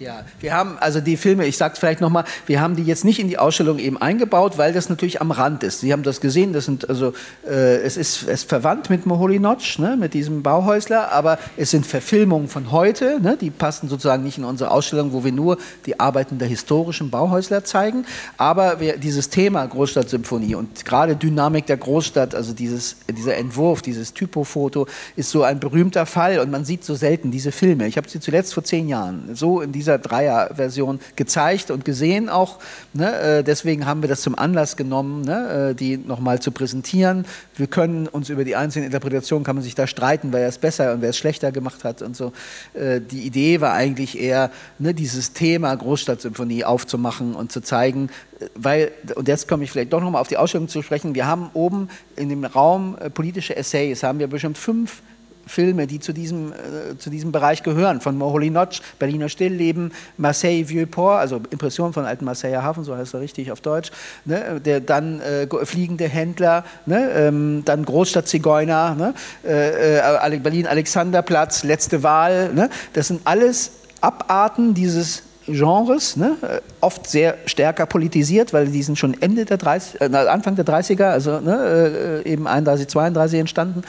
Ja, 0.00 0.24
wir 0.40 0.52
haben 0.52 0.76
also 0.80 1.00
die 1.00 1.16
Filme, 1.16 1.46
ich 1.46 1.56
sage 1.56 1.74
es 1.74 1.78
vielleicht 1.78 2.00
nochmal, 2.00 2.24
wir 2.46 2.60
haben 2.60 2.74
die 2.74 2.82
jetzt 2.82 3.04
nicht 3.04 3.20
in 3.20 3.28
die 3.28 3.38
Ausstellung 3.38 3.78
eben 3.78 3.96
eingebaut, 3.96 4.58
weil 4.58 4.72
das 4.72 4.88
natürlich 4.88 5.20
am 5.20 5.30
Rand 5.30 5.62
ist. 5.62 5.80
Sie 5.80 5.92
haben 5.92 6.02
das 6.02 6.20
gesehen, 6.20 6.52
das 6.52 6.64
sind 6.64 6.88
also, 6.88 7.12
äh, 7.46 7.76
es 7.76 7.96
ist 7.96 8.26
es 8.26 8.42
verwandt 8.42 8.90
mit 8.90 9.06
Moholy 9.06 9.38
Notch, 9.38 9.78
ne, 9.78 9.96
mit 9.96 10.12
diesem 10.12 10.42
Bauhäusler, 10.42 11.12
aber 11.12 11.38
es 11.56 11.70
sind 11.70 11.86
Verfilmungen 11.86 12.48
von 12.48 12.72
heute, 12.72 13.20
ne, 13.20 13.38
die 13.40 13.50
passen 13.50 13.88
sozusagen 13.88 14.24
nicht 14.24 14.36
in 14.36 14.42
unsere 14.42 14.72
Ausstellung, 14.72 15.12
wo 15.12 15.22
wir 15.22 15.30
nur 15.30 15.58
die 15.86 16.00
Arbeiten 16.00 16.38
der 16.38 16.48
historischen 16.48 17.10
Bauhäusler 17.10 17.62
zeigen, 17.62 18.04
aber 18.36 18.80
wir, 18.80 18.96
dieses 18.96 19.30
Thema 19.30 19.64
Großstadtsymphonie 19.64 20.56
und 20.56 20.84
gerade 20.84 21.14
Dynamik 21.14 21.66
der 21.66 21.76
Großstadt, 21.76 22.34
also 22.34 22.52
dieses, 22.52 22.96
dieser 23.16 23.36
Entwurf, 23.36 23.80
dieses 23.80 24.12
Typofoto, 24.12 24.88
ist 25.14 25.30
so 25.30 25.44
ein 25.44 25.60
berühmter 25.60 26.04
Fall 26.04 26.40
und 26.40 26.50
man 26.50 26.64
sieht 26.64 26.82
so 26.84 26.96
selten 26.96 27.30
diese 27.30 27.52
Filme. 27.52 27.86
Ich 27.86 27.96
habe 27.96 28.08
sie 28.08 28.18
zuletzt 28.18 28.52
vor 28.52 28.64
zehn 28.64 28.88
Jahren 28.88 29.36
so 29.36 29.60
in 29.60 29.70
dieser 29.70 29.83
dieser 29.84 29.98
Dreier-Version 29.98 30.98
gezeigt 31.14 31.70
und 31.70 31.84
gesehen 31.84 32.28
auch. 32.30 32.58
Ne? 32.94 33.14
Äh, 33.20 33.44
deswegen 33.44 33.84
haben 33.84 34.02
wir 34.02 34.08
das 34.08 34.22
zum 34.22 34.36
Anlass 34.38 34.76
genommen, 34.76 35.20
ne? 35.22 35.70
Äh, 35.70 35.74
die 35.74 35.98
nochmal 35.98 36.40
zu 36.40 36.52
präsentieren. 36.52 37.26
Wir 37.56 37.66
können 37.66 38.08
uns 38.08 38.30
über 38.30 38.44
die 38.44 38.56
einzelnen 38.56 38.86
Interpretationen, 38.86 39.44
kann 39.44 39.56
man 39.56 39.62
sich 39.62 39.74
da 39.74 39.86
streiten, 39.86 40.32
wer 40.32 40.48
es 40.48 40.58
besser 40.58 40.94
und 40.94 41.02
wer 41.02 41.10
es 41.10 41.18
schlechter 41.18 41.52
gemacht 41.52 41.84
hat 41.84 42.00
und 42.00 42.16
so. 42.16 42.32
Äh, 42.72 43.00
die 43.00 43.26
Idee 43.26 43.60
war 43.60 43.74
eigentlich 43.74 44.18
eher, 44.18 44.50
ne, 44.78 44.94
dieses 44.94 45.34
Thema 45.34 45.74
Großstadtsymphonie 45.74 46.64
aufzumachen 46.64 47.34
und 47.34 47.52
zu 47.52 47.60
zeigen, 47.60 48.08
weil, 48.54 48.90
und 49.14 49.28
jetzt 49.28 49.48
komme 49.48 49.64
ich 49.64 49.70
vielleicht 49.70 49.92
doch 49.92 50.00
nochmal 50.00 50.20
auf 50.20 50.28
die 50.28 50.38
Ausstellung 50.38 50.68
zu 50.68 50.80
sprechen, 50.82 51.14
wir 51.14 51.26
haben 51.26 51.50
oben 51.52 51.88
in 52.16 52.30
dem 52.30 52.44
Raum 52.44 52.96
politische 53.12 53.54
Essays, 53.54 54.02
haben 54.02 54.18
wir 54.18 54.28
bestimmt 54.28 54.58
fünf 54.58 55.02
Filme, 55.46 55.86
die 55.86 56.00
zu 56.00 56.12
diesem, 56.12 56.52
äh, 56.52 56.96
zu 56.98 57.10
diesem 57.10 57.32
Bereich 57.32 57.62
gehören, 57.62 58.00
von 58.00 58.16
Moholy 58.16 58.50
Notch, 58.50 58.80
Berliner 58.98 59.28
Stillleben, 59.28 59.92
Marseille 60.16 60.68
Vieux-Port, 60.68 61.20
also 61.20 61.40
Impression 61.50 61.92
von 61.92 62.04
alten 62.04 62.24
Marseiller 62.24 62.62
Hafen, 62.62 62.84
so 62.84 62.96
heißt 62.96 63.14
er 63.14 63.20
richtig 63.20 63.52
auf 63.52 63.60
Deutsch, 63.60 63.90
ne, 64.24 64.60
der, 64.64 64.80
dann 64.80 65.20
äh, 65.20 65.46
Fliegende 65.64 66.08
Händler, 66.08 66.64
ne, 66.86 67.10
ähm, 67.10 67.62
dann 67.64 67.84
Großstadt 67.84 68.28
Zigeuner, 68.28 68.94
ne, 68.94 69.14
äh, 69.44 69.98
äh 69.98 70.38
Berlin-Alexanderplatz, 70.38 71.64
Letzte 71.64 72.02
Wahl, 72.02 72.52
ne, 72.52 72.70
das 72.92 73.08
sind 73.08 73.22
alles 73.24 73.72
Abarten 74.00 74.74
dieses 74.74 75.22
Genres, 75.46 76.16
ne? 76.16 76.36
oft 76.80 77.06
sehr 77.08 77.36
stärker 77.46 77.86
politisiert, 77.86 78.52
weil 78.52 78.68
die 78.68 78.82
sind 78.82 78.98
schon 78.98 79.20
Ende 79.20 79.44
der 79.44 79.58
30, 79.58 80.00
äh, 80.00 80.04
Anfang 80.04 80.56
der 80.56 80.64
30er, 80.64 81.04
also 81.04 81.40
ne, 81.40 82.22
äh, 82.24 82.30
eben 82.30 82.46
31, 82.46 82.88
32 82.88 83.40
entstanden. 83.40 83.82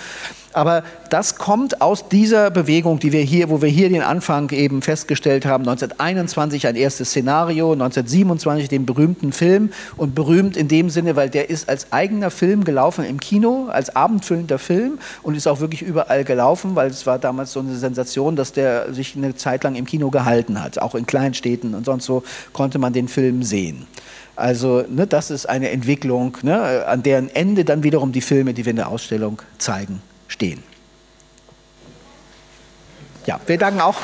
Aber 0.56 0.84
das 1.10 1.36
kommt 1.36 1.82
aus 1.82 2.08
dieser 2.08 2.50
Bewegung, 2.50 2.98
die 3.00 3.12
wir 3.12 3.22
hier, 3.22 3.50
wo 3.50 3.62
wir 3.62 3.68
hier 3.68 3.90
den 3.90 4.02
Anfang 4.02 4.52
eben 4.52 4.82
festgestellt 4.82 5.46
haben. 5.46 5.64
1921 5.68 6.66
ein 6.68 6.78
erstes 6.78 7.10
Szenario, 7.10 7.74
1927 7.74 8.70
den 8.70 8.86
berühmten 8.86 9.34
Film 9.34 9.72
und 9.98 10.16
berühmt 10.16 10.56
in 10.56 10.70
dem 10.70 10.90
Sinne, 10.90 11.18
weil 11.18 11.30
der 11.30 11.50
ist 11.50 11.68
als 11.68 11.92
eigener 11.92 12.32
Film 12.32 12.64
gelaufen 12.64 13.04
im 13.04 13.20
Kino, 13.20 13.68
als 13.70 13.98
abendfüllender 13.98 14.58
Film 14.58 14.98
und 15.24 15.36
ist 15.36 15.46
auch 15.46 15.60
wirklich 15.60 15.82
überall 15.82 16.24
gelaufen, 16.24 16.74
weil 16.76 16.90
es 16.90 17.06
war 17.06 17.20
damals 17.20 17.52
so 17.52 17.60
eine 17.60 17.76
Sensation, 17.76 18.38
dass 18.38 18.54
der 18.54 18.94
sich 18.94 19.18
eine 19.18 19.36
Zeit 19.36 19.66
lang 19.66 19.76
im 19.76 19.86
Kino 19.86 20.10
gehalten 20.10 20.64
hat, 20.64 20.80
auch 20.80 20.96
in 20.96 21.06
Kleinstädten 21.06 21.76
und 21.76 21.86
sonst 21.86 22.06
so 22.06 22.24
konnte 22.54 22.80
man 22.80 22.94
den 22.94 23.10
Film 23.10 23.44
sehen. 23.44 23.88
Also 24.38 24.86
ne, 24.88 25.06
das 25.06 25.32
ist 25.32 25.48
eine 25.50 25.72
Entwicklung, 25.72 26.38
ne, 26.44 26.86
an 26.88 27.04
deren 27.04 27.30
Ende 27.36 27.66
dann 27.66 27.84
wiederum 27.84 28.14
die 28.14 28.22
Filme, 28.22 28.54
die 28.54 28.64
wir 28.64 28.70
in 28.70 28.78
der 28.78 28.88
Ausstellung 28.88 29.42
zeigen, 29.58 30.02
stehen. 30.28 30.64
Ja, 33.26 33.40
wir 33.46 33.58
danken 33.58 33.82
auch. 33.82 33.98